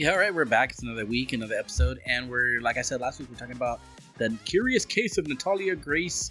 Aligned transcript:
Yeah, 0.00 0.12
all 0.12 0.18
right, 0.18 0.34
we're 0.34 0.46
back. 0.46 0.70
It's 0.70 0.82
another 0.82 1.04
week, 1.04 1.34
another 1.34 1.56
episode, 1.56 2.00
and 2.06 2.30
we're 2.30 2.58
like 2.62 2.78
I 2.78 2.80
said 2.80 3.02
last 3.02 3.20
week, 3.20 3.28
we're 3.30 3.36
talking 3.36 3.54
about 3.54 3.80
the 4.16 4.34
curious 4.46 4.86
case 4.86 5.18
of 5.18 5.28
Natalia 5.28 5.76
Grace. 5.76 6.30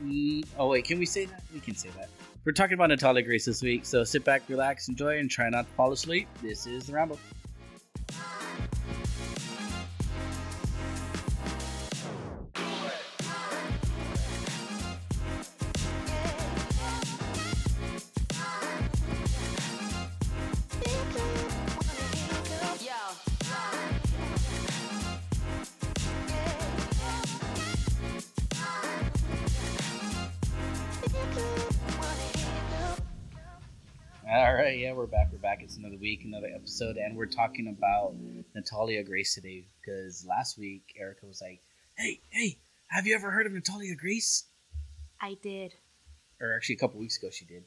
Mm, 0.00 0.46
oh 0.56 0.68
wait, 0.68 0.84
can 0.84 1.00
we 1.00 1.04
say 1.04 1.24
that? 1.24 1.42
We 1.52 1.58
can 1.58 1.74
say 1.74 1.88
that. 1.96 2.08
We're 2.44 2.52
talking 2.52 2.74
about 2.74 2.90
Natalia 2.90 3.24
Grace 3.24 3.46
this 3.46 3.62
week, 3.62 3.84
so 3.84 4.04
sit 4.04 4.22
back, 4.22 4.42
relax, 4.48 4.86
enjoy, 4.86 5.18
and 5.18 5.28
try 5.28 5.48
not 5.48 5.66
to 5.66 5.72
fall 5.72 5.90
asleep. 5.90 6.28
This 6.40 6.68
is 6.68 6.86
the 6.86 6.92
Ramble. 6.92 7.18
Another 35.82 35.98
week, 36.00 36.22
another 36.24 36.48
episode, 36.54 36.96
and 36.96 37.16
we're 37.16 37.26
talking 37.26 37.66
about 37.66 38.14
Natalia 38.54 39.02
Grace 39.02 39.34
today 39.34 39.66
because 39.80 40.24
last 40.24 40.56
week 40.56 40.94
Erica 40.96 41.26
was 41.26 41.42
like, 41.42 41.60
"Hey, 41.96 42.20
hey, 42.30 42.58
have 42.86 43.06
you 43.06 43.14
ever 43.16 43.32
heard 43.32 43.46
of 43.46 43.52
Natalia 43.52 43.96
Grace?" 43.96 44.44
I 45.20 45.34
did. 45.42 45.74
Or 46.40 46.54
actually, 46.54 46.76
a 46.76 46.78
couple 46.78 47.00
weeks 47.00 47.18
ago, 47.18 47.30
she 47.30 47.44
did. 47.44 47.64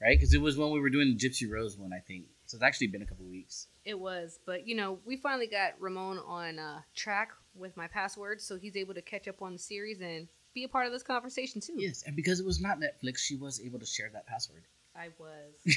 Right? 0.00 0.18
Because 0.18 0.32
it 0.32 0.40
was 0.40 0.56
when 0.56 0.70
we 0.70 0.80
were 0.80 0.88
doing 0.88 1.08
the 1.08 1.28
Gypsy 1.28 1.50
Rose 1.50 1.76
one, 1.76 1.92
I 1.92 1.98
think. 1.98 2.24
So 2.46 2.56
it's 2.56 2.64
actually 2.64 2.86
been 2.86 3.02
a 3.02 3.06
couple 3.06 3.26
weeks. 3.26 3.66
It 3.84 3.98
was, 3.98 4.38
but 4.46 4.66
you 4.66 4.74
know, 4.74 4.98
we 5.04 5.16
finally 5.18 5.46
got 5.46 5.74
Ramon 5.78 6.18
on 6.26 6.58
uh, 6.58 6.80
track 6.94 7.32
with 7.54 7.76
my 7.76 7.88
password, 7.88 8.40
so 8.40 8.56
he's 8.56 8.76
able 8.76 8.94
to 8.94 9.02
catch 9.02 9.28
up 9.28 9.42
on 9.42 9.52
the 9.52 9.58
series 9.58 10.00
and 10.00 10.28
be 10.54 10.64
a 10.64 10.68
part 10.68 10.86
of 10.86 10.92
this 10.92 11.02
conversation 11.02 11.60
too. 11.60 11.74
Yes, 11.76 12.04
and 12.06 12.16
because 12.16 12.40
it 12.40 12.46
was 12.46 12.60
not 12.60 12.78
Netflix, 12.80 13.18
she 13.18 13.36
was 13.36 13.60
able 13.60 13.78
to 13.78 13.86
share 13.86 14.08
that 14.14 14.26
password. 14.26 14.64
I 14.96 15.08
was 15.18 15.76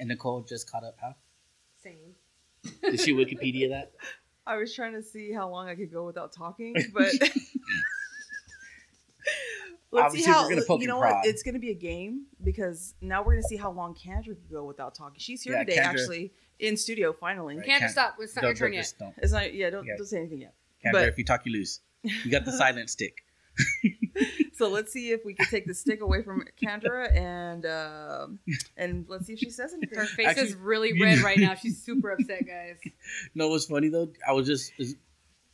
And 0.00 0.08
Nicole 0.08 0.40
just 0.42 0.68
caught 0.70 0.82
up. 0.82 0.96
How 1.00 1.14
same. 1.82 2.14
did 2.82 3.00
she 3.00 3.12
Wikipedia 3.14 3.68
that? 3.70 3.92
I 4.46 4.56
was 4.56 4.74
trying 4.74 4.94
to 4.94 5.02
see 5.02 5.30
how 5.32 5.48
long 5.48 5.68
I 5.68 5.74
could 5.76 5.92
go 5.92 6.04
without 6.06 6.32
talking, 6.32 6.74
but 6.92 7.12
let's 9.92 10.06
Obviously, 10.06 10.20
see 10.24 10.30
how 10.30 10.42
we're 10.44 10.50
gonna 10.50 10.62
poke 10.66 10.80
you 10.80 10.88
know 10.88 10.98
what. 10.98 11.26
It's 11.26 11.42
going 11.42 11.54
to 11.54 11.60
be 11.60 11.70
a 11.70 11.74
game 11.74 12.22
because 12.42 12.94
now 13.00 13.20
we're 13.22 13.34
going 13.34 13.42
to 13.42 13.48
see 13.48 13.56
how 13.56 13.70
long 13.70 13.94
Kendra 13.94 14.24
could 14.28 14.50
go 14.50 14.64
without 14.64 14.94
talking. 14.94 15.18
She's 15.18 15.42
here 15.42 15.52
Yeah, 15.54 15.64
today, 15.64 15.76
Kendra- 15.76 15.84
actually 15.86 16.32
in 16.58 16.76
studio. 16.76 17.12
Finally, 17.12 17.58
Right. 17.58 17.66
Can't 17.66 17.80
Can't- 17.80 17.92
stop. 17.92 18.16
It's 18.18 18.34
not 18.34 18.42
your 18.42 18.52
Don't- 18.54 18.58
turn 18.58 18.72
yet. 18.72 18.94
don't. 18.98 19.14
it's 19.18 19.32
not. 19.32 19.52
Yeah, 19.54 19.70
don't 19.70 19.84
Yeah. 19.86 19.96
don't 19.98 20.06
say 20.06 20.18
anything 20.18 20.40
yet. 20.40 20.54
Kendra, 20.84 20.92
But- 20.92 21.08
if 21.08 21.18
you 21.18 21.24
talk, 21.24 21.44
you 21.46 21.52
lose. 21.52 21.80
You 22.02 22.30
got 22.30 22.44
the 22.46 22.52
silent 22.52 22.88
stick. 22.90 23.22
So 24.60 24.68
let's 24.68 24.92
see 24.92 25.10
if 25.10 25.24
we 25.24 25.32
can 25.32 25.46
take 25.46 25.66
the 25.66 25.72
stick 25.72 26.02
away 26.02 26.22
from 26.22 26.44
Kendra 26.62 27.10
and 27.16 27.64
um 27.64 28.38
and 28.76 29.06
let's 29.08 29.26
see 29.26 29.32
if 29.32 29.38
she 29.38 29.48
says 29.48 29.72
anything. 29.72 29.98
Her 29.98 30.04
face 30.04 30.28
Actually, 30.28 30.48
is 30.48 30.54
really 30.54 31.00
red 31.00 31.20
right 31.20 31.38
now. 31.38 31.54
She's 31.54 31.82
super 31.82 32.10
upset, 32.10 32.46
guys. 32.46 32.76
No, 33.34 33.48
what's 33.48 33.64
funny 33.64 33.88
though? 33.88 34.12
I 34.28 34.32
was 34.32 34.46
just 34.46 34.74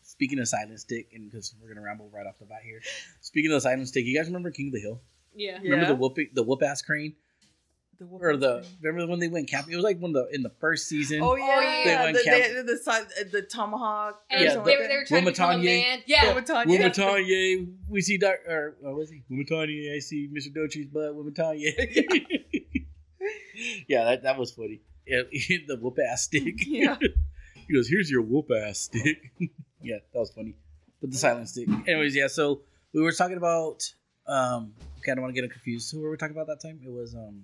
speaking 0.03 0.41
of 0.41 0.49
silent 0.49 0.81
stick, 0.81 1.11
and 1.15 1.31
because 1.31 1.55
we're 1.63 1.69
gonna 1.69 1.83
ramble 1.83 2.11
right 2.13 2.27
off 2.27 2.37
the 2.41 2.47
bat 2.47 2.63
here. 2.65 2.81
Speaking 3.21 3.53
of 3.53 3.63
silent 3.63 3.87
stick, 3.87 4.05
you 4.07 4.19
guys 4.19 4.27
remember 4.27 4.51
King 4.51 4.69
of 4.69 4.73
the 4.73 4.81
Hill? 4.81 5.01
Yeah. 5.37 5.61
Yeah. 5.63 5.71
Remember 5.71 5.87
the 5.87 5.95
whoop 5.95 6.19
the 6.35 6.43
whoop 6.43 6.65
ass 6.65 6.83
crane, 6.83 7.15
The 7.99 8.05
or 8.07 8.37
the 8.37 8.59
ass 8.59 8.67
thing. 8.67 8.77
remember 8.83 9.11
when 9.11 9.21
they 9.21 9.29
went 9.29 9.49
camping? 9.49 9.73
It 9.73 9.77
was 9.77 9.85
like 9.85 9.99
one 9.99 10.15
of 10.15 10.29
the 10.29 10.35
in 10.35 10.43
the 10.43 10.53
first 10.61 10.87
season. 10.89 11.21
Oh 11.23 11.35
yeah, 11.37 11.61
They 11.61 11.91
yeah, 11.91 12.05
went 12.05 12.17
the, 12.19 12.23
camp- 12.25 12.43
they, 12.45 12.53
the, 12.55 12.63
the, 12.65 13.29
the 13.33 13.43
tomahawk. 13.43 14.21
And 14.31 14.43
Yeah, 14.45 14.49
they, 14.51 14.55
the- 14.55 14.61
were, 14.83 14.89
they 14.89 14.97
were 14.97 15.05
trying 15.07 15.25
to 15.25 15.31
become 15.31 15.61
a 15.61 15.63
man. 15.65 16.03
Yeah. 16.07 16.35
Womatanye. 16.35 16.67
Womatanye, 16.79 17.73
we 17.89 18.01
see 18.03 18.19
Doc, 18.19 18.35
or 18.49 18.77
what 18.81 18.95
was 18.97 19.11
he? 19.11 19.23
Womatanye, 19.31 19.95
I 19.95 19.99
see 20.01 20.29
Mr. 20.29 20.55
Dochi's 20.55 20.87
butt. 20.89 21.15
Womatanye. 21.17 21.73
yeah, 23.89 24.05
that, 24.05 24.23
that 24.23 24.39
was 24.39 24.53
funny. 24.53 24.81
Yeah, 25.07 25.23
the 25.67 25.79
whoop 25.81 25.99
ass 26.11 26.23
stick. 26.25 26.57
Yeah. 26.67 26.97
he 27.67 27.73
goes, 27.75 27.89
"Here's 27.89 28.11
your 28.11 28.23
whoop 28.23 28.51
ass 28.51 28.81
stick." 28.81 29.19
yeah, 29.83 29.97
that 30.13 30.19
was 30.19 30.31
funny. 30.31 30.55
But 31.01 31.13
the 31.13 31.17
silent 31.19 31.49
stick. 31.49 31.69
Anyways, 31.87 32.15
yeah. 32.17 32.27
So 32.29 32.63
we 32.93 33.03
were 33.03 33.13
talking 33.13 33.37
about. 33.37 33.83
Um, 34.27 34.73
okay, 34.99 35.13
I 35.13 35.15
don't 35.15 35.23
want 35.23 35.33
to 35.35 35.41
get 35.41 35.45
it 35.49 35.53
confused. 35.53 35.93
Who 35.93 36.01
were 36.01 36.11
we 36.11 36.17
talking 36.17 36.35
about 36.37 36.49
that 36.49 36.61
time? 36.61 36.81
It 36.85 36.91
was. 36.91 37.15
um 37.15 37.43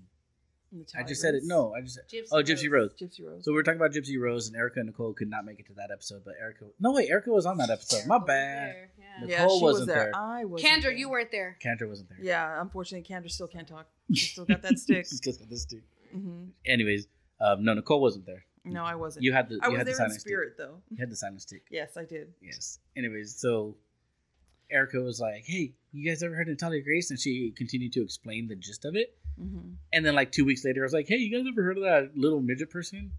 I 0.97 1.03
just 1.03 1.21
said 1.21 1.35
it. 1.35 1.43
No, 1.45 1.75
I 1.75 1.81
just. 1.83 1.99
Gypsy 2.11 2.29
oh, 2.33 2.43
Gypsy 2.43 2.71
Rose. 2.71 2.93
Gypsy 3.01 3.25
Rose. 3.25 3.45
So 3.45 3.53
we 3.53 3.57
were 3.57 3.63
talking 3.63 3.81
about 3.81 3.93
Gypsy 3.93 4.19
Rose, 4.19 4.49
and 4.49 4.57
Erica 4.57 4.81
and 4.81 4.87
Nicole 4.87 5.13
could 5.13 5.29
not 5.29 5.45
make 5.45 5.61
it 5.61 5.67
to 5.67 5.75
that 5.75 5.91
episode, 5.93 6.23
but 6.25 6.35
Erica. 6.41 6.67
No, 6.81 6.93
wait, 6.93 7.11
Erica 7.11 7.31
was 7.31 7.47
on 7.47 7.59
that 7.59 7.71
episode. 7.71 8.07
My 8.07 8.19
bad. 8.19 8.89
Yeah. 8.99 9.05
Nicole 9.21 9.29
yeah, 9.29 9.39
she 9.39 9.45
was 9.45 9.61
wasn't 9.63 9.89
there. 9.89 9.97
there. 9.97 10.17
I 10.17 10.45
was. 10.45 10.63
Kendra, 10.63 10.97
you 10.97 11.11
weren't 11.11 11.31
there. 11.31 11.59
Kendra 11.63 11.89
wasn't 11.89 12.09
there. 12.09 12.19
Yeah, 12.21 12.61
unfortunately, 12.61 13.07
Kendra 13.15 13.31
still 13.31 13.49
can't 13.49 13.69
talk. 13.69 13.87
She 14.13 14.27
still 14.27 14.45
got 14.45 14.63
that 14.63 14.79
stick. 14.79 15.07
She's 15.07 15.21
just 15.21 15.41
got 15.41 15.49
this 15.49 15.63
stick. 15.63 15.83
Mm-hmm. 16.15 16.45
Anyways, 16.67 17.07
um, 17.41 17.65
no, 17.65 17.73
Nicole 17.75 18.01
wasn't 18.01 18.27
there. 18.27 18.45
No, 18.65 18.85
I 18.85 18.95
wasn't. 18.95 19.25
You 19.25 19.33
had 19.33 19.49
the. 19.49 19.59
I 19.63 19.67
you 19.67 19.73
was 19.73 19.79
had 19.79 19.87
the 19.87 19.91
there 19.91 19.93
in 19.93 19.97
silent 19.97 20.21
stick. 20.21 20.31
spirit, 20.31 20.55
though. 20.59 20.75
You 20.91 20.99
had 20.99 21.11
the 21.11 21.17
silent 21.17 21.43
stick. 21.43 21.63
Yes, 21.71 21.97
I 21.97 22.05
did. 22.05 22.33
Yes. 22.41 22.79
Anyways, 22.97 23.35
so 23.35 23.77
Erica 24.73 25.01
was 25.01 25.21
like, 25.21 25.45
"Hey, 25.47 25.75
you 25.93 26.09
guys 26.09 26.23
ever 26.23 26.35
heard 26.35 26.49
of 26.49 26.53
Natalia 26.53 26.83
Grace?" 26.83 27.11
And 27.11 27.21
she 27.21 27.53
continued 27.57 27.93
to 27.95 28.03
explain 28.03 28.49
the 28.49 28.57
gist 28.57 28.85
of 28.85 28.97
it. 28.97 29.17
hmm 29.39 29.75
And 29.93 30.05
then, 30.05 30.15
like 30.15 30.33
two 30.33 30.45
weeks 30.45 30.65
later, 30.65 30.83
I 30.83 30.87
was 30.87 30.93
like, 30.93 31.09
"Hey, 31.09 31.17
you 31.17 31.37
guys 31.37 31.47
ever 31.47 31.63
heard 31.63 31.77
of 31.79 31.85
that 31.85 32.17
little 32.17 32.41
midget 32.41 32.71
person?" 32.71 33.13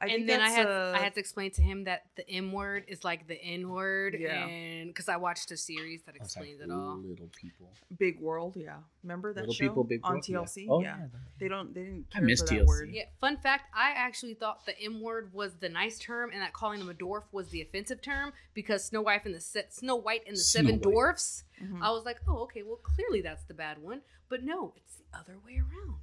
I 0.00 0.06
think 0.06 0.20
and 0.20 0.28
then 0.28 0.40
I 0.40 0.50
had 0.50 0.66
uh, 0.66 0.92
I 0.94 0.98
had 0.98 1.14
to 1.14 1.20
explain 1.20 1.50
to 1.52 1.62
him 1.62 1.84
that 1.84 2.04
the 2.16 2.28
M 2.30 2.52
word 2.52 2.84
is 2.88 3.04
like 3.04 3.26
the 3.26 3.40
N 3.42 3.68
word, 3.70 4.16
Yeah. 4.18 4.46
and 4.46 4.88
because 4.88 5.08
I 5.08 5.16
watched 5.16 5.50
a 5.50 5.56
series 5.56 6.02
that 6.04 6.14
I 6.18 6.22
was 6.22 6.36
like, 6.36 6.46
explains 6.48 6.60
it 6.60 6.70
all. 6.72 6.98
Little 6.98 7.30
people. 7.34 7.70
Big 7.98 8.20
World. 8.20 8.54
Yeah, 8.56 8.76
remember 9.02 9.32
that 9.32 9.40
little 9.40 9.54
show 9.54 9.68
people, 9.68 9.84
big 9.84 10.00
on 10.04 10.12
world? 10.14 10.28
Yeah. 10.28 10.36
TLC? 10.38 10.66
Oh 10.68 10.80
yeah. 10.82 10.96
yeah. 10.98 11.06
they 11.40 11.48
don't. 11.48 11.74
They 11.74 11.82
didn't 11.82 12.06
I 12.14 12.18
care 12.18 12.26
miss 12.26 12.40
for 12.40 12.46
that 12.48 12.54
TLC. 12.62 12.66
word. 12.66 12.90
Yeah, 12.92 13.04
fun 13.20 13.36
fact, 13.38 13.64
I 13.74 13.92
actually 13.96 14.34
thought 14.34 14.66
the 14.66 14.78
M 14.80 15.00
word 15.00 15.32
was 15.32 15.54
the 15.56 15.68
nice 15.68 15.98
term 15.98 16.30
and 16.32 16.40
that 16.42 16.52
calling 16.52 16.78
them 16.78 16.90
a 16.90 16.94
dwarf 16.94 17.22
was 17.32 17.48
the 17.50 17.62
offensive 17.62 18.02
term 18.02 18.32
because 18.54 18.84
Snow 18.84 19.02
White 19.02 19.24
and 19.24 19.34
the 19.34 19.40
Se- 19.40 19.66
Snow 19.70 19.96
White 19.96 20.22
and 20.26 20.36
the 20.36 20.40
Snow 20.40 20.60
Seven 20.62 20.74
White. 20.76 20.82
Dwarfs. 20.82 21.44
Mhm. 21.62 21.80
I 21.82 21.90
was 21.90 22.04
like, 22.04 22.18
"Oh, 22.28 22.42
okay, 22.44 22.62
well 22.62 22.80
clearly 22.82 23.20
that's 23.22 23.44
the 23.44 23.54
bad 23.54 23.78
one." 23.78 24.02
But 24.28 24.42
no, 24.42 24.74
it's 24.76 24.96
the 24.96 25.04
other 25.18 25.38
way 25.46 25.56
around. 25.58 26.00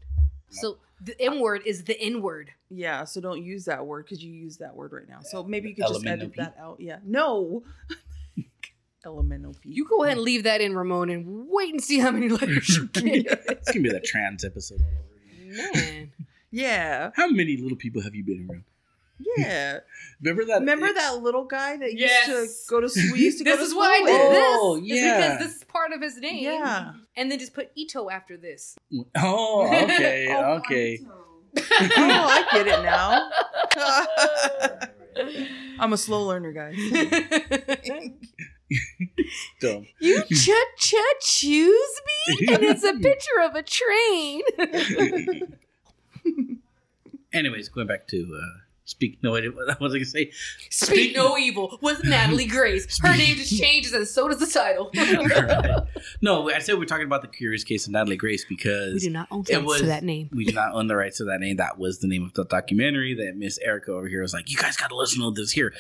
So 0.54 0.78
the 1.02 1.20
M 1.22 1.40
word 1.40 1.62
is 1.66 1.84
the 1.84 2.00
N 2.00 2.22
word. 2.22 2.52
Yeah, 2.70 3.04
so 3.04 3.22
don't 3.22 3.44
use 3.44 3.66
that 3.66 3.86
word 3.86 4.06
because 4.06 4.24
you 4.24 4.32
use 4.32 4.58
that 4.58 4.76
word 4.76 4.94
right 4.94 5.08
now. 5.08 5.20
So 5.22 5.44
maybe 5.44 5.70
you 5.70 5.76
could 5.76 5.82
just 5.84 5.94
elemental 5.96 6.28
edit 6.28 6.38
that 6.38 6.56
out. 6.60 6.78
Yeah, 6.80 7.00
no. 7.06 7.64
Elemental 9.06 9.54
P. 9.62 9.70
You 9.70 9.86
go 9.86 10.04
ahead 10.04 10.16
and 10.16 10.24
leave 10.24 10.44
that 10.44 10.62
in, 10.62 10.74
Ramon, 10.76 11.10
and 11.10 11.48
wait 11.50 11.74
and 11.74 11.84
see 11.84 12.00
how 12.00 12.10
many 12.12 12.30
letters 12.30 12.70
you 12.70 12.88
get. 12.88 13.26
It's 13.50 13.70
gonna 13.70 13.82
be 13.84 13.90
that 13.90 14.06
trans 14.06 14.46
episode 14.46 14.82
all 14.82 14.88
over 14.88 15.68
again. 15.68 15.72
Man. 15.74 16.12
Yeah, 16.52 17.10
How 17.16 17.28
many 17.30 17.58
little 17.58 17.78
people 17.78 18.04
have 18.04 18.14
you 18.14 18.24
been 18.24 18.48
around? 18.48 18.64
Yeah. 19.38 19.80
Remember 20.22 20.46
that? 20.46 20.60
Remember 20.60 20.86
it- 20.88 20.96
that 20.96 21.22
little 21.22 21.46
guy 21.46 21.78
that 21.78 21.98
Yes. 21.98 22.28
used 22.28 22.68
to 22.68 22.70
go 22.70 22.82
to 22.82 22.90
school? 22.90 23.18
Used 23.18 23.38
to 23.40 23.44
this 23.46 23.54
go 23.54 23.58
to 23.58 23.64
is 23.64 23.70
school 23.70 23.82
why 23.82 24.02
I 24.02 24.06
did 24.06 24.22
Oh, 24.22 24.76
this. 24.76 24.84
It's 24.92 25.02
yeah. 25.02 25.18
because 25.34 25.48
this 25.48 25.56
is 25.58 25.64
part 25.66 25.92
of 25.94 26.02
his 26.02 26.18
name. 26.18 26.44
Yeah. 26.44 26.94
And 27.16 27.32
then 27.32 27.40
just 27.40 27.54
put 27.54 27.72
Ito 27.76 28.10
after 28.10 28.38
this. 28.38 28.76
Oh, 29.18 29.68
okay, 29.84 30.28
Oh, 30.36 30.54
okay. 30.56 31.00
oh, 31.06 31.58
I 31.58 32.46
get 32.52 32.68
it 32.68 32.82
now. 32.84 33.30
I'm 35.80 35.94
a 35.94 35.98
slow 35.98 36.24
learner, 36.26 36.52
guys. 36.54 36.76
Dumb. 39.62 39.86
you 40.00 40.24
cha 40.24 40.54
cha 40.80 40.98
choose 41.22 42.02
me, 42.08 42.48
and 42.54 42.64
it's 42.64 42.84
a 42.84 42.94
picture 42.94 43.40
of 43.44 43.54
a 43.56 43.62
train. 43.62 44.42
Anyways, 47.32 47.70
going 47.70 47.88
back 47.88 48.08
to 48.08 48.18
uh, 48.42 48.60
speak. 48.86 49.20
No, 49.24 49.38
evil. 49.38 49.54
what 49.66 49.80
was 49.82 49.94
I 49.94 49.98
gonna 49.98 50.06
say? 50.06 50.32
Speak 50.70 51.16
no 51.16 51.38
evil 51.38 51.78
with 51.82 52.04
Natalie 52.04 52.46
Grace. 52.48 53.00
Her 53.02 53.16
name 53.16 53.36
just 53.38 53.58
changes, 53.58 53.94
and 53.94 54.08
so 54.08 54.28
does 54.28 54.40
the 54.40 54.48
title. 54.48 54.92
no, 56.22 56.50
I 56.50 56.60
said 56.60 56.78
we're 56.78 56.86
talking 56.86 57.06
about 57.06 57.22
the 57.22 57.28
curious 57.28 57.64
case 57.64 57.86
of 57.86 57.94
Natalie 57.94 58.18
Grace 58.18 58.46
because 58.48 58.94
we 58.96 59.00
do 59.00 59.10
not 59.10 59.28
own 59.32 59.44
It 59.48 59.56
rights 59.56 59.66
was- 59.66 59.82
to 59.82 59.88
that 59.88 60.04
name. 60.04 60.30
we 60.34 60.46
do 60.46 60.54
not 60.54 60.74
own 60.74 60.88
the 60.88 60.96
rights 60.96 61.18
to 61.18 61.26
that 61.26 61.40
name. 61.40 61.58
That 61.58 61.78
was 61.78 62.00
the 62.00 62.08
name 62.08 62.24
of 62.24 62.34
the 62.34 62.46
documentary 62.46 63.14
that 63.16 63.36
Miss 63.36 63.58
Erica 63.60 63.92
over 63.94 64.08
here 64.08 64.22
was 64.22 64.34
like, 64.34 64.50
you 64.50 64.58
guys 64.58 64.76
got 64.78 64.90
to 64.90 64.96
listen 64.96 65.22
to 65.22 65.32
this 65.32 65.52
here. 65.52 65.74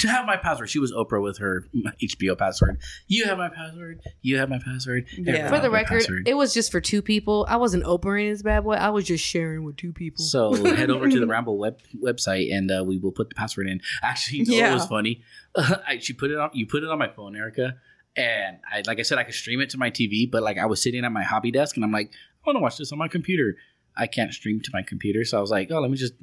To 0.00 0.08
have 0.08 0.26
my 0.26 0.36
password, 0.36 0.68
she 0.70 0.78
was 0.78 0.92
Oprah 0.92 1.22
with 1.22 1.38
her 1.38 1.64
HBO 2.02 2.36
password. 2.36 2.78
You 3.06 3.24
have 3.26 3.38
my 3.38 3.48
password. 3.48 4.00
You 4.22 4.38
have 4.38 4.48
my 4.48 4.58
password. 4.58 5.06
Yeah. 5.16 5.48
For 5.48 5.58
the 5.60 5.70
record, 5.70 6.00
password. 6.00 6.28
it 6.28 6.34
was 6.34 6.52
just 6.54 6.70
for 6.72 6.80
two 6.80 7.02
people. 7.02 7.46
I 7.48 7.56
wasn't 7.56 7.84
opening 7.84 8.30
this 8.30 8.42
bad 8.42 8.64
boy. 8.64 8.74
I 8.74 8.88
was 8.90 9.04
just 9.04 9.24
sharing 9.24 9.64
with 9.64 9.76
two 9.76 9.92
people. 9.92 10.24
So 10.24 10.52
head 10.74 10.90
over 10.90 11.08
to 11.08 11.20
the 11.20 11.26
Ramble 11.26 11.58
web 11.58 11.78
website 12.02 12.52
and 12.52 12.70
uh, 12.70 12.82
we 12.86 12.98
will 12.98 13.12
put 13.12 13.28
the 13.28 13.34
password 13.34 13.68
in. 13.68 13.80
Actually, 14.02 14.38
you 14.38 14.44
know 14.46 14.54
what 14.54 14.60
Yeah. 14.60 14.74
was 14.74 14.86
funny? 14.86 15.22
I, 15.56 15.98
she 16.00 16.12
put 16.12 16.30
it 16.30 16.38
on. 16.38 16.50
You 16.52 16.66
put 16.66 16.82
it 16.82 16.88
on 16.90 16.98
my 16.98 17.08
phone, 17.08 17.36
Erica, 17.36 17.74
and 18.16 18.58
I 18.72 18.82
like 18.86 18.98
I 18.98 19.02
said 19.02 19.18
I 19.18 19.24
could 19.24 19.34
stream 19.34 19.60
it 19.60 19.70
to 19.70 19.78
my 19.78 19.90
TV, 19.90 20.30
but 20.30 20.42
like 20.42 20.58
I 20.58 20.66
was 20.66 20.82
sitting 20.82 21.04
at 21.04 21.12
my 21.12 21.22
hobby 21.24 21.50
desk 21.50 21.76
and 21.76 21.84
I'm 21.84 21.92
like, 21.92 22.08
I 22.08 22.48
want 22.48 22.56
to 22.56 22.60
watch 22.60 22.76
this 22.78 22.92
on 22.92 22.98
my 22.98 23.08
computer. 23.08 23.56
I 23.96 24.06
can't 24.06 24.32
stream 24.32 24.60
to 24.62 24.70
my 24.72 24.82
computer, 24.82 25.24
so 25.24 25.36
I 25.36 25.40
was 25.40 25.50
like, 25.50 25.70
oh, 25.70 25.80
let 25.80 25.90
me 25.90 25.96
just 25.96 26.14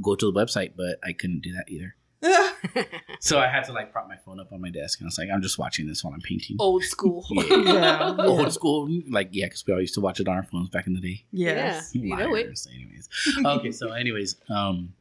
go 0.00 0.14
to 0.14 0.30
the 0.30 0.38
website, 0.38 0.72
but 0.76 0.98
I 1.02 1.12
couldn't 1.14 1.40
do 1.42 1.52
that 1.54 1.64
either. 1.68 1.96
So 3.20 3.38
I 3.40 3.48
had 3.48 3.64
to 3.64 3.72
like 3.72 3.92
prop 3.92 4.08
my 4.08 4.16
phone 4.16 4.38
up 4.38 4.52
on 4.52 4.60
my 4.60 4.70
desk, 4.70 5.00
and 5.00 5.06
I 5.06 5.08
was 5.08 5.18
like, 5.18 5.28
I'm 5.32 5.42
just 5.42 5.58
watching 5.58 5.86
this 5.86 6.04
while 6.04 6.14
I'm 6.14 6.20
painting. 6.20 6.56
Old 6.60 6.84
school. 6.84 7.24
Yeah. 7.32 7.44
yeah. 7.64 8.16
Old 8.18 8.52
school, 8.52 8.88
like 9.10 9.28
yeah, 9.32 9.46
because 9.46 9.66
we 9.66 9.72
all 9.72 9.80
used 9.80 9.94
to 9.94 10.00
watch 10.00 10.20
it 10.20 10.28
on 10.28 10.36
our 10.36 10.42
phones 10.44 10.68
back 10.68 10.86
in 10.86 10.94
the 10.94 11.00
day. 11.00 11.24
Yes. 11.32 11.94
You 11.94 12.14
know 12.16 12.34
it. 12.34 12.56
Anyways, 12.72 13.08
okay. 13.44 13.72
So, 13.72 13.92
anyways, 13.92 14.36
um, 14.48 14.92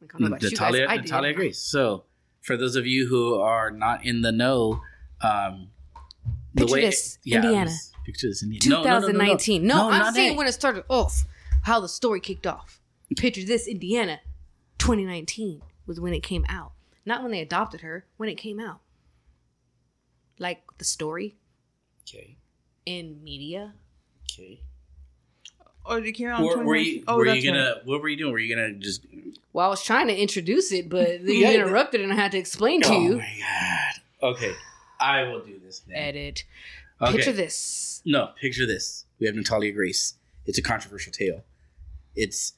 Like, 0.00 0.14
I 0.14 0.18
don't 0.18 0.20
know 0.20 0.26
about 0.28 0.42
you 0.42 0.50
guys, 0.50 0.58
Natalia, 0.58 0.86
I. 0.88 0.96
Natalia 0.96 1.32
Grace. 1.32 1.58
So, 1.58 2.04
for 2.40 2.56
those 2.56 2.76
of 2.76 2.86
you 2.86 3.08
who 3.08 3.40
are 3.40 3.70
not 3.70 4.04
in 4.04 4.20
the 4.22 4.32
know, 4.32 4.80
um, 5.22 5.68
Picture 6.56 6.76
this, 6.76 7.18
Indiana. 7.24 7.70
let's 7.70 7.92
Picture 8.04 8.28
this, 8.28 8.42
Indiana. 8.42 8.68
No, 8.68 8.82
no, 8.82 8.82
no, 8.82 8.90
no, 8.92 9.00
no. 9.00 9.12
2019. 9.12 9.66
No, 9.66 9.90
I'm 9.90 10.12
saying 10.12 10.32
that. 10.32 10.38
when 10.38 10.46
it 10.46 10.52
started 10.52 10.84
off, 10.88 11.24
how 11.62 11.80
the 11.80 11.88
story 11.88 12.20
kicked 12.20 12.46
off. 12.46 12.80
Picture 13.16 13.44
this, 13.44 13.66
Indiana, 13.66 14.20
2019 14.78 15.62
was 15.86 16.00
when 16.00 16.12
it 16.12 16.22
came 16.22 16.44
out. 16.48 16.72
Not 17.04 17.22
when 17.22 17.32
they 17.32 17.40
adopted 17.40 17.80
her, 17.80 18.06
when 18.16 18.28
it 18.28 18.36
came 18.36 18.60
out. 18.60 18.80
Like 20.38 20.62
the 20.78 20.84
story 20.84 21.36
Okay. 22.08 22.36
in 22.86 23.22
media. 23.22 23.74
Okay. 24.30 24.60
Oh, 25.84 25.96
it 25.96 26.12
came 26.12 26.28
out 26.28 26.40
in 26.40 26.46
Were, 26.46 26.64
were 26.64 26.76
you, 26.76 27.02
Oh, 27.08 27.16
were 27.16 27.26
that's 27.26 27.42
you 27.42 27.50
gonna? 27.50 27.76
What 27.84 28.00
were 28.02 28.08
you 28.08 28.16
doing? 28.16 28.32
Were 28.32 28.38
you 28.38 28.54
gonna 28.54 28.72
just? 28.74 29.04
Well, 29.52 29.66
I 29.66 29.68
was 29.68 29.82
trying 29.82 30.06
to 30.08 30.16
introduce 30.16 30.70
it, 30.72 30.88
but 30.88 31.20
you 31.22 31.34
Yeah. 31.34 31.50
interrupted 31.52 32.00
and 32.00 32.12
I 32.12 32.16
had 32.16 32.32
to 32.32 32.38
explain 32.38 32.82
to 32.82 32.88
oh 32.88 33.00
you. 33.00 33.16
my 33.18 33.36
god. 33.40 34.28
Okay, 34.36 34.52
I 35.00 35.24
will 35.24 35.40
do 35.40 35.58
this. 35.58 35.80
Then. 35.80 35.96
Edit. 35.96 36.44
Okay. 37.00 37.16
Picture 37.16 37.32
this. 37.32 38.00
No, 38.04 38.30
picture 38.40 38.64
this. 38.66 39.06
We 39.18 39.26
have 39.26 39.34
Natalia 39.34 39.72
Grace. 39.72 40.14
It's 40.46 40.58
a 40.58 40.62
controversial 40.62 41.12
tale. 41.12 41.42
It's 42.14 42.52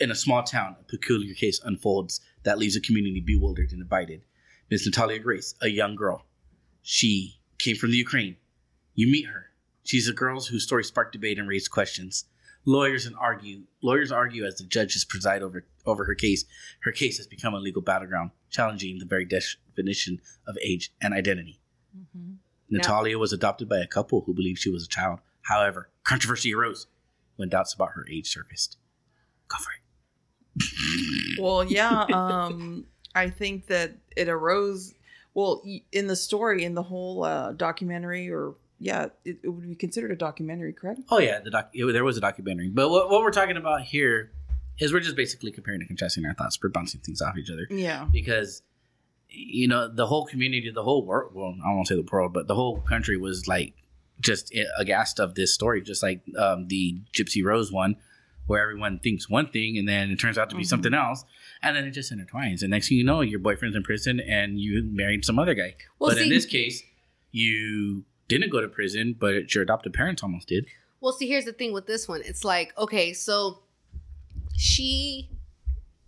in 0.00 0.10
a 0.10 0.14
small 0.14 0.42
town, 0.42 0.76
a 0.80 0.84
peculiar 0.84 1.34
case 1.34 1.60
unfolds 1.64 2.20
that 2.44 2.58
leaves 2.58 2.76
a 2.76 2.80
community 2.80 3.20
bewildered 3.20 3.72
and 3.72 3.82
divided. 3.82 4.22
Miss 4.70 4.84
Natalia 4.84 5.18
Grace, 5.18 5.54
a 5.60 5.68
young 5.68 5.96
girl. 5.96 6.26
She 6.82 7.40
came 7.58 7.76
from 7.76 7.90
the 7.90 7.96
Ukraine. 7.96 8.36
You 8.94 9.10
meet 9.10 9.26
her. 9.26 9.46
She's 9.82 10.08
a 10.08 10.12
girl 10.12 10.40
whose 10.40 10.64
story 10.64 10.84
sparked 10.84 11.12
debate 11.12 11.38
and 11.38 11.48
raised 11.48 11.70
questions. 11.70 12.26
Lawyers 12.64 13.06
and 13.06 13.16
argue. 13.16 13.62
Lawyers 13.82 14.12
argue 14.12 14.44
as 14.44 14.56
the 14.56 14.64
judges 14.64 15.04
preside 15.04 15.42
over 15.42 15.66
over 15.86 16.04
her 16.04 16.14
case. 16.14 16.44
Her 16.80 16.92
case 16.92 17.16
has 17.16 17.26
become 17.26 17.54
a 17.54 17.58
legal 17.58 17.80
battleground, 17.80 18.32
challenging 18.50 18.98
the 18.98 19.06
very 19.06 19.24
definition 19.24 20.20
of 20.46 20.58
age 20.62 20.92
and 21.00 21.14
identity. 21.14 21.60
Mhm. 21.96 22.36
Natalia 22.68 23.18
was 23.18 23.32
adopted 23.32 23.68
by 23.68 23.78
a 23.78 23.86
couple 23.86 24.22
who 24.22 24.34
believed 24.34 24.58
she 24.58 24.68
was 24.68 24.84
a 24.84 24.88
child. 24.88 25.20
However, 25.42 25.90
controversy 26.04 26.52
arose 26.52 26.86
when 27.36 27.48
doubts 27.48 27.72
about 27.72 27.92
her 27.92 28.06
age 28.10 28.28
surfaced. 28.28 28.76
Go 29.48 29.56
for 29.56 29.70
it. 29.72 29.80
Well, 31.38 31.64
yeah. 31.64 32.04
Um, 32.12 32.86
I 33.14 33.30
think 33.30 33.66
that 33.66 33.92
it 34.16 34.28
arose. 34.28 34.94
Well, 35.34 35.62
in 35.92 36.06
the 36.08 36.16
story, 36.16 36.64
in 36.64 36.74
the 36.74 36.82
whole 36.82 37.24
uh, 37.24 37.52
documentary, 37.52 38.28
or 38.30 38.54
yeah, 38.80 39.06
it, 39.24 39.38
it 39.42 39.48
would 39.48 39.68
be 39.68 39.74
considered 39.74 40.10
a 40.10 40.16
documentary, 40.16 40.72
correct? 40.72 41.00
Oh 41.10 41.18
yeah, 41.18 41.38
the 41.40 41.50
doc- 41.50 41.70
it- 41.72 41.92
there 41.92 42.04
was 42.04 42.16
a 42.16 42.20
documentary, 42.20 42.68
but 42.68 42.88
what, 42.90 43.08
what 43.10 43.20
we're 43.22 43.30
talking 43.30 43.56
about 43.56 43.82
here 43.82 44.32
is 44.78 44.92
we're 44.92 45.00
just 45.00 45.16
basically 45.16 45.50
comparing 45.52 45.80
and 45.80 45.88
contrasting 45.88 46.24
our 46.26 46.34
thoughts. 46.34 46.58
We're 46.62 46.70
bouncing 46.70 47.00
things 47.00 47.20
off 47.22 47.36
each 47.36 47.50
other 47.50 47.66
Yeah. 47.70 48.06
because 48.12 48.62
you 49.30 49.68
know 49.68 49.88
the 49.88 50.06
whole 50.06 50.24
community, 50.26 50.70
the 50.70 50.82
whole 50.82 51.04
world. 51.04 51.32
Well, 51.34 51.54
I 51.64 51.72
won't 51.72 51.86
say 51.86 51.94
the 51.96 52.08
world, 52.10 52.32
but 52.32 52.46
the 52.48 52.54
whole 52.54 52.80
country 52.80 53.16
was 53.16 53.46
like 53.46 53.74
just 54.20 54.52
aghast 54.78 55.20
of 55.20 55.34
this 55.36 55.52
story, 55.54 55.82
just 55.82 56.02
like 56.02 56.20
um, 56.36 56.66
the 56.68 57.00
Gypsy 57.12 57.44
Rose 57.44 57.70
one, 57.70 57.96
where 58.48 58.60
everyone 58.62 58.98
thinks 58.98 59.28
one 59.30 59.46
thing 59.48 59.78
and 59.78 59.86
then 59.88 60.10
it 60.10 60.18
turns 60.18 60.36
out 60.38 60.50
to 60.50 60.56
be 60.56 60.62
Mhm. 60.64 60.66
something 60.66 60.94
else, 60.94 61.24
and 61.62 61.76
then 61.76 61.84
it 61.84 61.92
just 61.92 62.10
intertwines. 62.12 62.62
And 62.62 62.70
next 62.70 62.88
thing 62.88 62.98
you 62.98 63.04
know, 63.04 63.20
your 63.20 63.38
boyfriend's 63.38 63.76
in 63.76 63.82
prison 63.84 64.18
and 64.20 64.58
you 64.60 64.82
married 64.82 65.24
some 65.24 65.38
other 65.38 65.54
guy. 65.54 65.76
Well, 65.98 66.10
but 66.10 66.18
in 66.18 66.24
see- 66.24 66.30
this 66.30 66.46
case, 66.46 66.82
you 67.30 68.04
didn't 68.26 68.50
go 68.50 68.60
to 68.60 68.68
prison, 68.68 69.14
but 69.18 69.54
your 69.54 69.62
adopted 69.62 69.92
parents 69.92 70.22
almost 70.22 70.48
did. 70.48 70.66
Well, 71.00 71.12
see, 71.12 71.28
here's 71.28 71.44
the 71.44 71.52
thing 71.52 71.72
with 71.72 71.86
this 71.86 72.08
one. 72.08 72.22
It's 72.24 72.44
like, 72.44 72.76
okay, 72.76 73.12
so 73.12 73.62
she 74.56 75.28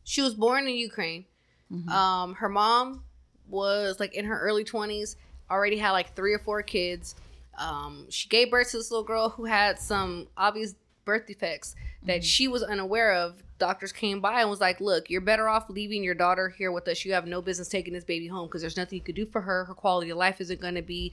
she 0.04 0.22
was 0.22 0.34
born 0.34 0.66
in 0.66 0.74
Ukraine. 0.74 1.24
Mhm. 1.72 1.88
Um, 1.88 2.34
her 2.34 2.48
mom 2.48 3.04
was 3.48 4.00
like 4.00 4.14
in 4.14 4.24
her 4.24 4.40
early 4.40 4.64
20s, 4.64 5.16
already 5.50 5.76
had 5.76 5.92
like 5.92 6.16
three 6.16 6.32
or 6.32 6.38
four 6.40 6.62
kids. 6.62 7.14
Um, 7.58 8.06
she 8.10 8.28
gave 8.28 8.50
birth 8.50 8.70
to 8.72 8.78
this 8.78 8.90
little 8.90 9.04
girl 9.04 9.28
who 9.28 9.44
had 9.44 9.78
some 9.78 10.28
obvious 10.36 10.74
birth 11.04 11.26
defects 11.26 11.74
that 12.04 12.20
Mhm. 12.20 12.24
she 12.24 12.48
was 12.48 12.62
unaware 12.62 13.12
of. 13.14 13.42
Doctors 13.58 13.92
came 13.92 14.20
by 14.20 14.40
and 14.40 14.48
was 14.50 14.60
like, 14.60 14.80
"Look, 14.80 15.10
you're 15.10 15.20
better 15.20 15.48
off 15.48 15.68
leaving 15.68 16.02
your 16.02 16.14
daughter 16.14 16.48
here 16.48 16.72
with 16.72 16.88
us. 16.88 17.04
You 17.04 17.12
have 17.12 17.26
no 17.26 17.42
business 17.42 17.68
taking 17.68 17.92
this 17.92 18.04
baby 18.04 18.26
home 18.26 18.46
because 18.48 18.62
there's 18.62 18.76
nothing 18.76 18.96
you 18.98 19.04
could 19.04 19.14
do 19.16 19.26
for 19.26 19.42
her. 19.42 19.64
Her 19.66 19.74
quality 19.74 20.10
of 20.10 20.16
life 20.16 20.40
isn't 20.40 20.60
going 20.60 20.76
to 20.76 20.82
be 20.82 21.12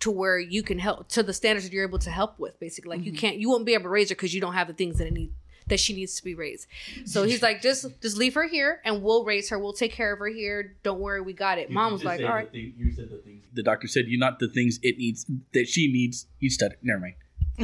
to 0.00 0.10
where 0.10 0.38
you 0.38 0.62
can 0.62 0.78
help 0.78 1.08
to 1.08 1.22
the 1.22 1.32
standards 1.32 1.64
that 1.66 1.72
you're 1.72 1.86
able 1.86 1.98
to 1.98 2.10
help 2.10 2.38
with. 2.38 2.58
Basically, 2.60 2.96
like 2.96 3.04
you 3.06 3.12
Mhm. 3.12 3.18
can't, 3.18 3.36
you 3.38 3.48
won't 3.48 3.64
be 3.66 3.74
able 3.74 3.84
to 3.84 3.88
raise 3.88 4.08
her 4.10 4.14
because 4.14 4.34
you 4.34 4.40
don't 4.40 4.54
have 4.54 4.68
the 4.68 4.74
things 4.74 4.98
that 4.98 5.06
it 5.06 5.12
need 5.12 5.32
that 5.68 5.78
she 5.78 5.92
needs 5.94 6.16
to 6.16 6.24
be 6.24 6.34
raised. 6.34 6.66
So 7.04 7.22
he's 7.24 7.42
like, 7.42 7.62
just 7.62 7.86
just 8.02 8.16
leave 8.16 8.34
her 8.34 8.48
here 8.48 8.80
and 8.84 9.02
we'll 9.02 9.24
raise 9.24 9.50
her. 9.50 9.58
We'll 9.58 9.72
take 9.72 9.92
care 9.92 10.12
of 10.12 10.18
her 10.18 10.26
here. 10.26 10.74
Don't 10.82 10.98
worry, 11.00 11.20
we 11.20 11.32
got 11.32 11.58
it. 11.58 11.70
Mom 11.70 11.92
was 11.92 12.02
like, 12.02 12.20
all 12.20 12.26
right. 12.28 12.48
you 12.52 12.90
said 12.92 13.08
the 13.08 13.18
things. 13.18 13.44
The 13.52 13.62
doctor 13.62 13.86
said 13.86 14.06
you're 14.08 14.18
not 14.18 14.38
the 14.40 14.48
things 14.48 14.80
it 14.82 14.98
needs 14.98 15.26
that 15.52 15.68
she 15.68 15.90
needs. 15.92 16.26
You 16.40 16.50
stuttered. 16.50 16.78
Never 16.82 17.00
mind. 17.00 17.14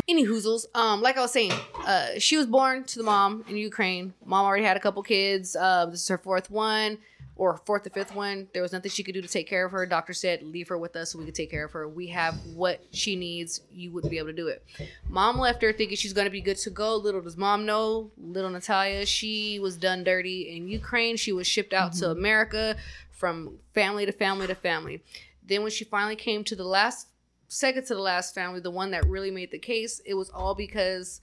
Any 0.08 0.26
hoozles. 0.26 0.66
Um, 0.74 1.02
like 1.02 1.16
I 1.16 1.20
was 1.20 1.32
saying, 1.32 1.52
uh, 1.86 2.18
she 2.18 2.36
was 2.36 2.46
born 2.46 2.84
to 2.84 2.98
the 2.98 3.04
mom 3.04 3.44
in 3.48 3.56
Ukraine. 3.56 4.14
Mom 4.24 4.44
already 4.44 4.64
had 4.64 4.76
a 4.76 4.80
couple 4.80 5.02
kids. 5.02 5.56
Uh, 5.56 5.86
this 5.86 6.02
is 6.02 6.08
her 6.08 6.18
fourth 6.18 6.50
one 6.50 6.98
or 7.36 7.56
fourth 7.66 7.86
or 7.86 7.90
fifth 7.90 8.14
one. 8.14 8.48
There 8.52 8.62
was 8.62 8.72
nothing 8.72 8.90
she 8.90 9.02
could 9.02 9.14
do 9.14 9.20
to 9.20 9.28
take 9.28 9.46
care 9.46 9.66
of 9.66 9.72
her. 9.72 9.84
Doctor 9.84 10.14
said, 10.14 10.42
leave 10.42 10.68
her 10.68 10.78
with 10.78 10.96
us 10.96 11.12
so 11.12 11.18
we 11.18 11.26
could 11.26 11.34
take 11.34 11.50
care 11.50 11.66
of 11.66 11.72
her. 11.72 11.86
We 11.86 12.06
have 12.08 12.34
what 12.54 12.82
she 12.92 13.14
needs. 13.14 13.60
You 13.70 13.92
wouldn't 13.92 14.10
be 14.10 14.18
able 14.18 14.28
to 14.28 14.34
do 14.34 14.48
it. 14.48 14.64
Mom 15.08 15.38
left 15.38 15.62
her 15.62 15.72
thinking 15.72 15.96
she's 15.96 16.14
going 16.14 16.24
to 16.24 16.30
be 16.30 16.40
good 16.40 16.56
to 16.58 16.70
go. 16.70 16.96
Little 16.96 17.20
does 17.20 17.36
mom 17.36 17.66
know, 17.66 18.10
little 18.16 18.50
Natalia, 18.50 19.04
she 19.04 19.58
was 19.60 19.76
done 19.76 20.02
dirty 20.02 20.56
in 20.56 20.68
Ukraine. 20.68 21.16
She 21.16 21.32
was 21.32 21.46
shipped 21.46 21.74
out 21.74 21.92
to 21.94 22.10
America 22.10 22.76
from 23.10 23.58
family 23.74 24.06
to 24.06 24.12
family 24.12 24.46
to 24.46 24.54
family. 24.54 25.02
Then 25.46 25.62
when 25.62 25.70
she 25.70 25.84
finally 25.84 26.16
came 26.16 26.42
to 26.44 26.56
the 26.56 26.64
last 26.64 27.08
second 27.48 27.86
to 27.86 27.94
the 27.94 28.00
last 28.00 28.34
family, 28.34 28.60
the 28.60 28.70
one 28.70 28.90
that 28.92 29.06
really 29.06 29.30
made 29.30 29.50
the 29.50 29.58
case, 29.58 30.00
it 30.04 30.14
was 30.14 30.30
all 30.30 30.54
because 30.54 31.20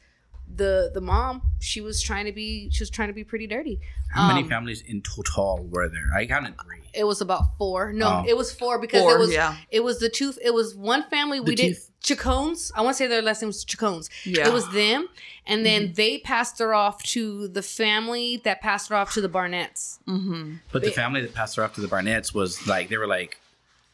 the 0.57 0.91
the 0.93 0.99
mom 0.99 1.41
she 1.61 1.79
was 1.79 2.01
trying 2.01 2.25
to 2.25 2.31
be 2.33 2.69
she 2.69 2.81
was 2.83 2.89
trying 2.89 3.07
to 3.07 3.13
be 3.13 3.23
pretty 3.23 3.47
dirty. 3.47 3.79
How 4.11 4.27
many 4.27 4.41
Um, 4.43 4.49
families 4.49 4.81
in 4.81 5.01
total 5.01 5.65
were 5.71 5.87
there? 5.87 6.09
I 6.13 6.25
counted 6.25 6.55
three. 6.61 6.81
It 6.93 7.05
was 7.05 7.21
about 7.21 7.57
four. 7.57 7.93
No, 7.93 8.07
Oh. 8.07 8.25
it 8.27 8.35
was 8.37 8.53
four 8.53 8.77
because 8.77 9.01
Or 9.03 9.15
it 9.15 9.19
was 9.19 9.31
yeah, 9.33 9.55
it 9.71 9.83
was 9.83 9.99
the 9.99 10.09
two. 10.09 10.33
It 10.43 10.53
was 10.53 10.75
one 10.75 11.03
family 11.09 11.39
we 11.39 11.51
The 11.51 11.55
did 11.55 11.77
Chacones. 12.03 12.71
I 12.75 12.81
want 12.81 12.95
to 12.97 12.97
say 12.97 13.07
their 13.07 13.21
last 13.21 13.41
name 13.41 13.47
was 13.47 13.63
Chacones. 13.63 14.09
yeah. 14.25 14.45
It 14.47 14.51
was 14.53 14.69
them, 14.71 15.07
and 15.47 15.65
then 15.65 15.93
they 15.95 16.17
passed 16.19 16.59
her 16.59 16.73
off 16.73 17.01
to 17.03 17.47
the 17.47 17.63
family 17.63 18.41
that 18.43 18.59
passed 18.61 18.89
her 18.89 18.95
off 18.97 19.13
to 19.13 19.21
the 19.21 19.29
Barnetts. 19.29 19.99
Mm-hmm. 20.07 20.55
But 20.73 20.81
the 20.83 20.91
family 20.91 21.21
that 21.21 21.33
passed 21.33 21.55
her 21.55 21.63
off 21.63 21.73
to 21.75 21.81
the 21.81 21.87
Barnetts 21.87 22.33
was 22.33 22.67
like 22.67 22.89
they 22.89 22.97
were 22.97 23.07
like 23.07 23.37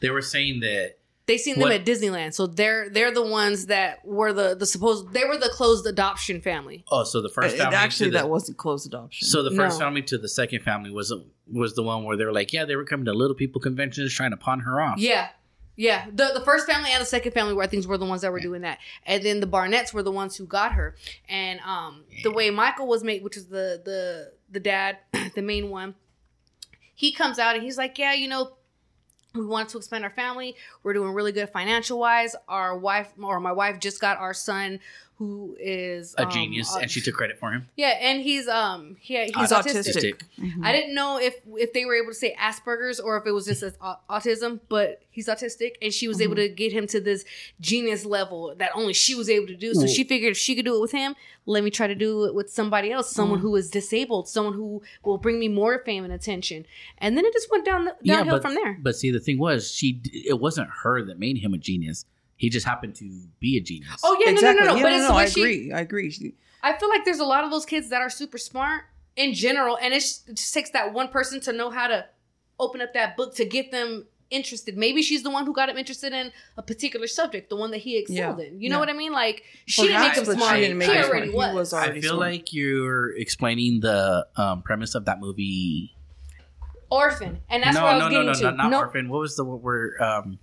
they 0.00 0.10
were 0.10 0.22
saying 0.22 0.60
that 0.60 0.96
They 1.30 1.38
seen 1.38 1.54
them 1.54 1.62
What- 1.62 1.72
at 1.72 1.84
Disneyland, 1.86 2.34
so 2.34 2.46
they're 2.48 2.88
they're 2.90 3.14
the 3.14 3.24
ones 3.40 3.66
that 3.66 4.04
were 4.04 4.32
the 4.32 4.56
the 4.56 4.66
supposed 4.66 5.12
they 5.12 5.24
were 5.24 5.36
the 5.38 5.48
closed 5.50 5.86
adoption 5.86 6.40
family. 6.40 6.84
oh 6.90 7.04
so 7.04 7.20
the 7.22 7.28
first 7.28 7.56
family 7.56 7.76
actually, 7.76 8.10
the, 8.10 8.18
that 8.18 8.28
wasn't 8.28 8.58
closed 8.58 8.84
adoption. 8.86 9.28
so 9.28 9.42
the 9.44 9.52
first 9.54 9.78
No. 9.78 9.84
family 9.86 10.02
to 10.02 10.18
the 10.18 10.28
second 10.28 10.62
family 10.64 10.90
was 10.90 11.12
was 11.46 11.74
the 11.74 11.82
one 11.84 12.02
where 12.04 12.16
they 12.16 12.24
were 12.24 12.32
like 12.40 12.52
yeah 12.52 12.64
they 12.64 12.74
were 12.76 12.84
coming 12.84 13.04
to 13.06 13.12
little 13.12 13.36
people 13.36 13.60
conventions 13.60 14.12
trying 14.12 14.32
to 14.32 14.36
pawn 14.36 14.60
her 14.60 14.80
off 14.80 14.98
Yeah. 14.98 15.28
Yeah, 15.76 16.06
the 16.12 16.32
the 16.34 16.42
first 16.44 16.66
family 16.66 16.90
and 16.92 17.00
the 17.00 17.06
second 17.06 17.32
family 17.32 17.54
were 17.54 17.62
I 17.62 17.66
think 17.66 17.86
were 17.86 17.96
the 17.96 18.04
ones 18.04 18.20
that 18.22 18.32
were 18.32 18.40
doing 18.40 18.62
that, 18.62 18.78
and 19.06 19.22
then 19.22 19.40
the 19.40 19.46
Barnetts 19.46 19.94
were 19.94 20.02
the 20.02 20.10
ones 20.12 20.36
who 20.36 20.44
got 20.44 20.72
her. 20.72 20.94
And 21.26 21.58
um, 21.60 22.04
the 22.22 22.30
way 22.30 22.50
Michael 22.50 22.86
was 22.86 23.02
made, 23.02 23.22
which 23.24 23.36
is 23.40 23.46
the 23.46 23.80
the 23.82 24.32
the 24.50 24.60
dad, 24.60 24.98
the 25.34 25.40
main 25.40 25.70
one, 25.70 25.94
he 26.94 27.12
comes 27.12 27.38
out 27.38 27.54
and 27.54 27.64
he's 27.64 27.78
like, 27.78 27.98
yeah, 27.98 28.12
you 28.12 28.28
know, 28.28 28.52
we 29.34 29.46
want 29.46 29.68
to 29.70 29.78
expand 29.78 30.04
our 30.04 30.10
family. 30.10 30.56
We're 30.82 30.92
doing 30.92 31.12
really 31.12 31.32
good 31.32 31.48
financial 31.50 31.98
wise. 31.98 32.34
Our 32.48 32.76
wife 32.76 33.12
or 33.22 33.40
my 33.40 33.52
wife 33.52 33.78
just 33.78 34.00
got 34.00 34.18
our 34.18 34.34
son, 34.34 34.80
who 35.20 35.54
is 35.60 36.14
a 36.16 36.24
um, 36.24 36.30
genius 36.32 36.74
au- 36.74 36.78
and 36.80 36.90
she 36.90 37.00
took 37.02 37.14
credit 37.14 37.38
for 37.38 37.52
him 37.52 37.68
yeah, 37.76 37.88
and 38.00 38.22
he's 38.22 38.48
um 38.48 38.96
he, 38.98 39.16
he's 39.26 39.36
He's 39.36 39.52
autistic. 39.52 39.94
autistic. 39.94 40.20
Mhm. 40.40 40.64
I 40.64 40.72
didn't 40.72 40.94
know 40.94 41.18
if 41.20 41.34
if 41.58 41.74
they 41.74 41.84
were 41.84 41.94
able 41.94 42.08
to 42.08 42.14
say 42.14 42.34
Asperger's 42.40 42.98
or 42.98 43.18
if 43.18 43.26
it 43.26 43.32
was 43.32 43.44
just 43.44 43.62
as 43.62 43.76
autism, 44.08 44.60
but 44.70 45.02
he's 45.10 45.28
autistic, 45.28 45.72
and 45.82 45.92
she 45.92 46.08
was 46.08 46.20
able 46.22 46.30
Mm-hmm. 46.36 46.42
to 46.42 46.48
get 46.62 46.72
him 46.72 46.86
to 46.86 47.00
this 47.00 47.24
genius 47.60 48.04
level 48.06 48.54
that 48.56 48.70
only 48.74 48.94
she 48.94 49.14
was 49.14 49.28
able 49.28 49.46
to 49.48 49.56
do. 49.56 49.74
So 49.74 49.82
Ooh. 49.84 49.88
she 49.88 50.04
figured 50.04 50.30
if 50.32 50.38
she 50.38 50.54
could 50.56 50.64
do 50.64 50.74
it 50.76 50.80
with 50.80 50.92
him, 50.92 51.14
let 51.44 51.62
me 51.64 51.70
try 51.70 51.86
to 51.86 51.94
do 51.94 52.24
it 52.24 52.34
with 52.34 52.48
somebody 52.50 52.90
else, 52.90 53.10
someone 53.12 53.40
Mhm. 53.40 53.42
who 53.42 53.56
is 53.56 53.68
disabled, 53.70 54.26
someone 54.28 54.54
who 54.54 54.80
will 55.04 55.18
bring 55.18 55.38
me 55.38 55.48
more 55.48 55.82
fame 55.84 56.04
and 56.04 56.12
attention. 56.14 56.64
And 56.98 57.16
then 57.16 57.24
it 57.26 57.32
just 57.34 57.50
went 57.50 57.64
down 57.66 57.84
the, 57.84 57.94
downhill 58.04 58.36
but, 58.36 58.42
from 58.42 58.54
there. 58.54 58.78
but 58.80 58.96
see 58.96 59.10
the 59.10 59.20
thing 59.20 59.38
was 59.38 59.70
she 59.70 60.00
it 60.14 60.40
wasn't 60.40 60.68
her 60.82 61.02
that 61.04 61.18
made 61.18 61.38
him 61.38 61.52
a 61.52 61.58
genius 61.58 62.06
he 62.40 62.48
just 62.48 62.66
happened 62.66 62.94
to 62.96 63.04
be 63.38 63.56
a 63.58 63.60
genius 63.60 64.00
Oh 64.02 64.16
yeah, 64.24 64.30
exactly. 64.32 64.64
no, 64.66 64.72
no, 64.72 64.72
no, 64.72 64.72
no. 64.72 64.76
Yeah, 64.78 64.82
but 64.82 64.88
no, 64.90 64.96
it's 64.96 65.02
no, 65.02 65.08
the 65.08 65.14
way 65.14 65.22
I 65.22 65.26
she. 65.26 65.40
agree. 65.40 65.72
I 65.72 65.80
agree. 65.80 66.10
She, 66.10 66.34
I 66.62 66.72
feel 66.78 66.88
like 66.88 67.04
there's 67.04 67.18
a 67.20 67.24
lot 67.24 67.44
of 67.44 67.50
those 67.50 67.66
kids 67.66 67.90
that 67.90 68.00
are 68.00 68.10
super 68.10 68.38
smart 68.38 68.82
in 69.16 69.34
general, 69.34 69.76
and 69.80 69.92
it's, 69.94 70.22
it 70.26 70.36
just 70.36 70.52
takes 70.54 70.70
that 70.70 70.92
one 70.92 71.08
person 71.08 71.40
to 71.42 71.52
know 71.52 71.68
how 71.70 71.86
to 71.88 72.06
open 72.58 72.80
up 72.80 72.92
that 72.94 73.16
book 73.16 73.34
to 73.36 73.44
get 73.44 73.70
them 73.70 74.06
interested. 74.30 74.76
Maybe 74.76 75.02
she's 75.02 75.22
the 75.22 75.30
one 75.30 75.44
who 75.44 75.52
got 75.52 75.68
him 75.68 75.76
interested 75.76 76.12
in 76.12 76.32
a 76.56 76.62
particular 76.62 77.06
subject, 77.08 77.50
the 77.50 77.56
one 77.56 77.70
that 77.72 77.78
he 77.78 77.98
excelled 77.98 78.38
Yeah. 78.38 78.46
in. 78.46 78.60
You 78.60 78.70
know 78.70 78.76
Yeah. 78.76 78.80
what 78.80 78.88
I 78.88 78.92
mean? 78.94 79.12
Like 79.12 79.42
she 79.66 79.82
didn't 79.88 80.00
make 80.02 80.14
him 80.16 80.24
smart. 80.24 80.50
she 80.50 80.54
He 80.56 80.60
didn't 80.62 80.78
make 80.78 80.88
him 80.88 80.94
smart. 81.02 81.08
already 81.10 81.30
He 81.30 81.36
was. 81.36 81.54
was 81.54 81.72
I 81.74 81.92
feel 81.92 82.02
smart. 82.14 82.18
like 82.20 82.52
you're 82.52 83.16
explaining 83.16 83.80
the 83.80 84.26
um, 84.36 84.62
premise 84.62 84.94
of 84.94 85.04
that 85.06 85.20
movie. 85.20 85.94
Orphan, 86.90 87.40
and 87.48 87.62
that's 87.62 87.74
no, 87.76 87.82
what 87.84 87.92
I 87.92 87.94
was 87.94 88.00
no, 88.02 88.08
no, 88.08 88.10
getting 88.10 88.26
no, 88.26 88.32
to. 88.34 88.42
not, 88.42 88.56
not 88.56 88.70
nope. 88.70 88.80
Orphan. 88.86 89.08
What 89.08 89.20
was 89.20 89.36
the 89.36 89.44
what 89.44 89.60
were 89.62 89.96
um, 90.02 90.38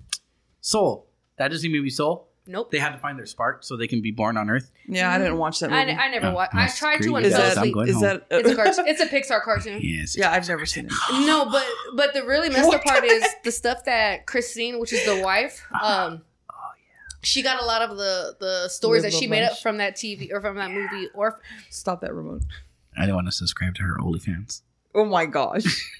Soul? 0.61 1.06
That 1.37 1.49
Disney 1.49 1.69
movie 1.69 1.89
Soul. 1.89 2.27
Nope. 2.49 2.71
They 2.71 2.79
had 2.79 2.91
to 2.91 2.97
find 2.97 3.19
their 3.19 3.25
spark 3.25 3.63
so 3.65 3.75
they 3.75 3.87
can 3.87 4.01
be 4.01 4.11
born 4.11 4.37
on 4.37 4.49
Earth. 4.49 4.71
Yeah, 4.87 5.11
I 5.11 5.17
didn't 5.17 5.37
watch 5.37 5.59
that 5.59 5.69
I, 5.71 5.83
movie. 5.85 5.97
I 5.97 6.09
never 6.09 6.27
Oh, 6.27 6.33
watched. 6.33 6.55
I 6.55 6.63
must 6.63 6.77
tried 6.77 7.01
to 7.01 7.03
agree 7.15 7.25
I 7.25 7.27
is 7.27 7.33
fell 7.35 7.41
that 7.49 7.57
I'm 7.57 7.71
going 7.73 7.91
home. 7.93 8.21
It's 8.31 8.49
a 8.49 8.55
cartoon. 8.55 8.85
It's 8.87 9.01
a 9.01 9.05
Pixar 9.05 9.41
cartoon. 9.43 9.79
Yes. 9.81 10.17
Yeah, 10.17 10.31
I've 10.31 10.47
never 10.47 10.65
seen 10.65 10.85
it. 10.85 10.93
No, 11.27 11.49
but 11.51 11.65
but 11.95 12.13
the 12.13 12.23
really 12.25 12.49
messed 12.49 12.73
up 12.73 12.83
part 12.83 13.03
is 13.03 13.25
the 13.43 13.51
stuff 13.51 13.83
that 13.83 14.25
Christine, 14.25 14.79
which 14.79 14.93
is 14.93 15.03
the 15.05 15.21
wife, 15.21 15.61
um, 15.83 16.21
she 17.21 17.41
got 17.43 17.61
a 17.61 17.65
lot 17.65 17.81
of 17.81 17.97
the 17.97 18.37
the 18.39 18.69
stories 18.69 19.03
Live 19.03 19.11
that 19.11 19.17
she 19.19 19.25
a 19.25 19.29
made 19.29 19.43
up 19.43 19.57
from 19.57 19.77
that 19.79 19.95
TV 19.97 20.31
or 20.31 20.39
from 20.39 20.55
that 20.55 20.71
movie. 20.71 21.09
Or 21.13 21.41
Stop 21.69 21.99
that 22.01 22.13
remote. 22.13 22.43
I 22.97 23.01
didn't 23.01 23.15
want 23.15 23.27
to 23.27 23.33
subscribe 23.33 23.75
to 23.75 23.83
her 23.83 23.97
OnlyFans. 23.97 24.61
Oh 24.95 25.03
my 25.03 25.25
gosh. 25.25 25.91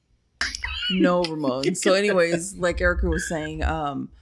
no, 0.90 1.22
Ramon. 1.22 1.74
So, 1.76 1.94
anyways, 1.94 2.56
like 2.56 2.80
Erica 2.80 3.06
was 3.08 3.28
saying, 3.28 3.62
um, 3.62 4.08
sh- 4.08 4.21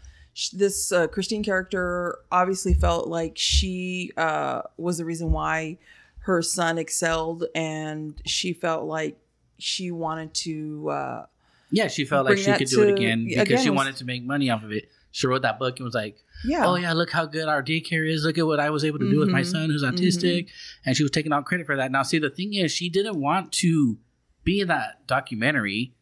this 0.52 0.90
uh, 0.92 1.06
Christine 1.08 1.42
character 1.44 2.18
obviously 2.32 2.74
felt 2.74 3.08
like 3.08 3.34
she 3.36 4.10
uh, 4.16 4.62
was 4.76 4.98
the 4.98 5.04
reason 5.04 5.32
why 5.32 5.78
her 6.20 6.42
son 6.42 6.78
excelled, 6.78 7.44
and 7.54 8.20
she 8.26 8.52
felt 8.52 8.84
like 8.86 9.18
she 9.58 9.90
wanted 9.90 10.32
to. 10.34 10.90
Uh, 10.90 11.26
Yeah, 11.70 11.88
she 11.88 12.04
felt 12.04 12.26
like 12.26 12.38
she 12.38 12.52
could 12.52 12.68
do 12.68 12.82
it 12.82 12.88
again 12.90 13.24
because 13.24 13.42
again, 13.42 13.62
she 13.62 13.70
wanted 13.70 13.96
to 13.96 14.04
make 14.04 14.22
money 14.24 14.50
off 14.50 14.62
of 14.64 14.72
it. 14.72 14.88
She 15.12 15.26
wrote 15.26 15.42
that 15.42 15.58
book 15.58 15.78
and 15.78 15.84
was 15.84 15.94
like, 15.94 16.16
yeah, 16.44 16.66
"Oh 16.66 16.76
yeah, 16.76 16.92
look 16.92 17.10
how 17.10 17.26
good 17.26 17.48
our 17.48 17.62
daycare 17.62 18.08
is. 18.08 18.24
Look 18.24 18.38
at 18.38 18.46
what 18.46 18.60
I 18.60 18.70
was 18.70 18.84
able 18.84 18.98
to 19.00 19.10
do 19.10 19.18
with 19.18 19.28
my 19.28 19.40
Mhm. 19.42 19.46
son 19.52 19.70
who's 19.70 19.82
autistic." 19.82 20.48
And 20.86 20.96
she 20.96 21.02
was 21.02 21.10
taking 21.10 21.32
all 21.32 21.42
credit 21.42 21.66
for 21.66 21.76
that. 21.76 21.90
Now, 21.90 22.02
see, 22.02 22.18
the 22.18 22.30
thing 22.30 22.54
is, 22.54 22.70
she 22.72 22.88
didn't 22.88 23.20
want 23.20 23.50
to 23.54 23.98
be 24.44 24.60
in 24.60 24.68
that 24.68 25.06
documentary. 25.06 25.94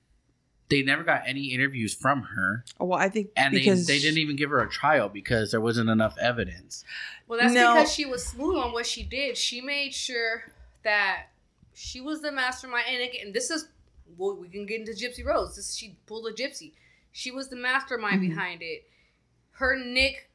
They 0.70 0.82
never 0.82 1.02
got 1.02 1.22
any 1.26 1.46
interviews 1.52 1.94
from 1.94 2.22
her, 2.22 2.64
well, 2.78 2.98
I 2.98 3.08
think 3.08 3.30
and 3.37 3.54
they, 3.54 3.58
because 3.60 3.87
they 3.87 3.98
didn't 3.98 4.18
even 4.18 4.37
give 4.37 4.50
her 4.50 4.60
a 4.60 4.68
trial 4.68 5.08
because 5.08 5.50
there 5.50 5.60
wasn't 5.60 5.88
enough 5.88 6.16
evidence. 6.18 6.84
well, 7.26 7.38
that's 7.38 7.54
No. 7.54 7.75
because 7.75 7.92
she 7.92 8.04
was 8.04 8.26
smooth 8.26 8.56
on 8.58 8.72
what 8.72 8.84
she 8.87 9.02
did. 9.02 9.37
She 9.38 9.60
made 9.62 9.94
sure 9.94 10.52
that 10.84 11.28
she 11.75 12.00
was 12.00 12.20
the 12.20 12.30
mastermind. 12.32 12.84
And 12.88 13.02
again, 13.02 13.32
this 13.32 13.50
is 13.50 13.68
well, 14.16 14.37
we 14.37 14.48
can 14.48 14.66
get 14.66 14.80
into 14.80 14.92
Gypsy 14.92 15.25
Rose. 15.25 15.56
This 15.56 15.75
she 15.75 15.96
pulled 16.06 16.26
a 16.26 16.32
gypsy. 16.32 16.72
She 17.12 17.30
was 17.30 17.48
the 17.48 17.56
mastermind 17.56 18.20
Mhm. 18.22 18.28
behind 18.30 18.62
it. 18.62 18.88
Her 19.52 19.76
Nick 19.78 20.30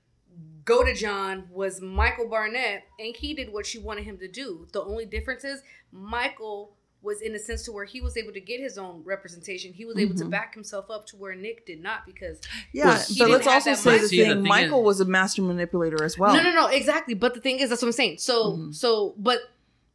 Godejohn 0.66 1.50
was 1.50 1.82
Michael 1.82 2.28
Barnett, 2.28 2.84
and 3.00 3.16
he 3.16 3.34
did 3.34 3.52
what 3.52 3.66
she 3.66 3.78
wanted 3.80 4.06
him 4.06 4.18
to 4.20 4.28
do. 4.28 4.68
The 4.72 4.82
only 4.82 5.06
difference 5.06 5.44
is 5.44 5.62
Michael 5.92 6.76
was 7.04 7.22
in 7.22 7.36
a 7.36 7.40
sense 7.40 7.64
to 7.64 7.72
where 7.72 7.86
he 7.86 8.02
was 8.02 8.16
able 8.18 8.32
to 8.34 8.40
get 8.40 8.60
his 8.60 8.78
own 8.78 9.02
representation. 9.04 9.74
He 9.74 9.84
was 9.86 9.98
able 9.98 10.16
to 10.16 10.24
Mhm. 10.24 10.30
back 10.32 10.54
himself 10.54 10.90
up 10.90 11.06
to 11.08 11.18
where 11.18 11.36
Nick 11.36 11.66
did 11.66 11.82
not 11.84 12.06
because 12.06 12.40
yeah, 12.72 12.86
Well, 12.86 13.04
he 13.08 13.20
but 13.20 13.30
let's 13.30 13.46
have 13.46 13.56
also 13.56 13.70
that 13.72 13.78
say 13.78 13.98
the 14.00 14.08
See, 14.08 14.18
the 14.20 14.24
thing: 14.26 14.34
thing 14.36 14.44
Michael 14.48 14.80
is- 14.82 14.86
was 14.86 15.00
a 15.02 15.06
master 15.06 15.42
manipulator 15.42 16.04
as 16.04 16.18
well. 16.18 16.34
no, 16.34 16.42
no, 16.42 16.52
no, 16.54 16.68
exactly. 16.68 17.14
But 17.14 17.34
the 17.34 17.42
thing 17.42 17.60
is, 17.60 17.70
that's 17.70 17.82
what 17.82 17.90
I'm 17.90 17.92
saying. 17.92 18.18
So, 18.20 18.54
Mhm. 18.58 18.74
so, 18.74 19.14
but 19.18 19.40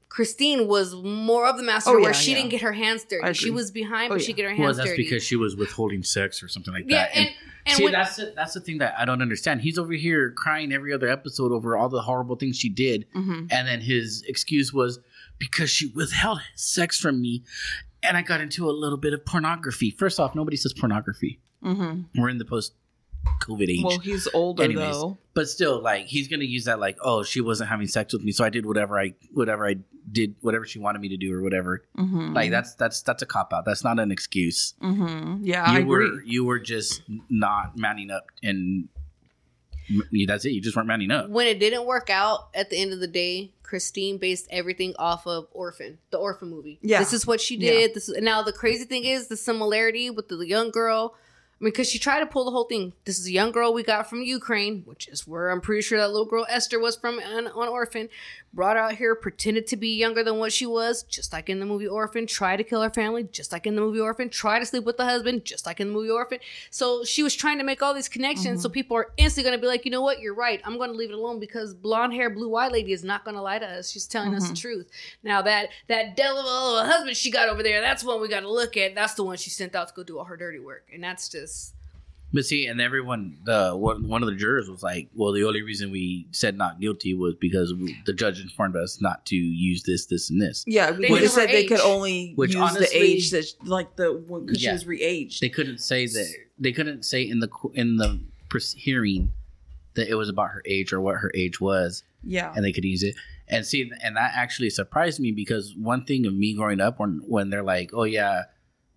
Christine 0.09 0.67
was 0.67 0.95
more 0.95 1.47
of 1.47 1.57
the 1.59 1.62
master 1.62 1.91
Oh, 1.91 1.95
where 1.95 2.03
yeah, 2.05 2.12
she 2.12 2.31
yeah. 2.33 2.38
didn't 2.38 2.50
get 2.50 2.62
her 2.62 2.73
hands 2.73 3.05
dirty. 3.05 3.35
She 3.35 3.50
was 3.50 3.71
behind, 3.71 4.11
Oh, 4.11 4.15
but 4.17 4.23
she 4.23 4.31
yeah. 4.33 4.37
get 4.37 4.43
her 4.45 4.57
Well, 4.57 4.67
hands 4.69 4.79
that's 4.79 4.91
dirty. 4.91 5.03
because 5.05 5.23
she 5.23 5.37
was 5.37 5.55
withholding 5.55 6.03
sex 6.03 6.43
or 6.43 6.49
something 6.49 6.73
like 6.73 6.85
yeah, 6.88 7.05
that. 7.05 7.17
and 7.17 7.29
and 7.67 7.77
See, 7.77 7.85
when, 7.85 7.93
that's 7.93 8.17
the, 8.17 8.33
that's 8.35 8.55
the 8.55 8.61
thing 8.61 8.79
that 8.79 8.95
I 8.99 9.05
don't 9.05 9.21
understand. 9.21 9.61
He's 9.61 9.79
over 9.79 9.93
here 9.93 10.31
crying 10.31 10.73
every 10.73 10.91
other 10.95 11.07
episode 11.09 11.53
over 11.53 11.77
all 11.77 11.91
the 11.91 12.00
horrible 12.00 12.37
things 12.37 12.59
she 12.59 12.71
did, 12.71 13.05
Mhm. 13.15 13.49
and 13.50 13.69
then 13.69 13.83
his 13.83 14.23
excuse 14.27 14.73
was 14.73 14.99
because 15.38 15.71
she 15.71 15.87
withheld 15.95 16.40
sex 16.54 16.99
from 16.99 17.21
me, 17.21 17.45
and 18.02 18.16
I 18.16 18.23
got 18.23 18.40
into 18.40 18.68
a 18.68 18.73
little 18.73 18.99
bit 18.99 19.12
of 19.12 19.25
pornography. 19.25 19.90
First 19.90 20.18
off, 20.21 20.35
nobody 20.35 20.57
says 20.57 20.73
pornography. 20.73 21.40
Mhm. 21.64 22.07
We're 22.16 22.28
in 22.28 22.38
the 22.38 22.45
post 22.45 22.73
COVID 23.42 23.68
age, 23.68 23.83
Well, 23.85 23.99
he's 23.99 24.28
older 24.33 24.62
Anyways. 24.62 24.92
though. 24.95 25.18
but 25.35 25.49
still, 25.49 25.83
like 25.83 26.07
he's 26.07 26.28
gonna 26.28 26.45
use 26.45 26.64
that 26.64 26.78
like, 26.80 26.97
oh, 27.02 27.23
she 27.23 27.40
wasn't 27.40 27.68
having 27.68 27.87
sex 27.88 28.12
with 28.12 28.23
me, 28.23 28.33
so 28.33 28.45
I 28.45 28.49
did 28.50 28.64
whatever 28.64 28.99
I 28.99 29.14
whatever 29.33 29.66
I 29.66 29.76
did, 30.11 30.37
whatever 30.40 30.64
she 30.64 30.78
wanted 30.78 31.00
me 31.00 31.09
to 31.11 31.16
do, 31.16 31.35
or 31.35 31.42
whatever. 31.42 31.85
Mhm. 31.99 32.35
Like 32.35 32.50
that's 32.50 32.75
that's 32.75 33.02
that's 33.02 33.21
a 33.23 33.26
cop 33.26 33.52
out. 33.52 33.64
That's 33.66 33.85
not 33.85 33.99
an 33.99 34.11
excuse. 34.12 34.75
Mhm. 34.83 35.40
Yeah, 35.42 35.64
I 35.64 35.75
you 35.75 35.83
agree. 35.83 35.87
were 36.11 36.23
you 36.23 36.45
were 36.45 36.59
just 36.61 37.02
not 37.28 37.76
manning 37.76 38.11
up 38.11 38.26
and 38.42 38.88
that's 40.26 40.45
it 40.45 40.50
you 40.50 40.61
just 40.61 40.76
weren't 40.76 40.88
manning 40.88 41.11
up 41.11 41.28
when 41.28 41.47
it 41.47 41.59
didn't 41.59 41.87
work 41.87 42.11
out 42.11 42.49
at 42.54 42.71
the 42.71 42.76
end 42.76 42.92
of 42.92 43.00
the 43.00 43.07
day, 43.07 43.52
Christine 43.62 44.18
based 44.18 44.49
everything 44.50 44.95
off 44.99 45.26
of 45.26 45.47
Orphan, 45.52 45.99
the 46.11 46.18
Orphan 46.18 46.49
movie. 46.49 46.78
Yeah. 46.83 46.99
this 47.00 47.12
is 47.12 47.26
what 47.26 47.40
she 47.40 47.57
did. 47.57 47.95
This 47.95 48.09
is, 48.09 48.21
now 48.23 48.42
the 48.42 48.52
crazy 48.52 48.85
thing 48.85 49.04
is 49.04 49.28
the 49.28 49.37
similarity 49.37 50.11
with 50.11 50.28
the 50.28 50.38
young 50.38 50.71
girl. 50.71 51.14
I 51.61 51.64
mean, 51.64 51.73
because 51.73 51.88
she 51.88 51.99
tried 51.99 52.21
to 52.21 52.26
pull 52.26 52.45
the 52.45 52.52
whole 52.52 52.64
thing. 52.64 52.92
This 53.04 53.18
is 53.18 53.26
a 53.26 53.33
young 53.33 53.50
girl 53.50 53.75
we 53.75 53.83
got 53.83 54.09
from 54.09 54.23
Ukraine, 54.23 54.83
which 54.85 55.09
is 55.09 55.26
where 55.26 55.50
I'm 55.50 55.61
pretty 55.61 55.83
sure 55.83 55.99
that 55.99 56.09
little 56.09 56.25
girl 56.25 56.47
Esther 56.49 56.78
was 56.78 56.97
from 56.97 57.18
on, 57.18 57.49
on 57.49 57.68
Orphan. 57.68 58.09
Brought 58.55 58.78
out 58.78 58.95
here, 58.95 59.14
pretended 59.14 59.67
to 59.69 59.76
be 59.76 59.95
younger 59.95 60.25
than 60.25 60.38
what 60.38 60.52
she 60.52 60.64
was, 60.64 61.02
just 61.02 61.33
like 61.35 61.50
in 61.50 61.61
the 61.61 61.67
movie 61.67 61.87
Orphan. 61.87 62.26
Tried 62.26 62.57
to 62.57 62.64
kill 62.64 62.81
her 62.81 62.90
family, 62.90 63.25
just 63.25 63.52
like 63.52 63.67
in 63.67 63.75
the 63.75 63.83
movie 63.83 64.00
Orphan. 64.00 64.31
Tried 64.31 64.61
to 64.61 64.67
sleep 64.67 64.85
with 64.85 64.97
the 64.97 65.05
husband, 65.05 65.45
just 65.45 65.67
like 65.67 65.81
in 65.81 65.88
the 65.88 65.93
movie 65.93 66.11
Orphan. 66.11 66.38
So 66.71 67.05
she 67.05 67.23
was 67.23 67.35
trying 67.35 67.59
to 67.59 67.64
make 67.64 67.83
all 67.83 67.93
these 67.93 68.09
connections. 68.09 68.62
So 68.62 68.69
mm-hmm. 68.69 68.75
people 68.75 68.97
are 68.97 69.12
instantly 69.19 69.50
going 69.50 69.59
to 69.59 69.62
be 69.62 69.69
like, 69.69 69.85
you 69.85 69.90
know 69.90 70.00
what, 70.00 70.21
you're 70.21 70.35
right. 70.35 70.62
I'm 70.64 70.78
going 70.78 70.90
to 70.90 70.97
leave 70.97 71.11
it 71.11 71.14
alone 71.14 71.38
because 71.40 71.75
blonde 71.75 72.14
hair, 72.14 72.31
blue 72.31 72.57
eyed 72.57 72.73
lady 72.73 72.93
is 72.93 73.05
not 73.05 73.25
going 73.25 73.37
to 73.37 73.43
lie 73.43 73.59
to 73.59 73.67
us. 73.67 73.90
She's 73.90 74.07
telling 74.07 74.35
us 74.35 74.45
the 74.45 74.55
mm-hmm. 74.55 74.61
truth. 74.61 74.90
Now 75.23 75.43
that 75.43 75.69
that 75.88 76.17
devil 76.17 76.40
of 76.40 76.87
a 76.87 76.88
husband 76.88 77.17
she 77.17 77.31
got 77.31 77.49
over 77.50 77.62
there, 77.62 77.83
that's 77.83 78.02
one 78.02 78.21
we 78.21 78.28
got 78.28 78.40
to 78.40 78.50
look 78.50 78.76
at. 78.76 78.95
That's 78.95 79.14
the 79.14 79.25
one 79.25 79.37
she 79.37 79.50
sent 79.50 79.75
out 79.75 79.88
to 79.88 79.95
go 79.95 80.02
do 80.02 80.19
all 80.19 80.25
her 80.25 80.37
dirty 80.37 80.59
work, 80.59 80.88
and 80.93 81.05
that's 81.05 81.28
just 81.28 81.75
but 82.32 82.44
see 82.44 82.66
and 82.66 82.80
everyone 82.80 83.38
the 83.44 83.73
one, 83.76 84.06
one 84.08 84.23
of 84.23 84.28
the 84.28 84.35
jurors 84.35 84.68
was 84.68 84.82
like 84.82 85.08
well 85.14 85.32
the 85.32 85.44
only 85.44 85.62
reason 85.62 85.90
we 85.90 86.26
said 86.32 86.56
not 86.56 86.80
guilty 86.80 87.14
was 87.14 87.35
because 87.40 87.73
the 88.06 88.12
judge 88.12 88.40
informed 88.40 88.76
us 88.76 89.00
not 89.00 89.25
to 89.26 89.37
use 89.37 89.82
this 89.85 90.06
this 90.06 90.28
and 90.30 90.40
this 90.40 90.64
Yeah, 90.66 90.90
They 90.90 91.08
because 91.08 91.20
they 91.20 91.26
said 91.28 91.49
they 91.49 91.64
could 91.66 91.80
only 91.80 92.32
Which 92.37 92.54
use 92.54 92.62
honestly- 92.62 92.87
the 92.99 93.04
age 93.04 93.30
that, 93.30 93.47
like 93.64 93.97
the 93.97 94.12
because 94.44 94.62
Yeah. 94.62 94.70
she 94.70 94.73
was 94.75 94.87
re-aged. 94.87 95.40
they 95.40 95.49
couldn't 95.49 95.78
say 95.78 96.06
that 96.06 96.35
they 96.58 96.73
couldn't 96.73 97.04
say 97.04 97.23
in 97.23 97.40
the 97.40 97.49
qu- 97.49 97.73
in 97.75 97.97
the 97.97 98.20
hearing 98.76 99.32
that 99.94 100.08
it 100.08 100.14
was 100.14 100.28
about 100.28 100.50
her 100.50 100.62
age 100.64 100.92
or 100.92 101.00
what 101.00 101.16
her 101.16 101.30
age 101.35 101.61
was 101.61 102.02
yeah, 102.25 102.52
and 102.54 102.64
they 102.64 102.73
could 102.73 102.85
use 102.85 103.02
it. 103.02 103.14
And 103.47 103.64
see, 103.64 103.90
and 104.02 104.16
that 104.16 104.32
actually 104.35 104.70
surprised 104.70 105.20
me 105.20 105.30
because 105.32 105.75
one 105.76 106.04
thing 106.04 106.26
of 106.26 106.35
me 106.35 106.54
growing 106.54 106.80
up, 106.80 106.99
when 106.99 107.23
when 107.26 107.49
they're 107.50 107.62
like, 107.62 107.90
"Oh 107.94 108.04
yeah," 108.04 108.42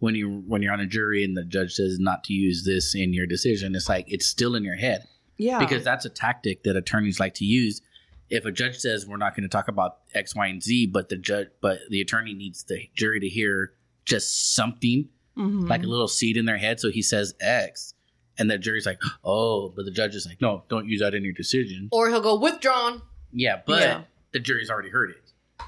when 0.02 0.16
you 0.16 0.44
when 0.48 0.62
you're 0.62 0.74
on 0.74 0.80
a 0.82 0.86
jury 0.86 1.24
and 1.24 1.36
the 1.38 1.46
judge 1.46 1.74
says 1.74 1.98
not 2.00 2.24
to 2.26 2.34
use 2.34 2.66
this 2.66 2.94
in 2.94 3.14
your 3.14 3.26
decision, 3.26 3.74
it's 3.76 3.88
like 3.88 4.06
it's 4.12 4.26
still 4.26 4.56
in 4.56 4.64
your 4.64 4.76
head 4.76 5.08
yeah, 5.38 5.58
because 5.60 5.84
that's 5.84 6.06
a 6.06 6.10
tactic 6.10 6.64
that 6.64 6.76
attorneys 6.76 7.20
like 7.20 7.34
to 7.36 7.46
use. 7.46 7.82
If 8.30 8.46
a 8.46 8.52
judge 8.52 8.78
says 8.78 9.06
we're 9.08 9.18
not 9.18 9.36
going 9.36 9.44
to 9.44 9.50
talk 9.50 9.68
about 9.68 9.98
X, 10.14 10.36
Y, 10.36 10.48
and 10.48 10.62
Z, 10.64 10.88
but 10.88 11.10
the 11.10 11.18
judge, 11.18 11.48
but 11.62 11.80
the 11.90 12.02
attorney 12.02 12.34
needs 12.34 12.64
the 12.64 12.90
jury 12.96 13.20
to 13.22 13.30
hear 13.30 13.74
just 14.06 14.54
something 14.56 15.08
Mhm. 15.38 15.70
like 15.70 15.84
a 15.84 15.88
little 15.88 16.08
seed 16.10 16.36
in 16.36 16.46
their 16.46 16.58
head, 16.58 16.80
so 16.80 16.90
he 16.92 17.02
says 17.02 17.34
X, 17.40 17.94
and 18.38 18.50
the 18.52 18.58
jury's 18.58 18.86
like, 18.86 19.00
"Oh," 19.24 19.70
but 19.76 19.86
the 19.86 19.92
judge 19.92 20.14
is 20.16 20.26
like, 20.26 20.42
"No, 20.42 20.64
don't 20.68 20.88
use 20.90 21.00
that 21.00 21.14
in 21.16 21.24
your 21.24 21.34
decision." 21.34 21.88
or 21.92 22.10
he'll 22.10 22.20
go 22.22 22.38
withdrawn. 22.40 23.02
Yeah, 23.32 23.62
but 23.66 23.82
Yeah. 23.82 24.04
the 24.34 24.40
jury's 24.40 24.70
already 24.70 24.90
heard 24.90 25.12
it. 25.12 25.18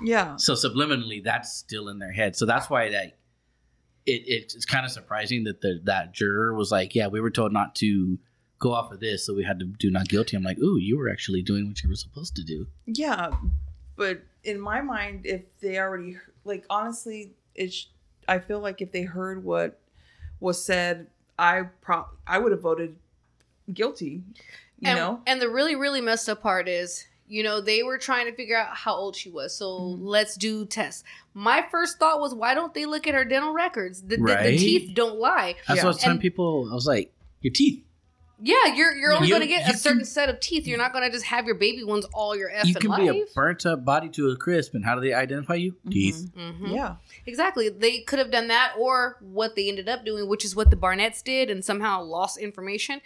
yeah, 0.04 0.36
So 0.38 0.54
subliminally, 0.54 1.24
that's 1.24 1.54
still 1.54 1.88
in 1.88 2.00
their 2.00 2.12
head. 2.12 2.36
So 2.36 2.46
that's 2.46 2.70
why 2.70 2.90
that 2.90 3.18
it, 4.06 4.24
it's, 4.28 4.56
it's 4.56 4.66
kind 4.66 4.86
of 4.86 4.92
surprising 4.92 5.44
that 5.46 5.62
the 5.62 5.80
that 5.84 6.14
juror 6.14 6.54
was 6.54 6.72
like, 6.72 6.96
"Yeah, 6.96 7.08
we 7.08 7.22
were 7.22 7.32
told 7.32 7.54
not 7.54 7.76
to 7.76 8.18
go 8.60 8.74
off 8.74 8.92
of 8.92 9.00
this, 9.00 9.26
so 9.26 9.34
we 9.34 9.44
had 9.44 9.60
to 9.60 9.66
do 9.66 9.90
not 9.90 10.08
guilty." 10.08 10.36
I'm 10.36 10.44
like, 10.44 10.60
"Ooh, 10.60 10.78
you 10.78 10.98
were 10.98 11.10
actually 11.10 11.42
doing 11.42 11.68
what 11.68 11.82
you 11.84 11.90
were 11.90 11.96
supposed 11.96 12.36
to 12.36 12.44
do." 12.44 12.68
yeah. 12.86 13.32
But 13.96 14.24
in 14.44 14.60
my 14.60 14.82
mind, 14.82 15.26
if 15.26 15.44
they 15.60 15.78
already 15.78 16.18
like, 16.44 16.66
honestly, 16.70 17.34
it's. 17.56 17.88
I 18.28 18.40
feel 18.40 18.60
like 18.60 18.82
if 18.82 18.92
they 18.92 19.04
heard 19.04 19.44
what 19.44 19.80
was 20.40 20.64
said, 20.64 21.08
I 21.38 21.64
pro 21.82 22.06
I 22.26 22.40
would 22.40 22.52
have 22.52 22.62
voted 22.62 22.96
guilty. 23.72 24.24
You 24.80 24.90
and, 24.90 25.00
know, 25.00 25.22
and 25.28 25.42
the 25.42 25.50
really 25.50 25.76
really 25.76 26.02
messed 26.02 26.28
up 26.28 26.42
part 26.42 26.68
is 26.68 27.06
you 27.28 27.42
know 27.44 27.62
they 27.62 27.84
were 27.84 27.98
trying 27.98 28.26
to 28.26 28.34
figure 28.36 28.58
out 28.58 28.76
how 28.76 28.94
old 28.94 29.16
she 29.16 29.30
was 29.30 29.56
so 29.56 29.66
Mhm. 29.80 29.98
let's 30.02 30.36
do 30.36 30.66
tests 30.66 31.04
my 31.34 31.66
first 31.72 31.98
thought 31.98 32.20
was 32.20 32.34
why 32.36 32.54
don't 32.54 32.74
they 32.74 32.86
look 32.86 33.08
at 33.08 33.14
her 33.14 33.24
dental 33.26 33.54
records 33.54 34.02
the, 34.02 34.18
the- 34.18 34.40
the 34.44 34.58
teeth 34.58 34.92
don't 34.94 35.18
lie 35.20 35.56
That's 35.68 35.78
Yeah. 35.78 35.84
what 35.84 35.84
I 35.84 35.88
was 35.88 35.98
telling 36.00 36.20
people. 36.20 36.68
I 36.72 36.74
was 36.76 36.86
like, 36.86 37.12
"Your 37.42 37.54
teeth." 37.54 37.84
Yeah, 38.46 38.76
you're 38.76 38.94
you're 38.96 39.14
only 39.14 39.30
You- 39.30 39.36
going 39.36 39.48
to 39.48 39.48
get 39.48 39.74
a 39.74 39.78
certain 39.78 40.00
can- 40.00 40.06
set 40.06 40.28
of 40.28 40.40
teeth. 40.42 40.68
You're 40.68 40.78
not 40.78 40.92
going 40.92 41.06
to 41.06 41.12
just 41.12 41.26
have 41.28 41.46
your 41.46 41.56
baby 41.56 41.84
ones 41.86 42.06
all 42.14 42.36
your 42.36 42.50
effing 42.50 42.66
You 42.68 42.76
can 42.76 42.90
life. 42.90 43.00
be 43.12 43.22
a 43.22 43.26
burnt 43.34 43.66
up 43.66 43.86
body 43.86 44.10
to 44.10 44.30
a 44.32 44.36
crisp, 44.36 44.74
and 44.74 44.84
how 44.84 44.96
do 44.96 45.02
they 45.02 45.14
identify 45.14 45.54
you? 45.56 45.78
Teeth. 45.90 46.30
Mhm. 46.38 46.74
Yeah. 46.76 46.96
Exactly. 47.26 47.70
They 47.70 48.00
could 48.02 48.20
have 48.20 48.32
done 48.32 48.48
that 48.50 48.74
or 48.78 49.18
what 49.22 49.56
they 49.56 49.70
ended 49.70 49.88
up 49.88 50.04
doing, 50.04 50.28
which 50.28 50.44
is 50.44 50.58
what 50.58 50.72
the 50.72 50.76
Barnetts 50.76 51.24
did 51.24 51.50
and 51.50 51.64
somehow 51.64 52.04
lost 52.04 52.38
information. 52.38 53.00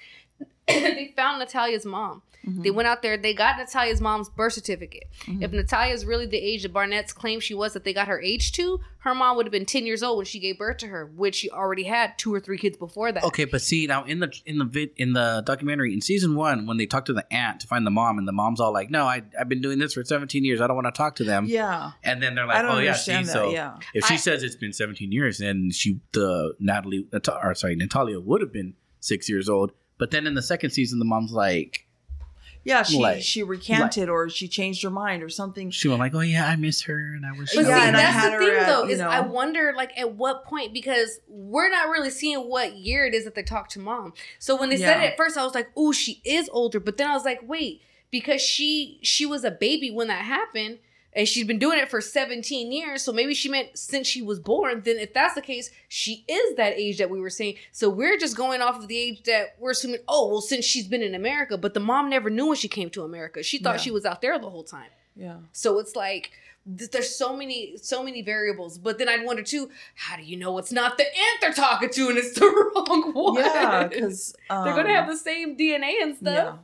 they 0.95 1.13
found 1.15 1.39
Natalia's 1.39 1.85
mom. 1.85 2.21
Mm-hmm. 2.47 2.61
They 2.61 2.71
went 2.71 2.87
out 2.87 3.01
there, 3.01 3.17
they 3.17 3.33
got 3.33 3.57
Natalia's 3.57 3.99
mom's 3.99 4.29
birth 4.29 4.53
certificate. 4.53 5.03
Mhm. 5.25 5.43
If 5.43 5.91
is 5.91 6.05
really 6.05 6.25
the 6.25 6.37
age 6.37 6.63
that 6.63 6.73
Barnetts 6.73 7.13
claim 7.13 7.39
she 7.41 7.53
was 7.53 7.73
that 7.73 7.83
they 7.83 7.93
got 7.93 8.07
her 8.07 8.21
age 8.21 8.53
to, 8.53 8.79
her 8.99 9.13
mom 9.13 9.35
would 9.35 9.45
have 9.45 9.51
been 9.51 9.65
10 9.65 9.85
years 9.85 10.01
old 10.01 10.17
when 10.17 10.25
she 10.25 10.39
gave 10.39 10.57
birth 10.57 10.77
to 10.77 10.87
her, 10.87 11.05
which 11.05 11.35
she 11.35 11.49
already 11.49 11.83
had 11.83 12.17
two 12.17 12.33
or 12.33 12.39
three 12.39 12.57
kids 12.57 12.77
before 12.77 13.11
that. 13.11 13.23
Okay, 13.25 13.43
but 13.43 13.61
see 13.61 13.85
now 13.85 14.03
in 14.05 14.19
the 14.19 14.33
in 14.45 14.59
the 14.59 14.65
vid, 14.65 14.91
in 14.95 15.11
the 15.13 15.43
documentary 15.45 15.93
in 15.93 15.99
season 15.99 16.35
one 16.35 16.65
when 16.67 16.77
they 16.77 16.85
talk 16.85 17.05
to 17.05 17.13
the 17.13 17.25
aunt 17.33 17.59
to 17.61 17.67
find 17.67 17.85
the 17.85 17.91
mom 17.91 18.17
and 18.17 18.27
the 18.27 18.31
mom's 18.31 18.59
all 18.61 18.71
like, 18.71 18.89
"No, 18.89 19.05
I 19.05 19.23
I've 19.39 19.49
been 19.49 19.61
doing 19.61 19.79
this 19.79 19.93
for 19.93 20.03
17 20.05 20.45
years. 20.45 20.61
I 20.61 20.67
don't 20.67 20.75
want 20.75 20.87
to 20.87 20.97
talk 20.97 21.15
to 21.17 21.23
them." 21.25 21.45
Yeah. 21.47 21.91
And 22.03 22.21
then 22.23 22.35
they're 22.35 22.45
like, 22.47 22.63
"Oh 22.63 22.79
yeah, 22.79 22.93
see, 22.93 23.11
understand 23.13 23.25
that. 23.27 23.31
so 23.33 23.49
yeah. 23.51 23.77
if 23.93 24.05
she 24.05 24.13
I- 24.13 24.17
says 24.17 24.43
it's 24.43 24.55
been 24.55 24.73
17 24.73 25.11
years, 25.11 25.39
then 25.39 25.69
she 25.71 25.99
the 26.13 26.53
Natalie 26.59 27.07
Nat- 27.11 27.27
or 27.43 27.53
sorry 27.55 27.75
Natalia 27.75 28.19
would 28.21 28.39
have 28.41 28.53
been 28.53 28.75
six 29.01 29.27
years 29.27 29.49
old." 29.49 29.71
But 29.97 30.11
then 30.11 30.27
in 30.27 30.33
the 30.35 30.41
second 30.41 30.69
season, 30.71 30.99
the 30.99 31.05
mom's 31.05 31.31
like, 31.31 31.85
Yeah, 32.63 32.83
she 32.83 32.97
Like- 32.99 33.21
she 33.21 33.43
recanted 33.43 34.09
or 34.09 34.27
she 34.29 34.49
changed 34.49 34.83
her 34.83 34.89
mind 34.89 35.23
or 35.23 35.29
something. 35.29 35.71
she 35.71 35.87
was 35.87 35.97
like, 35.99 36.13
"Oh 36.13 36.19
yeah, 36.19 36.45
I 36.47 36.57
miss 36.57 36.81
her, 36.81 36.97
and 37.15 37.25
I 37.25 37.31
wish." 37.31 37.55
But 37.55 37.65
I 37.65 37.69
Yeah, 37.69 37.75
see, 37.79 37.85
was 37.85 37.87
I 37.87 37.91
that's 37.91 38.13
had 38.13 38.33
the 38.33 38.37
thing, 38.39 38.55
at, 38.57 38.67
though, 38.67 38.83
you 38.83 38.89
is 38.89 38.99
I 38.99 39.21
wonder, 39.21 39.73
like, 39.77 39.97
at 39.97 40.15
what 40.15 40.43
point 40.43 40.73
because 40.73 41.21
we're 41.29 41.69
not 41.69 41.87
really 41.87 42.09
seeing 42.09 42.39
what 42.49 42.75
year 42.75 43.05
it 43.05 43.13
is 43.13 43.23
that 43.23 43.35
they 43.35 43.43
talk 43.43 43.69
to 43.69 43.79
mom. 43.79 44.13
So 44.37 44.59
when 44.59 44.69
they 44.69 44.75
said 44.77 45.01
it 45.01 45.11
at 45.11 45.17
first, 45.17 45.37
I 45.37 45.45
was 45.45 45.55
like, 45.55 45.69
"Oh, 45.77 45.93
she 45.93 46.21
is 46.25 46.49
older," 46.51 46.81
but 46.81 46.97
then 46.97 47.07
I 47.09 47.13
was 47.13 47.23
like, 47.23 47.39
"Wait," 47.47 47.81
because 48.11 48.41
she 48.41 48.99
she 49.01 49.25
was 49.25 49.45
a 49.45 49.51
baby 49.51 49.89
when 49.89 50.07
that 50.09 50.25
happened, 50.25 50.79
and 51.17 51.27
she's 51.27 51.45
been 51.45 51.59
doing 51.59 51.79
it 51.79 51.89
for 51.89 51.99
seventeen 51.99 52.71
years. 52.71 53.01
So 53.01 53.11
maybe 53.11 53.33
she 53.33 53.49
meant 53.49 53.77
since 53.77 54.07
she 54.07 54.21
was 54.21 54.39
born. 54.39 54.83
Then 54.85 54.97
if 54.97 55.13
that's 55.13 55.33
the 55.35 55.41
case, 55.41 55.69
she 55.89 56.23
is 56.29 56.55
that 56.55 56.73
age 56.77 56.99
that 56.99 57.09
we 57.09 57.19
were 57.19 57.29
saying. 57.31 57.55
So 57.73 57.89
we're 57.89 58.17
just 58.17 58.37
going 58.37 58.61
off 58.61 58.77
of 58.77 58.87
the 58.87 58.97
age 58.97 59.23
that 59.23 59.55
we're 59.59 59.71
assuming. 59.71 59.99
Oh, 60.07 60.29
well, 60.29 60.41
since 60.41 60.63
she's 60.63 60.87
been 60.87 61.01
in 61.01 61.15
America, 61.15 61.57
but 61.57 61.73
the 61.73 61.79
mom 61.81 62.09
never 62.09 62.29
knew 62.29 62.47
when 62.47 62.55
she 62.55 62.69
came 62.69 62.89
to 62.91 63.03
America. 63.03 63.43
She 63.43 63.57
thought 63.57 63.75
Yeah. 63.75 63.81
she 63.81 63.91
was 63.91 64.05
out 64.05 64.21
there 64.21 64.37
the 64.39 64.49
whole 64.49 64.63
time. 64.63 64.89
Yeah. 65.15 65.37
So 65.51 65.79
it's 65.79 65.95
like 65.95 66.31
there's 66.69 67.15
so 67.15 67.35
many 67.35 67.77
so 67.77 68.03
many 68.03 68.21
variables. 68.21 68.77
But 68.77 68.99
then 68.99 69.09
I'd 69.09 69.25
wonder 69.25 69.41
too, 69.41 69.71
how 69.95 70.17
do 70.17 70.23
you 70.23 70.37
know 70.37 70.57
it's 70.59 70.71
not 70.71 70.97
the 70.97 71.05
aunt 71.05 71.41
they're 71.41 71.53
talking 71.53 71.89
to 71.89 72.09
and 72.09 72.17
it's 72.17 72.37
the 72.37 72.45
wrong 72.75 73.13
one? 73.13 73.35
Yeah, 73.43 73.87
because 73.87 74.35
um, 74.49 74.63
they're 74.65 74.75
gonna 74.75 74.93
have 74.93 75.07
the 75.07 75.17
same 75.17 75.57
DNA 75.57 75.93
and 76.01 76.15
stuff. 76.15 76.33
Yeah. 76.35 76.57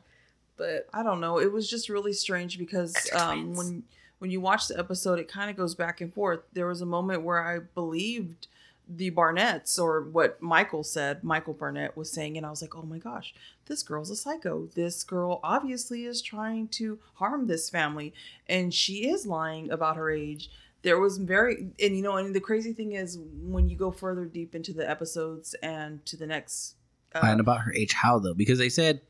But 0.57 0.87
I 0.93 1.01
don't 1.01 1.19
know. 1.19 1.39
It 1.39 1.51
was 1.51 1.67
just 1.67 1.89
really 1.89 2.13
strange 2.13 2.59
because 2.59 2.95
um, 3.13 3.55
when 3.55 3.83
when 4.23 4.31
you 4.31 4.39
watch 4.39 4.69
the 4.69 4.79
episode, 4.79 5.19
it 5.19 5.27
kind 5.27 5.51
of 5.51 5.57
goes 5.57 5.75
back 5.75 5.99
and 5.99 6.13
forth. 6.13 6.39
There 6.53 6.65
was 6.65 6.79
a 6.79 6.85
moment 6.85 7.23
where 7.23 7.45
I 7.45 7.59
believed 7.59 8.47
the 8.87 9.11
Barnetts 9.11 9.77
or 9.77 10.01
what 10.01 10.41
Michael 10.41 10.85
said. 10.85 11.25
Michael 11.25 11.51
Barnett 11.51 11.97
was 11.97 12.09
saying, 12.09 12.37
and 12.37 12.45
I 12.45 12.49
was 12.49 12.61
like, 12.61 12.73
"Oh 12.73 12.83
my 12.83 12.99
gosh, 12.99 13.33
this 13.65 13.83
girl's 13.83 14.09
a 14.09 14.15
psycho. 14.15 14.69
This 14.75 15.03
girl 15.03 15.41
obviously 15.43 16.05
is 16.05 16.21
trying 16.21 16.69
to 16.69 16.99
harm 17.15 17.47
this 17.47 17.69
family, 17.69 18.13
and 18.47 18.73
she 18.73 19.09
is 19.09 19.27
lying 19.27 19.69
about 19.69 19.97
her 19.97 20.09
age." 20.09 20.49
There 20.83 21.01
was 21.01 21.17
very, 21.17 21.67
and 21.77 21.97
you 21.97 22.01
know, 22.01 22.15
and 22.15 22.33
the 22.33 22.39
crazy 22.39 22.71
thing 22.71 22.93
is 22.93 23.19
when 23.41 23.67
you 23.67 23.75
go 23.75 23.91
further 23.91 24.23
deep 24.23 24.55
into 24.55 24.71
the 24.71 24.89
episodes 24.89 25.53
and 25.55 26.05
to 26.05 26.15
the 26.15 26.27
next. 26.27 26.75
uh, 27.13 27.19
and 27.23 27.41
about 27.41 27.59
her 27.59 27.73
age, 27.73 27.91
how 27.91 28.19
though? 28.19 28.33
Because 28.33 28.57
they 28.57 28.69
said 28.69 29.01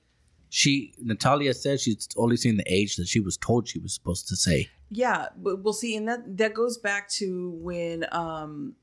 she 0.55 0.93
Natalia 1.00 1.51
said 1.51 1.79
she's 1.79 2.07
only 2.15 2.38
seen 2.38 2.57
the 2.57 2.72
age 2.72 2.98
that 2.98 3.07
she 3.07 3.19
was 3.19 3.38
told 3.38 3.67
she 3.67 3.79
was 3.79 3.91
supposed 3.91 4.27
to 4.27 4.36
say. 4.36 4.69
Yeah, 4.91 5.29
but 5.36 5.63
we'll 5.63 5.74
see, 5.74 5.95
and 5.95 6.07
that 6.07 6.38
that 6.38 6.53
goes 6.53 6.77
back 6.77 7.10
to 7.13 7.57
when 7.60 8.05
um 8.12 8.75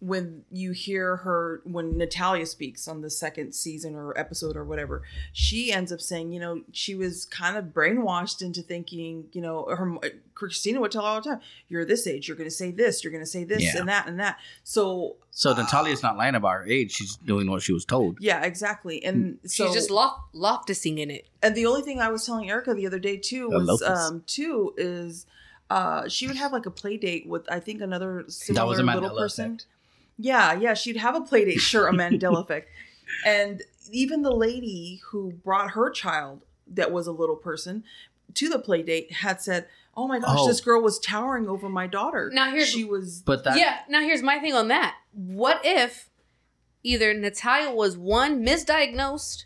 when 0.00 0.44
you 0.52 0.70
hear 0.70 1.16
her 1.16 1.60
when 1.64 1.98
Natalia 1.98 2.46
speaks 2.46 2.86
on 2.86 3.00
the 3.00 3.10
second 3.10 3.52
season 3.52 3.96
or 3.96 4.16
episode 4.16 4.56
or 4.56 4.64
whatever, 4.64 5.02
she 5.32 5.72
ends 5.72 5.90
up 5.92 6.00
saying, 6.00 6.30
you 6.32 6.38
know, 6.38 6.62
she 6.72 6.94
was 6.94 7.24
kind 7.24 7.56
of 7.56 7.66
brainwashed 7.66 8.40
into 8.40 8.62
thinking, 8.62 9.26
you 9.32 9.40
know, 9.40 9.64
her 9.64 9.98
Christina 10.34 10.80
would 10.80 10.92
tell 10.92 11.02
her 11.02 11.08
all 11.08 11.20
the 11.20 11.30
time, 11.30 11.40
"You're 11.68 11.84
this 11.84 12.06
age, 12.06 12.28
you're 12.28 12.36
going 12.36 12.48
to 12.48 12.54
say 12.54 12.70
this, 12.70 13.02
you're 13.02 13.10
going 13.10 13.24
to 13.24 13.28
say 13.30 13.42
this 13.42 13.60
Yeah. 13.60 13.80
and 13.80 13.88
that 13.88 14.06
and 14.06 14.20
that." 14.20 14.38
So 14.62 15.16
So 15.32 15.52
Natalia's 15.52 16.00
not 16.04 16.16
lying 16.16 16.36
about 16.36 16.52
her 16.52 16.66
age; 16.66 16.92
she's 16.92 17.16
doing 17.16 17.50
what 17.50 17.62
she 17.62 17.72
was 17.72 17.84
told. 17.84 18.18
yeah, 18.20 18.44
exactly, 18.44 19.02
and 19.04 19.38
so 19.44 19.66
she's 19.66 19.74
just 19.74 19.90
lof- 19.90 20.20
loftusing 20.32 20.98
in 21.00 21.10
it. 21.10 21.26
and 21.42 21.56
the 21.56 21.66
only 21.66 21.82
thing 21.82 22.00
I 22.00 22.08
was 22.10 22.24
telling 22.24 22.48
Erica 22.48 22.72
the 22.74 22.86
other 22.86 23.00
day 23.00 23.16
too 23.16 23.48
was 23.50 23.82
um 23.82 24.22
too 24.28 24.74
is 24.76 25.26
uh 25.70 26.08
she 26.08 26.28
would 26.28 26.36
have 26.36 26.52
like 26.52 26.66
a 26.66 26.70
play 26.70 26.96
date 26.96 27.26
with 27.26 27.50
I 27.50 27.58
think 27.58 27.80
another 27.80 28.24
similar 28.28 28.62
That 28.64 28.68
was 28.68 28.78
a 28.78 28.82
little 28.84 29.16
person. 29.18 29.46
effect. 29.54 29.66
Yeah, 30.18 30.52
yeah, 30.54 30.74
she'd 30.74 30.96
have 30.96 31.14
a 31.14 31.20
play 31.20 31.44
date, 31.44 31.60
sure, 31.60 31.86
a 31.88 31.92
Mandela 31.92 32.40
effect. 32.42 32.68
And 33.24 33.62
even 33.90 34.20
the 34.22 34.34
lady 34.34 35.00
who 35.06 35.32
brought 35.32 35.70
her 35.70 35.88
child 35.90 36.42
that 36.66 36.92
was 36.92 37.06
a 37.06 37.12
little 37.12 37.36
person 37.36 37.84
to 38.34 38.48
the 38.50 38.58
play 38.58 38.82
date 38.82 39.10
had 39.12 39.40
said, 39.40 39.66
Oh 39.96 40.06
my 40.06 40.18
gosh, 40.18 40.36
Oh. 40.40 40.46
this 40.46 40.60
girl 40.60 40.82
was 40.82 40.98
towering 40.98 41.48
over 41.48 41.68
my 41.70 41.86
daughter. 41.86 42.30
Now 42.32 42.50
here's- 42.50 42.68
she 42.68 42.84
was 42.84 43.22
But 43.24 43.44
that 43.44 43.58
yeah. 43.58 43.78
Now 43.88 44.00
here's 44.02 44.22
my 44.22 44.38
thing 44.38 44.52
on 44.52 44.68
that. 44.68 44.96
What 45.12 45.60
if 45.64 46.10
either 46.84 47.14
Natalia 47.14 47.72
was 47.74 47.96
one 47.96 48.44
misdiagnosed? 48.44 49.44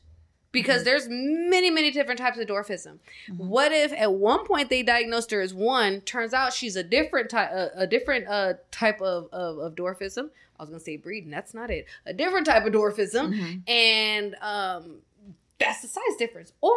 Because 0.53 0.85
there's 0.85 1.09
many, 1.09 1.71
many 1.71 1.91
different 1.91 2.19
types 2.21 2.38
of 2.38 2.47
dwarfism. 2.47 2.99
Mhm. 3.29 3.37
What 3.38 3.73
if 3.73 3.93
at 3.95 4.12
one 4.12 4.45
point 4.47 4.69
they 4.69 4.83
diagnosed 4.83 5.31
her 5.31 5.41
as 5.41 5.55
one? 5.55 6.03
Turns 6.03 6.35
out 6.35 6.53
she's 6.53 6.77
a 6.77 6.83
different 6.85 7.31
type, 7.31 7.51
a, 7.51 7.71
a 7.75 7.87
different 7.87 8.29
uh, 8.29 8.55
type 8.71 9.01
of, 9.01 9.29
of 9.33 9.59
of 9.59 9.75
dwarfism. 9.75 10.29
I 10.59 10.62
was 10.62 10.69
gonna 10.71 10.81
say 10.81 10.97
breed, 10.99 11.25
and 11.25 11.33
that's 11.33 11.55
not 11.55 11.71
it. 11.71 11.87
A 12.07 12.12
different 12.12 12.47
type 12.47 12.65
of 12.67 12.73
dwarfism, 12.73 13.33
Mhm. 13.35 13.69
and 13.69 14.35
um, 14.43 14.97
that's 15.59 15.81
the 15.81 15.88
size 15.88 16.17
difference. 16.19 16.53
Or 16.61 16.77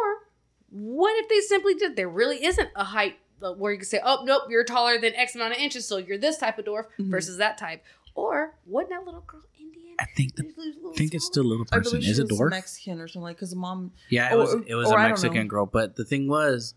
what 0.70 1.12
if 1.22 1.28
they 1.28 1.40
simply 1.40 1.74
did? 1.74 1.94
There 1.96 2.08
really 2.08 2.44
isn't 2.44 2.70
a 2.74 2.84
height 2.84 3.16
uh, 3.42 3.52
where 3.52 3.72
you 3.72 3.78
can 3.78 3.86
say, 3.86 4.00
"Oh, 4.02 4.24
nope, 4.24 4.44
you're 4.48 4.64
taller 4.64 4.98
than 4.98 5.14
X 5.14 5.34
amount 5.34 5.52
of 5.52 5.58
inches, 5.58 5.86
so 5.86 5.98
you're 5.98 6.18
this 6.18 6.38
type 6.38 6.58
of 6.58 6.64
dwarf 6.64 6.86
Mhm. 6.98 7.10
versus 7.10 7.36
that 7.36 7.58
type." 7.58 7.84
Or 8.16 8.54
wasn't 8.66 8.90
that 8.90 9.04
little 9.04 9.20
girl 9.26 9.42
Indian? 9.60 9.94
I 10.00 10.06
think 10.16 10.34
the, 10.36 10.44
I 10.44 10.96
think 10.96 11.14
it's 11.14 11.26
still 11.26 11.44
a 11.44 11.48
little 11.48 11.64
person. 11.66 11.98
believe 12.00 12.08
Is 12.10 12.16
she 12.16 12.22
it 12.22 12.30
was 12.30 12.40
dwarf? 12.40 12.50
Mexican 12.50 13.00
or 13.00 13.08
something 13.08 13.22
like 13.22 13.36
because 13.36 13.54
mom 13.54 13.92
yeah, 14.10 14.30
it 14.32 14.34
or- 14.34 14.38
was. 14.38 14.54
It 14.66 14.74
was 14.74 14.90
or 14.90 14.98
a 14.98 15.02
I 15.02 15.08
Mexican 15.08 15.46
girl. 15.48 15.66
But 15.66 15.96
the 15.96 16.04
thing 16.04 16.26
was, 16.28 16.74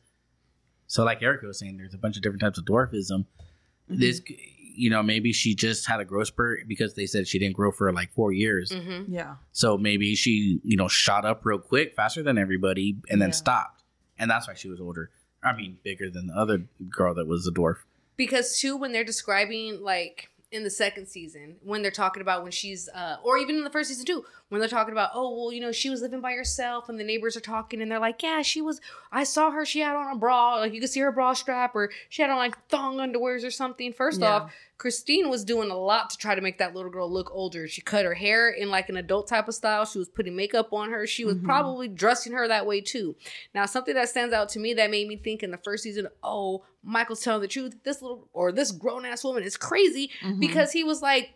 so 0.88 1.04
like 1.04 1.21
Erica 1.23 1.47
was 1.47 1.58
saying, 1.60 1.78
there's 1.78 1.93
a 1.93 1.97
bunch 1.97 2.15
of 2.17 2.21
different 2.23 2.41
types 2.41 2.58
of 2.60 2.65
dwarfism. 2.65 3.25
Mhm. 3.89 3.99
This, 3.99 4.21
you 4.75 4.89
know, 4.89 5.02
maybe 5.02 5.34
she 5.34 5.56
just 5.56 5.88
had 5.88 5.99
a 5.99 6.06
growth 6.06 6.28
spurt 6.28 6.67
because 6.67 6.93
they 6.93 7.06
said 7.06 7.28
she 7.28 7.39
didn't 7.39 7.56
grow 7.56 7.71
for 7.71 7.91
like 7.93 8.13
four 8.13 8.32
years. 8.32 8.71
Mm-hmm. 8.71 9.13
Yeah. 9.13 9.36
So 9.52 9.78
maybe 9.78 10.15
she, 10.15 10.60
you 10.63 10.78
know, 10.78 10.88
shot 10.88 11.25
up 11.25 11.45
real 11.45 11.60
quick, 11.60 11.95
faster 11.95 12.21
than 12.23 12.38
everybody, 12.38 12.97
and 13.10 13.21
then 13.21 13.30
Yeah. 13.30 13.34
stopped, 13.36 13.84
and 14.17 14.30
that's 14.30 14.47
why 14.47 14.54
she 14.54 14.69
was 14.69 14.80
older. 14.80 15.10
I 15.43 15.56
mean, 15.56 15.78
bigger 15.84 16.10
than 16.10 16.28
the 16.28 16.34
other 16.34 16.65
girl 16.89 17.13
that 17.15 17.28
was 17.28 17.47
a 17.47 17.52
dwarf. 17.52 17.78
because 18.17 18.60
too 18.60 18.75
when 18.75 18.91
they're 18.91 19.04
describing 19.06 19.82
like 19.82 20.28
in 20.51 20.63
the 20.63 20.69
second 20.69 21.05
season 21.07 21.55
when 21.63 21.81
they're 21.83 21.91
talking 21.91 22.21
about 22.21 22.41
when 22.41 22.51
she's 22.51 22.89
uh 22.95 23.17
or 23.23 23.38
even 23.38 23.55
in 23.55 23.63
the 23.63 23.69
first 23.69 23.88
season 23.89 24.03
too 24.05 24.25
when 24.49 24.59
they're 24.59 24.67
talking 24.67 24.91
about 24.91 25.12
oh 25.13 25.29
well 25.35 25.53
you 25.53 25.62
know 25.62 25.71
she 25.71 25.91
was 25.91 26.01
living 26.01 26.21
by 26.21 26.33
herself 26.33 26.89
and 26.89 26.99
the 26.99 27.03
neighbors 27.03 27.38
are 27.38 27.41
talking 27.41 27.81
and 27.83 27.91
they're 27.91 27.99
like 27.99 28.23
yeah 28.23 28.41
she 28.41 28.59
was 28.59 28.81
i 29.12 29.23
saw 29.23 29.51
her 29.51 29.63
she 29.63 29.79
had 29.79 29.95
on 29.95 30.12
a 30.12 30.17
bra 30.17 30.55
like 30.55 30.73
you 30.73 30.81
could 30.81 30.89
see 30.89 31.01
her 31.01 31.12
bra 31.12 31.33
strap 31.33 31.75
or 31.75 31.91
she 32.09 32.23
had 32.23 32.31
on 32.31 32.38
like 32.38 32.57
thong 32.67 32.97
underwears 32.97 33.45
or 33.45 33.51
something 33.51 33.93
first 33.93 34.21
Yeah. 34.21 34.27
off 34.38 34.51
christine 34.79 35.29
was 35.29 35.43
doing 35.45 35.69
a 35.69 35.77
lot 35.77 36.09
to 36.09 36.17
try 36.17 36.33
to 36.33 36.41
make 36.41 36.57
that 36.57 36.73
little 36.73 36.89
girl 36.89 37.07
look 37.11 37.29
older 37.31 37.67
she 37.67 37.81
cut 37.81 38.03
her 38.05 38.15
hair 38.15 38.49
in 38.49 38.69
like 38.71 38.89
an 38.89 38.97
adult 38.97 39.27
type 39.27 39.47
of 39.47 39.53
style 39.53 39.85
she 39.85 39.99
was 39.99 40.09
putting 40.09 40.35
makeup 40.35 40.73
on 40.73 40.89
her 40.89 41.05
she 41.05 41.23
was 41.25 41.35
Mhm. 41.35 41.43
probably 41.43 41.87
dressing 41.87 42.33
her 42.33 42.47
that 42.47 42.65
way 42.65 42.81
too 42.81 43.15
now, 43.53 43.65
something 43.67 43.93
that 43.93 44.09
stands 44.09 44.33
out 44.33 44.49
to 44.49 44.59
me 44.59 44.73
that 44.75 44.89
made 44.89 45.07
me 45.07 45.17
think 45.17 45.43
in 45.43 45.51
the 45.51 45.57
first 45.57 45.83
season, 45.83 46.07
oh, 46.23 46.63
Michael's 46.83 47.21
telling 47.21 47.41
the 47.41 47.47
truth. 47.47 47.75
This 47.83 48.01
little 48.01 48.29
or 48.31 48.51
this 48.51 48.71
grown 48.71 49.05
ass 49.05 49.23
woman 49.23 49.43
is 49.43 49.57
crazy 49.57 50.11
Mhm. 50.21 50.39
because 50.39 50.71
he 50.71 50.83
was 50.83 51.01
like, 51.01 51.31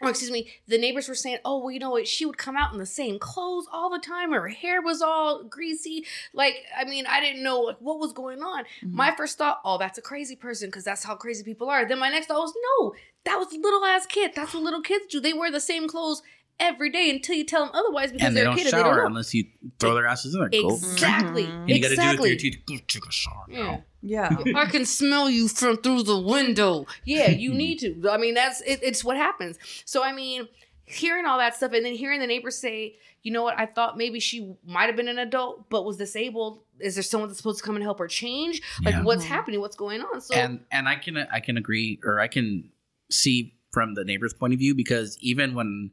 or 0.00 0.10
excuse 0.10 0.30
me, 0.30 0.48
the 0.66 0.78
neighbors 0.78 1.08
were 1.08 1.14
saying, 1.14 1.38
oh, 1.44 1.58
well, 1.58 1.70
you 1.70 1.78
know 1.78 1.90
what? 1.90 2.06
She 2.08 2.24
would 2.26 2.38
come 2.38 2.56
out 2.56 2.72
in 2.72 2.78
the 2.78 2.86
same 2.86 3.18
clothes 3.18 3.66
all 3.72 3.90
the 3.90 3.98
time. 3.98 4.32
Her 4.32 4.48
hair 4.48 4.80
was 4.82 5.02
all 5.02 5.44
greasy. 5.44 6.04
Like, 6.32 6.56
I 6.76 6.84
mean, 6.84 7.06
I 7.06 7.20
didn't 7.20 7.42
know 7.42 7.60
like 7.60 7.76
what 7.80 7.98
was 7.98 8.12
going 8.12 8.42
on. 8.42 8.64
Mhm. 8.82 8.92
My 8.92 9.14
first 9.14 9.38
thought, 9.38 9.60
oh, 9.64 9.78
that's 9.78 9.98
a 9.98 10.02
crazy 10.02 10.36
person 10.36 10.68
because 10.68 10.84
that's 10.84 11.04
how 11.04 11.14
crazy 11.16 11.44
people 11.44 11.68
are. 11.68 11.86
Then 11.86 11.98
my 11.98 12.10
next 12.10 12.26
thought 12.26 12.40
was, 12.40 12.54
no, 12.80 12.94
that 13.24 13.38
was 13.38 13.52
a 13.52 13.58
little 13.58 13.84
ass 13.84 14.06
kid. 14.06 14.32
That's 14.34 14.54
what 14.54 14.62
little 14.62 14.82
kids 14.82 15.06
do. 15.06 15.20
They 15.20 15.32
wear 15.32 15.50
the 15.50 15.60
same 15.60 15.88
clothes 15.88 16.22
every 16.60 16.90
day 16.90 17.10
until 17.10 17.36
you 17.36 17.44
tell 17.44 17.64
them 17.64 17.70
otherwise 17.74 18.10
because 18.12 18.26
and 18.28 18.36
they 18.36 18.40
they're 18.40 18.48
a 18.50 18.54
don't 18.54 18.56
kid 18.56 18.66
and 18.66 18.72
they 18.74 18.82
don't 18.82 18.92
shower 18.94 19.00
know. 19.02 19.06
unless 19.06 19.32
you 19.34 19.44
throw 19.78 19.94
their 19.94 20.06
asses 20.06 20.34
in 20.34 20.40
there. 20.40 20.48
Go. 20.48 20.74
Exactly. 20.74 21.44
Mhm. 21.44 21.60
And 21.60 21.70
you 21.70 21.80
got 21.82 21.88
to 21.88 21.94
do 21.96 22.00
it 22.00 22.04
Exactly. 22.04 22.16
through 22.16 22.28
your 22.28 22.38
teeth. 22.38 22.58
Go 22.66 22.76
take 22.88 23.06
a 23.06 23.12
shower 23.12 23.44
now. 23.48 23.84
Yeah. 24.02 24.36
yeah. 24.44 24.52
I 24.58 24.66
can 24.66 24.84
smell 24.84 25.28
you 25.30 25.48
from 25.48 25.76
through 25.78 26.02
the 26.04 26.18
window. 26.18 26.86
Yeah, 27.04 27.30
you 27.30 27.54
need 27.54 27.78
to. 27.80 28.08
I 28.10 28.16
mean, 28.18 28.34
that's 28.34 28.60
it, 28.62 28.80
it's 28.82 29.04
what 29.04 29.16
happens. 29.16 29.58
So 29.84 30.02
I 30.02 30.12
mean, 30.12 30.48
hearing 30.84 31.26
all 31.26 31.38
that 31.38 31.54
stuff 31.56 31.72
and 31.72 31.84
then 31.84 31.94
hearing 31.94 32.20
the 32.20 32.26
neighbors 32.26 32.56
say, 32.58 32.96
you 33.22 33.32
know 33.32 33.42
what, 33.42 33.58
I 33.58 33.66
thought 33.66 33.96
maybe 33.98 34.20
she 34.20 34.54
might 34.64 34.86
have 34.86 34.96
been 34.96 35.08
an 35.08 35.18
adult 35.18 35.68
but 35.70 35.84
was 35.84 35.96
disabled. 35.96 36.62
Is 36.80 36.94
there 36.94 37.02
someone 37.02 37.28
that's 37.28 37.38
supposed 37.38 37.58
to 37.58 37.64
come 37.64 37.74
and 37.76 37.82
help 37.84 37.98
her 37.98 38.06
change? 38.08 38.62
Like 38.84 38.94
Yeah. 38.94 39.02
what's 39.02 39.24
Mhm. 39.24 39.28
happening? 39.28 39.60
What's 39.60 39.76
going 39.76 40.00
on? 40.00 40.20
So 40.20 40.34
and 40.34 40.60
and 40.72 40.88
I 40.88 40.96
can 40.96 41.16
I 41.18 41.40
can 41.40 41.56
agree 41.56 41.98
or 42.04 42.20
I 42.20 42.28
can 42.28 42.70
see 43.10 43.54
from 43.72 43.94
the 43.94 44.04
neighbor's 44.04 44.32
point 44.32 44.52
of 44.54 44.58
view 44.58 44.74
because 44.74 45.18
even 45.20 45.54
when 45.54 45.90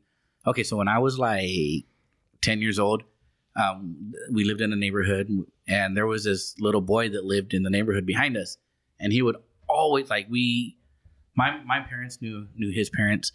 okay, 0.48 0.64
so 0.64 0.78
when 0.78 0.88
I 0.88 1.00
was 1.00 1.18
like 1.18 1.86
ten 2.42 2.62
years 2.62 2.80
old, 2.80 3.04
um, 3.56 4.14
we 4.32 4.44
lived 4.44 4.62
in 4.62 4.74
a 4.74 4.76
neighborhood 4.76 5.30
and 5.68 5.96
there 5.96 6.08
was 6.08 6.24
this 6.24 6.56
little 6.60 6.82
boy 6.82 7.10
that 7.10 7.26
lived 7.26 7.54
in 7.54 7.64
the 7.64 7.70
neighborhood 7.70 8.06
behind 8.06 8.38
us, 8.38 8.58
and 9.00 9.12
he 9.12 9.22
would 9.22 9.38
always 9.68 10.10
like 10.10 10.28
we 10.30 10.78
my 11.36 11.62
my 11.66 11.80
parents 11.80 12.22
knew 12.22 12.48
knew 12.56 12.72
his 12.72 12.90
parents. 12.90 13.32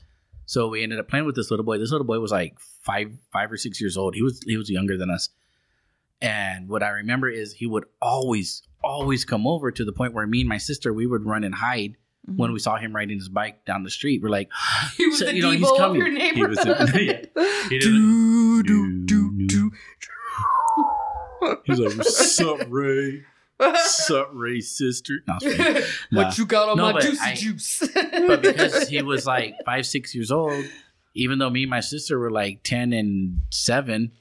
So 0.46 0.66
we 0.66 0.82
ended 0.82 0.98
up 0.98 1.08
playing 1.08 1.26
with 1.26 1.36
this 1.36 1.50
little 1.50 1.64
boy. 1.64 1.78
This 1.78 1.92
little 1.92 2.06
boy 2.06 2.18
was 2.18 2.32
like 2.32 2.58
five, 2.58 3.12
five 3.32 3.52
or 3.52 3.56
six 3.56 3.80
years 3.80 3.96
old. 3.96 4.14
He 4.16 4.22
was 4.22 4.40
he 4.46 4.56
was 4.56 4.68
younger 4.68 4.96
than 4.96 5.10
us. 5.10 5.28
And 6.20 6.68
what 6.68 6.82
I 6.82 6.88
remember 6.90 7.28
is 7.30 7.54
he 7.54 7.66
would 7.66 7.84
always, 8.02 8.62
always 8.84 9.24
come 9.24 9.46
over 9.46 9.70
to 9.70 9.84
the 9.84 9.92
point 9.92 10.12
where 10.12 10.26
me 10.26 10.40
and 10.40 10.48
my 10.48 10.58
sister 10.58 10.92
we 10.92 11.06
would 11.06 11.24
run 11.24 11.44
and 11.44 11.54
hide 11.54 11.96
Mm-hmm. 12.30 12.36
when 12.40 12.52
we 12.52 12.58
saw 12.60 12.76
him 12.76 12.94
riding 12.94 13.18
his 13.18 13.28
bike 13.28 13.64
down 13.64 13.82
the 13.82 13.90
street. 13.90 14.22
We're 14.22 14.28
like, 14.30 14.48
he 14.96 15.06
was 15.06 15.18
So, 15.20 15.24
the 15.26 15.34
you 15.34 15.42
know, 15.42 15.50
he's 15.50 15.68
of 15.70 15.76
coming. 15.76 15.96
your 16.00 16.10
He 16.10 16.14
neighborhood. 16.18 16.48
was 16.48 16.58
the- 16.92 17.04
yeah. 17.36 17.42
He 17.68 17.78
do 17.78 18.62
do, 18.62 19.04
do, 19.04 19.46
do. 19.46 19.70
He's 21.64 21.78
like, 21.78 21.96
"What's 21.96 22.40
up, 22.40 22.60
Ray? 22.68 23.24
What's 23.56 24.10
up, 24.10 24.30
Ray, 24.32 24.60
sister?" 24.60 25.20
No, 25.26 25.34
I 25.34 25.44
was 25.44 25.56
kidding. 25.56 25.82
Nah. 26.10 26.22
What 26.24 26.38
you 26.38 26.46
got 26.46 26.68
on 26.68 26.76
No, 26.76 26.92
my 26.92 27.00
juicy 27.00 27.18
I- 27.22 27.34
juice? 27.34 27.88
but 28.26 28.42
because 28.42 28.88
he 28.88 29.02
was 29.02 29.26
like 29.26 29.54
five, 29.64 29.86
six 29.86 30.14
years 30.14 30.30
old, 30.30 30.64
even 31.14 31.38
though 31.38 31.50
me 31.50 31.62
and 31.62 31.70
my 31.70 31.80
sister 31.80 32.18
were 32.18 32.30
like 32.30 32.62
ten 32.62 32.92
and 32.92 33.40
seven, 33.50 34.12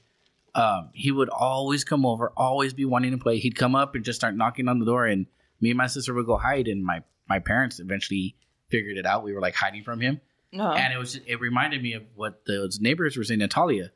um, 0.54 0.90
he 0.94 1.10
would 1.12 1.28
always 1.28 1.84
come 1.84 2.06
over, 2.06 2.32
always 2.36 2.72
be 2.72 2.84
wanting 2.84 3.10
to 3.12 3.18
play. 3.18 3.38
He'd 3.38 3.56
come 3.56 3.74
up 3.74 3.94
and 3.94 4.04
just 4.04 4.18
start 4.18 4.34
knocking 4.36 4.68
on 4.68 4.78
the 4.78 4.86
door, 4.86 5.06
and 5.06 5.26
me 5.60 5.70
and 5.70 5.78
my 5.78 5.86
sister 5.86 6.14
would 6.14 6.26
go 6.26 6.36
hide. 6.36 6.68
And 6.68 6.84
my 6.84 7.02
my 7.28 7.38
parents 7.38 7.80
eventually 7.80 8.36
figured 8.68 8.96
it 8.96 9.06
out. 9.06 9.24
We 9.24 9.32
were 9.32 9.40
like 9.40 9.54
hiding 9.54 9.82
from 9.84 10.00
him, 10.00 10.20
Uh-huh. 10.52 10.72
and 10.72 10.92
it 10.92 10.98
was 10.98 11.20
it 11.26 11.40
reminded 11.40 11.82
me 11.82 11.94
of 11.94 12.02
what 12.14 12.44
those 12.46 12.80
neighbors 12.80 13.16
were 13.16 13.24
saying. 13.24 13.40
Natalia, 13.40 13.90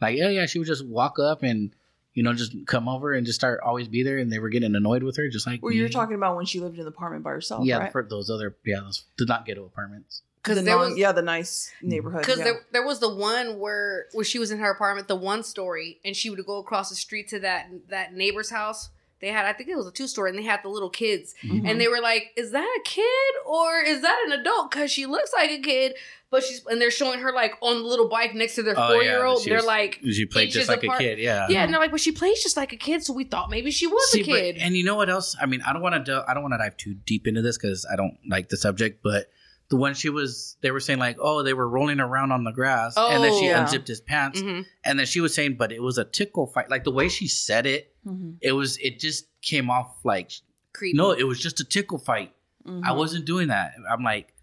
like, 0.00 0.16
yeah, 0.16 0.28
yeah, 0.28 0.46
she 0.46 0.58
would 0.58 0.68
just 0.68 0.86
walk 0.86 1.18
up 1.18 1.42
and. 1.42 1.74
You 2.14 2.22
know, 2.22 2.34
just 2.34 2.54
come 2.66 2.90
over 2.90 3.14
and 3.14 3.24
just 3.24 3.40
start 3.40 3.60
always 3.64 3.88
be 3.88 4.02
there, 4.02 4.18
and 4.18 4.30
they 4.30 4.38
were 4.38 4.50
getting 4.50 4.74
annoyed 4.74 5.02
with 5.02 5.16
her, 5.16 5.30
just 5.30 5.46
like 5.46 5.62
well, 5.62 5.72
you're 5.72 5.86
me. 5.86 5.92
talking 5.94 6.14
about 6.14 6.36
when 6.36 6.44
she 6.44 6.60
lived 6.60 6.76
in 6.76 6.84
the 6.84 6.90
apartment 6.90 7.24
by 7.24 7.30
herself, 7.30 7.64
yeah, 7.64 7.78
right? 7.78 7.90
for 7.90 8.02
those 8.02 8.28
other, 8.28 8.54
yeah, 8.66 8.80
those 8.80 9.04
did 9.16 9.28
not 9.28 9.46
ghetto 9.46 9.64
apartments. 9.64 10.20
Because 10.42 10.58
the 10.58 10.62
there 10.62 10.76
non- 10.76 10.90
was 10.90 10.98
yeah, 10.98 11.12
the 11.12 11.22
nice 11.22 11.72
neighborhood. 11.80 12.20
Because 12.20 12.36
yeah. 12.40 12.44
there, 12.44 12.66
there 12.70 12.86
was 12.86 12.98
the 12.98 13.08
one 13.08 13.58
where 13.58 14.08
where 14.12 14.26
she 14.26 14.38
was 14.38 14.50
in 14.50 14.58
her 14.58 14.70
apartment, 14.70 15.08
the 15.08 15.16
one 15.16 15.42
story, 15.42 16.00
and 16.04 16.14
she 16.14 16.28
would 16.28 16.44
go 16.44 16.58
across 16.58 16.90
the 16.90 16.96
street 16.96 17.28
to 17.28 17.38
that 17.38 17.70
that 17.88 18.12
neighbor's 18.12 18.50
house. 18.50 18.90
They 19.22 19.28
had, 19.28 19.46
I 19.46 19.52
think 19.54 19.70
it 19.70 19.76
was 19.76 19.86
a 19.86 19.92
two 19.92 20.06
story, 20.08 20.28
and 20.30 20.38
they 20.38 20.42
had 20.42 20.60
the 20.62 20.68
little 20.68 20.90
kids, 20.90 21.34
Mhm. 21.44 21.66
and 21.70 21.80
they 21.80 21.88
were 21.88 22.00
like, 22.00 22.32
"Is 22.36 22.50
that 22.50 22.64
a 22.64 22.82
kid 22.84 23.34
or 23.46 23.80
is 23.80 24.02
that 24.02 24.18
an 24.26 24.32
adult?" 24.40 24.70
Because 24.72 24.90
she 24.92 25.06
looks 25.06 25.32
like 25.32 25.50
a 25.50 25.60
kid, 25.60 25.94
but 26.30 26.42
she's 26.42 26.60
and 26.66 26.80
they're 26.80 26.90
showing 26.90 27.20
her 27.20 27.32
like 27.32 27.54
on 27.62 27.76
the 27.82 27.88
little 27.88 28.08
bike 28.08 28.34
next 28.34 28.56
to 28.56 28.62
their 28.64 28.74
oh, 28.76 28.88
four 28.88 29.02
year 29.02 29.24
old. 29.24 29.44
They're 29.44 29.56
was- 29.58 29.64
like, 29.64 30.00
She 30.10 30.26
played 30.26 30.50
just 30.50 30.68
like 30.68 30.82
apart. 30.82 31.00
a 31.00 31.04
kid, 31.04 31.18
yeah. 31.20 31.46
yeah, 31.48 31.62
and 31.62 31.72
they're 31.72 31.80
like, 31.80 31.92
"But 31.92 32.00
she 32.00 32.10
plays 32.12 32.42
just 32.42 32.56
like 32.56 32.72
a 32.72 32.76
kid," 32.76 33.04
so 33.04 33.12
we 33.12 33.22
thought 33.24 33.48
maybe 33.48 33.70
she 33.70 33.86
was 33.86 34.10
See, 34.10 34.22
a 34.22 34.24
but- 34.26 34.32
kid. 34.40 34.56
and 34.58 34.76
you 34.76 34.82
know 34.84 34.96
what 34.96 35.08
else? 35.08 35.36
I 35.40 35.46
mean, 35.46 35.62
I 35.62 35.72
don't 35.72 35.82
want 35.82 36.04
to. 36.04 36.24
I 36.28 36.34
don't 36.34 36.42
want 36.42 36.54
to 36.54 36.58
dive 36.58 36.76
too 36.76 36.94
deep 37.06 37.26
into 37.28 37.42
this 37.42 37.56
because 37.56 37.86
I 37.90 37.96
don't 37.96 38.18
like 38.28 38.48
the 38.48 38.56
subject. 38.56 39.02
But 39.04 39.28
the 39.72 39.76
one 39.76 39.94
she 39.94 40.08
was, 40.10 40.56
they 40.60 40.70
were 40.70 40.80
saying 40.80 40.98
like, 41.00 41.16
oh, 41.20 41.42
they 41.42 41.54
were 41.54 41.68
rolling 41.68 41.98
around 41.98 42.30
on 42.30 42.44
the 42.44 42.52
grass, 42.52 42.94
and 42.96 43.24
then 43.24 43.32
Oh, 43.32 43.38
she 43.40 43.46
yeah. 43.46 43.60
unzipped 43.62 43.88
his 43.88 44.00
pants, 44.00 44.40
Mhm. 44.40 44.66
and 44.84 44.98
then 44.98 45.06
she 45.06 45.20
was 45.20 45.34
saying, 45.34 45.56
but 45.56 45.72
it 45.72 45.82
was 45.82 45.96
a 45.98 46.04
tickle 46.04 46.46
fight. 46.46 46.68
Like 46.70 46.84
the 46.84 46.92
way 46.92 47.08
she 47.08 47.26
said 47.26 47.66
it, 47.66 47.94
Mhm. 48.06 48.36
it 48.40 48.52
was. 48.52 48.76
It 48.78 48.98
just 49.00 49.26
came 49.42 49.70
off 49.70 49.90
like, 50.04 50.30
Creepy. 50.72 50.96
no, 50.96 51.10
it 51.12 51.24
was 51.24 51.40
just 51.40 51.58
a 51.60 51.64
tickle 51.64 51.98
fight. 51.98 52.32
Mhm. 52.66 52.82
I 52.84 52.92
wasn't 52.92 53.24
doing 53.24 53.48
that. 53.48 53.72
I'm 53.90 54.04
like, 54.04 54.34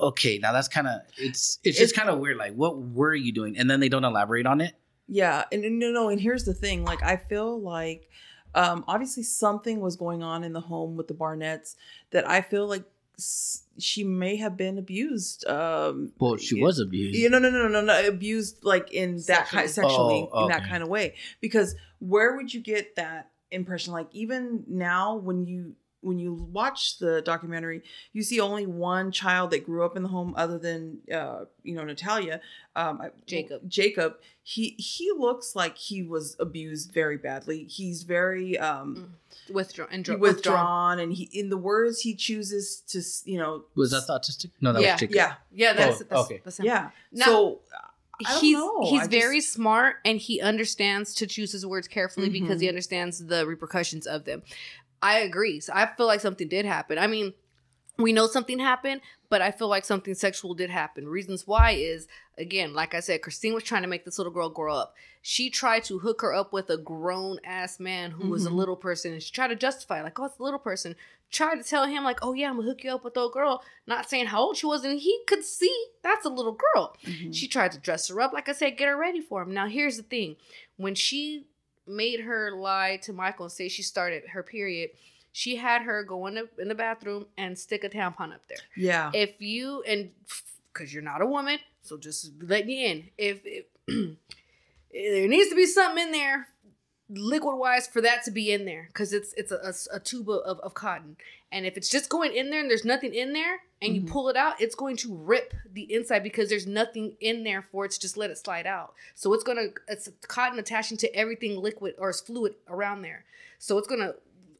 okay, 0.00 0.38
now 0.38 0.52
that's 0.52 0.68
kind 0.68 0.86
of 0.86 1.00
it's 1.16 1.58
it's 1.62 1.76
It's- 1.76 1.78
just 1.78 1.94
kind 1.96 2.08
of 2.10 2.18
weird. 2.18 2.36
Like, 2.36 2.54
what 2.54 2.76
were 2.78 3.14
you 3.14 3.32
doing? 3.32 3.56
And 3.58 3.70
then 3.70 3.80
they 3.80 3.88
don't 3.88 4.04
elaborate 4.04 4.46
on 4.46 4.60
it. 4.60 4.74
Yeah, 5.06 5.44
and, 5.52 5.64
and 5.64 5.78
no, 5.78 5.90
no, 5.90 6.08
and 6.08 6.20
here's 6.20 6.44
the 6.44 6.54
thing. 6.54 6.84
Like, 6.84 7.02
I 7.02 7.16
feel 7.18 7.60
like, 7.60 8.08
um, 8.54 8.84
obviously 8.88 9.22
something 9.22 9.80
was 9.80 9.96
going 9.96 10.22
on 10.22 10.44
in 10.44 10.52
the 10.54 10.60
home 10.62 10.96
with 10.96 11.08
the 11.08 11.14
Barnetts 11.14 11.76
that 12.10 12.26
I 12.28 12.40
feel 12.40 12.66
like 12.66 12.84
s- 13.18 13.63
she 13.78 14.04
may 14.04 14.36
have 14.36 14.56
been 14.56 14.78
abused. 14.78 15.46
Um, 15.46 16.12
Well, 16.18 16.36
she 16.36 16.60
was 16.60 16.78
abused. 16.78 17.16
You 17.18 17.28
know, 17.30 17.38
no, 17.38 17.50
no, 17.50 17.66
no, 17.66 17.68
no, 17.68 17.80
no, 17.80 18.06
abused 18.08 18.64
like 18.64 18.92
in 18.92 19.16
that 19.26 19.48
kind 19.48 19.68
Sexually. 19.68 19.88
sexually 19.90 20.28
Oh, 20.32 20.42
in 20.44 20.48
that 20.48 20.68
kind 20.68 20.82
of 20.82 20.88
way. 20.88 21.14
Because 21.40 21.74
where 21.98 22.36
would 22.36 22.52
you 22.52 22.60
get 22.60 22.96
that 22.96 23.30
impression? 23.50 23.92
Like 23.92 24.08
even 24.12 24.64
now, 24.68 25.16
when 25.16 25.44
you 25.46 25.74
when 26.04 26.18
you 26.18 26.32
watch 26.52 26.98
the 26.98 27.22
documentary, 27.22 27.82
you 28.12 28.22
see 28.22 28.38
only 28.40 28.66
one 28.66 29.10
child 29.10 29.50
that 29.52 29.64
grew 29.64 29.84
up 29.84 29.96
in 29.96 30.02
the 30.02 30.08
home, 30.10 30.34
other 30.36 30.58
than 30.58 30.98
uh, 31.12 31.44
you 31.62 31.74
know 31.74 31.84
Natalia, 31.84 32.40
um, 32.76 33.02
Jacob. 33.26 33.62
Jacob. 33.68 34.16
He 34.46 34.70
he 34.78 35.10
looks 35.16 35.56
like 35.56 35.78
he 35.78 36.02
was 36.02 36.36
abused 36.38 36.92
very 36.92 37.16
badly. 37.16 37.64
He's 37.64 38.02
very 38.02 38.58
um, 38.58 39.14
withdrawn 39.50 39.88
and 39.90 40.04
dra- 40.04 40.18
withdrawn, 40.18 40.98
and 40.98 41.12
he 41.14 41.30
in 41.32 41.48
the 41.48 41.56
words 41.56 42.00
he 42.02 42.14
chooses 42.14 42.82
to 42.88 43.00
you 43.30 43.38
know 43.38 43.64
was 43.74 43.90
that 43.92 44.06
the 44.06 44.12
autistic? 44.12 44.50
No, 44.60 44.74
that 44.74 44.82
Yeah. 44.82 44.92
was 44.92 45.00
Jacob. 45.00 45.14
yeah 45.16 45.34
Yeah, 45.50 45.72
that's, 45.72 46.02
Oh, 46.02 46.04
that's 46.10 46.20
okay. 46.26 46.40
that's 46.44 46.58
him. 46.60 46.66
yeah. 46.66 46.90
Now- 47.10 47.24
so 47.24 47.60
I 48.26 48.30
don't 48.34 48.40
he's 48.42 48.52
know. 48.54 48.80
he's 48.90 49.02
I 49.02 49.06
very 49.08 49.38
just- 49.38 49.52
smart 49.54 49.96
and 50.04 50.18
he 50.20 50.40
understands 50.40 51.14
to 51.16 51.26
choose 51.26 51.50
his 51.50 51.64
words 51.66 51.88
carefully 51.88 52.28
because 52.28 52.60
he 52.60 52.68
understands 52.68 53.24
the 53.26 53.44
repercussions 53.46 54.06
of 54.06 54.24
them. 54.24 54.42
I 55.04 55.18
agree. 55.20 55.60
So 55.60 55.72
I 55.74 55.86
feel 55.86 56.06
like 56.06 56.20
something 56.20 56.48
did 56.48 56.64
happen. 56.64 56.98
I 56.98 57.06
mean, 57.06 57.34
we 57.98 58.12
know 58.12 58.26
something 58.26 58.58
happened, 58.58 59.02
but 59.28 59.40
I 59.42 59.50
feel 59.52 59.68
like 59.68 59.84
something 59.84 60.14
sexual 60.14 60.54
did 60.54 60.70
happen. 60.70 61.06
Reasons 61.06 61.46
why 61.46 61.72
is 61.72 62.08
again, 62.38 62.74
like 62.74 62.94
I 62.94 63.00
said, 63.00 63.22
Christine 63.22 63.54
was 63.54 63.62
trying 63.62 63.82
to 63.82 63.88
make 63.88 64.04
this 64.04 64.18
little 64.18 64.32
girl 64.32 64.48
grow 64.48 64.74
up. 64.74 64.94
She 65.22 65.48
tried 65.50 65.84
to 65.84 66.00
hook 66.00 66.22
her 66.22 66.34
up 66.34 66.52
with 66.52 66.68
a 66.70 66.76
grown 66.76 67.38
ass 67.44 67.78
man 67.78 68.10
who 68.10 68.28
was 68.30 68.46
a 68.46 68.50
Mhm. 68.50 68.54
little 68.54 68.76
person, 68.76 69.12
and 69.12 69.22
she 69.22 69.30
tried 69.30 69.48
to 69.48 69.56
justify, 69.56 70.02
like, 70.02 70.18
oh, 70.18 70.24
it's 70.24 70.38
a 70.38 70.42
little 70.42 70.58
person. 70.58 70.96
Tried 71.30 71.62
to 71.62 71.68
tell 71.68 71.86
him, 71.86 72.02
like, 72.02 72.18
oh 72.22 72.32
yeah, 72.32 72.50
I'm 72.50 72.56
gonna 72.56 72.68
hook 72.68 72.82
you 72.82 72.90
up 72.90 73.04
with 73.04 73.16
a 73.16 73.28
girl, 73.28 73.62
not 73.86 74.10
saying 74.10 74.26
how 74.26 74.40
old 74.42 74.56
she 74.56 74.66
was, 74.66 74.84
and 74.84 74.98
he 74.98 75.22
could 75.28 75.44
see 75.44 75.86
that's 76.02 76.26
a 76.26 76.30
little 76.30 76.58
girl. 76.74 76.96
Mhm. 77.04 77.32
She 77.34 77.46
tried 77.46 77.72
to 77.72 77.78
dress 77.78 78.08
her 78.08 78.20
up, 78.20 78.32
like 78.32 78.48
I 78.48 78.52
said, 78.52 78.76
get 78.76 78.88
her 78.88 78.96
ready 78.96 79.20
for 79.20 79.42
him. 79.42 79.54
Now, 79.54 79.68
here's 79.68 79.96
the 79.96 80.02
thing 80.02 80.36
when 80.76 80.94
she 80.96 81.46
made 81.86 82.20
her 82.20 82.52
lie 82.52 82.98
to 83.02 83.12
Michael 83.12 83.46
and 83.46 83.52
say 83.52 83.68
she 83.68 83.82
started 83.82 84.24
her 84.32 84.42
period, 84.42 84.90
she 85.32 85.56
had 85.56 85.82
her 85.82 86.02
go 86.02 86.26
in 86.26 86.34
the, 86.34 86.48
in 86.58 86.68
the 86.68 86.74
bathroom 86.74 87.26
and 87.36 87.58
stick 87.58 87.84
a 87.84 87.88
tampon 87.88 88.32
up 88.32 88.42
there. 88.48 88.58
yeah. 88.76 89.10
If 89.12 89.40
you, 89.40 89.82
and 89.82 90.10
because 90.72 90.92
you're 90.92 91.02
not 91.02 91.22
a 91.22 91.26
woman, 91.26 91.58
so 91.82 91.96
just 91.96 92.30
letting 92.40 92.70
you 92.70 92.86
in, 92.86 93.04
if, 93.18 93.40
if 93.44 93.64
eh, 93.88 94.14
there 94.92 95.28
needs 95.28 95.50
to 95.50 95.56
be 95.56 95.66
something 95.66 96.04
in 96.04 96.12
there 96.12 96.48
liquid 97.10 97.58
wise 97.58 97.86
for 97.86 98.00
that 98.00 98.24
to 98.24 98.30
be 98.30 98.50
in 98.50 98.64
there 98.64 98.86
because 98.88 99.12
it's 99.12 99.34
it's 99.34 99.52
a, 99.52 99.56
a, 99.56 99.96
a 99.96 100.00
tube 100.00 100.28
of, 100.28 100.58
of 100.60 100.74
cotton 100.74 101.16
and 101.54 101.64
if 101.64 101.76
it's 101.78 101.88
just 101.88 102.10
going 102.10 102.34
in 102.34 102.50
there 102.50 102.60
and 102.60 102.68
there's 102.70 102.84
nothing 102.84 103.14
in 103.14 103.32
there 103.32 103.62
and 103.80 103.92
Mhm. 103.92 103.94
you 103.94 104.02
pull 104.02 104.28
it 104.28 104.36
out 104.36 104.60
it's 104.60 104.74
going 104.74 104.96
to 104.98 105.14
rip 105.14 105.54
the 105.72 105.90
inside 105.92 106.22
because 106.22 106.48
there's 106.50 106.66
nothing 106.66 107.16
in 107.20 107.44
there 107.44 107.62
for 107.62 107.84
it 107.86 107.92
to 107.92 108.00
just 108.00 108.16
let 108.16 108.30
it 108.30 108.36
slide 108.38 108.66
out. 108.66 108.92
So 109.14 109.32
it's 109.32 109.44
gonna 109.44 109.68
it's 109.88 110.10
cotton 110.28 110.58
attaching 110.58 110.98
to 110.98 111.14
everything 111.14 111.56
liquid 111.56 111.94
or 111.98 112.12
fluid 112.12 112.56
around 112.68 113.02
there. 113.02 113.24
So 113.58 113.78
it's 113.78 113.88
gonna 113.88 114.14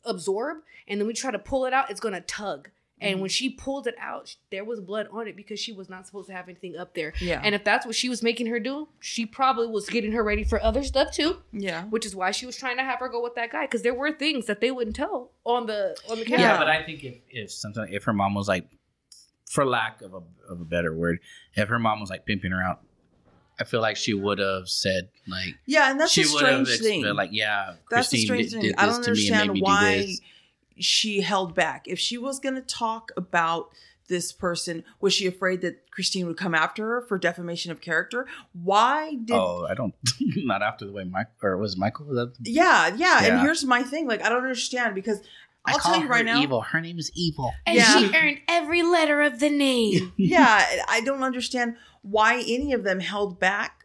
absorb 0.04 0.58
and 0.88 1.00
then 1.00 1.06
we 1.06 1.14
try 1.14 1.30
to 1.30 1.38
pull 1.38 1.64
it 1.66 1.72
out 1.72 1.90
it's 1.90 2.00
gonna 2.00 2.20
tug 2.20 2.70
and 3.04 3.20
when 3.20 3.28
mm-hmm. 3.28 3.34
she 3.34 3.50
pulled 3.50 3.86
it 3.86 3.94
out 4.00 4.34
there 4.50 4.64
was 4.64 4.80
blood 4.80 5.06
on 5.12 5.28
it 5.28 5.36
because 5.36 5.60
she 5.60 5.72
was 5.72 5.88
not 5.88 6.06
supposed 6.06 6.28
to 6.28 6.34
have 6.34 6.48
anything 6.48 6.76
up 6.76 6.94
there 6.94 7.12
yeah. 7.20 7.40
and 7.44 7.54
if 7.54 7.62
that's 7.64 7.86
what 7.86 7.94
she 7.94 8.08
was 8.08 8.22
making 8.22 8.46
her 8.46 8.58
do 8.58 8.88
she 9.00 9.24
probably 9.26 9.66
was 9.66 9.88
getting 9.88 10.12
her 10.12 10.22
ready 10.24 10.44
for 10.44 10.62
other 10.62 10.82
stuff 10.82 11.12
too 11.12 11.42
yeah. 11.52 11.84
which 11.84 12.04
is 12.06 12.14
why 12.16 12.30
she 12.30 12.46
was 12.46 12.56
trying 12.56 12.76
to 12.76 12.82
have 12.82 12.98
her 13.00 13.08
go 13.08 13.22
with 13.22 13.34
that 13.34 13.50
guy 13.52 13.66
because 13.66 13.82
there 13.82 13.94
were 13.94 14.10
things 14.12 14.46
that 14.46 14.60
they 14.60 14.70
wouldn't 14.70 14.96
tell 14.96 15.30
on 15.44 15.66
the 15.66 15.96
on 16.10 16.18
the 16.18 16.28
Yeah, 16.28 16.36
camera. 16.36 16.52
Yeah. 16.52 16.58
but 16.58 16.68
I 16.68 16.82
think 16.82 17.04
if 17.04 17.16
if 17.30 17.52
sometimes 17.52 17.90
if 17.92 18.04
her 18.04 18.12
mom 18.12 18.34
was 18.34 18.48
like, 18.48 18.66
for 19.46 19.64
lack 19.64 20.02
of 20.02 20.14
a 20.14 20.22
of 20.50 20.60
a 20.60 20.64
better 20.64 20.94
word, 20.94 21.20
if 21.54 21.68
her 21.68 21.78
mom 21.78 22.00
was 22.00 22.10
like 22.10 22.26
pimping 22.26 22.52
her 22.52 22.62
out, 22.62 22.80
I 23.58 23.64
feel 23.64 23.80
like 23.80 23.96
she 23.96 24.14
would 24.14 24.38
have 24.38 24.68
said 24.68 25.08
like 25.28 25.54
Yeah, 25.66 25.90
and 25.90 26.00
that's 26.00 26.12
she 26.12 26.22
a 26.22 26.32
would 26.32 26.44
have 26.44 26.66
strange 26.66 27.02
thing. 27.02 27.14
like 27.14 27.30
yeah, 27.32 27.74
that's 27.90 28.08
a 28.08 28.16
Christine 28.16 28.26
strange 28.26 28.50
did, 28.50 28.52
thing. 28.52 28.62
did 28.62 28.74
I 28.76 28.86
this 28.86 28.94
don't 28.96 29.04
to 29.04 29.12
me 29.12 29.28
and 29.28 29.36
made 29.36 29.40
understand 29.40 29.52
me 29.52 29.60
do 29.60 30.06
this. 30.06 30.20
She 30.78 31.20
held 31.20 31.54
back. 31.54 31.86
If 31.86 31.98
she 31.98 32.18
was 32.18 32.38
going 32.38 32.54
to 32.56 32.60
talk 32.60 33.10
about 33.16 33.70
this 34.08 34.32
person, 34.32 34.84
was 35.00 35.14
she 35.14 35.26
afraid 35.26 35.62
that 35.62 35.90
Christine 35.90 36.26
would 36.26 36.36
come 36.36 36.54
after 36.54 36.84
her 36.86 37.00
for 37.02 37.18
defamation 37.18 37.72
of 37.72 37.80
character? 37.80 38.26
Why 38.52 39.14
did? 39.14 39.34
oh, 39.36 39.66
I 39.70 39.74
don't. 39.74 39.94
not 40.36 40.62
after 40.62 40.84
the 40.84 40.92
way 40.92 41.04
Mike 41.04 41.28
or 41.42 41.56
was 41.56 41.76
Michael? 41.76 42.06
Was 42.06 42.16
that 42.16 42.34
Yeah, 42.42 42.94
yeah, 42.96 43.24
And 43.24 43.40
here's 43.40 43.64
my 43.64 43.82
thing. 43.82 44.06
Like, 44.06 44.22
I 44.22 44.28
don't 44.28 44.42
understand 44.42 44.94
because 44.94 45.20
I 45.64 45.72
I'll 45.72 45.78
call 45.78 45.92
tell 45.92 46.02
you 46.02 46.08
her 46.08 46.12
right 46.12 46.24
now. 46.24 46.42
Evil. 46.42 46.60
Her 46.60 46.80
name 46.82 46.98
is 46.98 47.10
Evil. 47.14 47.52
and 47.66 47.76
Yeah. 47.76 47.98
she 47.98 48.14
earned 48.14 48.40
every 48.48 48.82
letter 48.82 49.22
of 49.22 49.40
the 49.40 49.48
name. 49.48 50.12
yeah, 50.18 50.82
I 50.88 51.00
don't 51.00 51.22
understand 51.22 51.76
why 52.02 52.44
any 52.46 52.74
of 52.74 52.84
them 52.84 53.00
held 53.00 53.40
back 53.40 53.83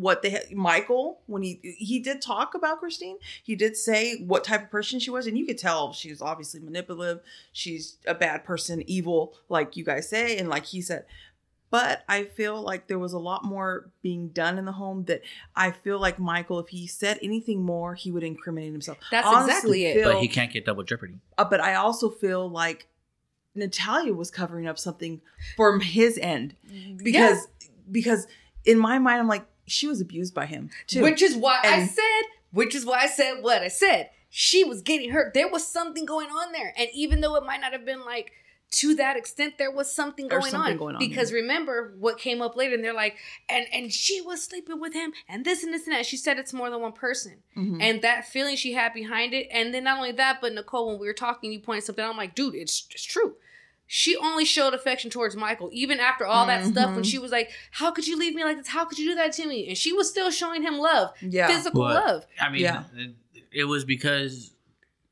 what 0.00 0.22
they 0.22 0.30
had 0.30 0.50
michael 0.52 1.20
when 1.26 1.42
he 1.42 1.58
he 1.78 1.98
did 1.98 2.20
talk 2.20 2.54
about 2.54 2.78
christine 2.80 3.16
he 3.42 3.54
did 3.54 3.76
say 3.76 4.16
what 4.24 4.44
type 4.44 4.62
of 4.64 4.70
person 4.70 4.98
she 5.00 5.10
was 5.10 5.26
and 5.26 5.36
you 5.38 5.46
could 5.46 5.58
tell 5.58 5.92
she's 5.92 6.20
obviously 6.22 6.60
manipulative 6.60 7.20
she's 7.52 7.96
a 8.06 8.14
bad 8.14 8.44
person 8.44 8.82
evil 8.88 9.34
like 9.48 9.76
you 9.76 9.84
guys 9.84 10.08
say 10.08 10.36
and 10.38 10.48
like 10.48 10.66
he 10.66 10.80
said 10.80 11.04
but 11.70 12.04
i 12.08 12.24
feel 12.24 12.60
like 12.62 12.86
there 12.86 12.98
was 12.98 13.12
a 13.12 13.18
lot 13.18 13.44
more 13.44 13.90
being 14.02 14.28
done 14.28 14.58
in 14.58 14.64
the 14.64 14.72
home 14.72 15.04
that 15.04 15.20
i 15.56 15.70
feel 15.70 15.98
like 15.98 16.18
michael 16.18 16.58
if 16.58 16.68
he 16.68 16.86
said 16.86 17.18
anything 17.22 17.62
more 17.62 17.94
he 17.94 18.10
would 18.10 18.22
incriminate 18.24 18.72
himself 18.72 18.98
That's 19.10 19.26
Honestly, 19.26 19.46
exactly 19.48 19.84
it. 19.86 19.94
Phil- 19.94 20.12
But 20.12 20.22
he 20.22 20.28
can't 20.28 20.52
get 20.52 20.64
double 20.64 20.82
jeopardy. 20.84 21.14
uh, 21.38 21.44
but 21.44 21.60
I 21.60 21.74
also 21.74 22.10
feel 22.10 22.48
like 22.48 22.88
Natalia 23.56 24.12
was 24.14 24.32
covering 24.32 24.66
up 24.66 24.78
something 24.80 25.20
from 25.56 25.80
his 25.80 26.18
end 26.18 26.56
because 26.96 27.46
because 27.90 28.26
in 28.64 28.78
my 28.78 28.98
mind 28.98 29.20
I'm 29.20 29.28
like 29.28 29.44
she 29.66 29.86
was 29.86 30.00
abused 30.00 30.34
by 30.34 30.46
him 30.46 30.70
too. 30.86 31.02
Which 31.02 31.22
is 31.22 31.36
why 31.36 31.60
I 31.62 31.84
said, 31.86 32.22
which 32.52 32.74
is 32.74 32.84
why 32.84 33.00
I 33.00 33.06
said 33.06 33.42
what 33.42 33.62
I 33.62 33.68
said. 33.68 34.10
She 34.30 34.64
was 34.64 34.82
getting 34.82 35.10
hurt. 35.10 35.32
There 35.32 35.48
was 35.48 35.66
something 35.66 36.04
going 36.04 36.28
on 36.28 36.52
there. 36.52 36.74
And 36.76 36.88
even 36.92 37.20
though 37.20 37.36
it 37.36 37.44
might 37.44 37.60
not 37.60 37.72
have 37.72 37.84
been 37.84 38.04
like 38.04 38.32
to 38.72 38.96
that 38.96 39.16
extent, 39.16 39.54
there 39.56 39.70
was 39.70 39.92
something 39.94 40.26
going, 40.26 40.50
something 40.50 40.72
on. 40.72 40.76
going 40.78 40.94
on 40.96 40.98
Because 40.98 41.32
remember 41.32 41.94
what 42.00 42.18
came 42.18 42.42
up 42.42 42.56
later, 42.56 42.74
and 42.74 42.82
they're 42.82 42.92
like, 42.92 43.16
and 43.48 43.66
and 43.72 43.92
she 43.92 44.20
was 44.20 44.42
sleeping 44.42 44.80
with 44.80 44.92
him, 44.92 45.12
and 45.28 45.44
this 45.44 45.62
and 45.62 45.72
this 45.72 45.86
and 45.86 45.94
that. 45.94 46.04
She 46.04 46.16
said 46.16 46.38
it's 46.38 46.52
more 46.52 46.70
than 46.70 46.80
one 46.80 46.92
person. 46.92 47.42
Mhm. 47.56 47.80
And 47.80 48.02
that 48.02 48.26
feeling 48.26 48.56
she 48.56 48.72
had 48.72 48.92
behind 48.92 49.32
it. 49.32 49.46
And 49.52 49.72
then 49.72 49.84
not 49.84 49.98
only 49.98 50.12
that, 50.12 50.40
but 50.40 50.52
Nicole, 50.52 50.88
when 50.88 50.98
we 50.98 51.06
were 51.06 51.12
talking, 51.12 51.52
you 51.52 51.60
pointed 51.60 51.84
something 51.84 52.04
out. 52.04 52.10
I'm 52.10 52.16
like, 52.16 52.34
dude, 52.34 52.56
it's 52.56 52.88
it's 52.90 53.04
true. 53.04 53.36
She 53.86 54.16
only 54.16 54.44
showed 54.44 54.72
affection 54.74 55.10
towards 55.10 55.36
Michael, 55.36 55.68
even 55.72 56.00
after 56.00 56.24
all 56.26 56.46
that 56.46 56.64
stuff. 56.64 56.94
When 56.94 57.04
Mhm. 57.04 57.10
she 57.10 57.18
was 57.18 57.30
like, 57.30 57.50
"How 57.70 57.90
could 57.90 58.06
you 58.06 58.16
leave 58.18 58.34
me 58.34 58.42
like 58.44 58.56
this? 58.56 58.68
How 58.68 58.84
could 58.86 58.98
you 58.98 59.10
do 59.10 59.14
that 59.16 59.32
to 59.34 59.46
me?" 59.46 59.68
And 59.68 59.76
she 59.76 59.92
was 59.92 60.08
still 60.08 60.30
showing 60.30 60.62
him 60.62 60.78
love, 60.78 61.10
yeah. 61.20 61.46
physical 61.48 61.82
But, 61.82 61.94
love. 62.06 62.26
I 62.40 62.48
mean, 62.50 62.62
Yeah. 62.62 62.84
it, 62.96 63.14
it 63.52 63.64
was 63.64 63.84
because 63.84 64.52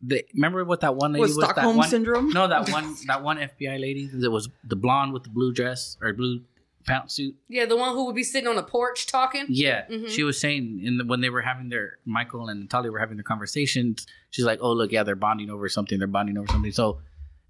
the 0.01 0.25
remember 0.35 0.65
what 0.65 0.81
that 0.81 0.97
one 0.97 1.13
lady 1.13 1.21
was 1.21 1.37
was. 1.37 1.45
Stockholm 1.45 1.75
that 1.75 1.79
one, 1.79 1.89
syndrome? 1.89 2.31
No, 2.31 2.49
that 2.49 2.71
one 2.71 2.97
that 3.07 3.23
one 3.23 3.37
FBI 3.39 3.79
lady 3.81 4.07
that 4.07 4.31
was 4.31 4.49
the 4.65 4.75
blonde 4.77 5.13
with 5.13 5.25
the 5.25 5.31
blue 5.31 5.53
dress 5.53 5.97
or 6.01 6.13
blue 6.15 6.41
pantsuit. 6.85 7.35
Yeah, 7.49 7.67
the 7.67 7.77
one 7.77 7.93
who 7.95 8.07
would 8.07 8.17
be 8.17 8.25
sitting 8.25 8.49
on 8.49 8.57
the 8.57 8.63
porch 8.65 9.07
talking. 9.07 9.45
Yeah, 9.49 9.85
Mhm. 9.89 10.09
she 10.09 10.25
was 10.25 10.41
saying 10.41 10.81
in 10.83 10.97
the, 10.99 11.05
when 11.05 11.21
they 11.21 11.31
were 11.31 11.43
having 11.43 11.69
their 11.69 11.99
Michael 12.05 12.49
and 12.49 12.59
Natalia 12.63 12.91
were 12.91 12.99
having 12.99 13.17
their 13.17 13.23
conversations. 13.23 14.07
She's 14.31 14.45
like, 14.45 14.59
"Oh, 14.61 14.73
look, 14.73 14.91
yeah, 14.91 15.05
they're 15.05 15.15
bonding 15.15 15.51
over 15.51 15.69
something. 15.69 15.99
They're 15.99 16.09
bonding 16.09 16.37
over 16.39 16.49
something." 16.49 16.73
So 16.73 17.01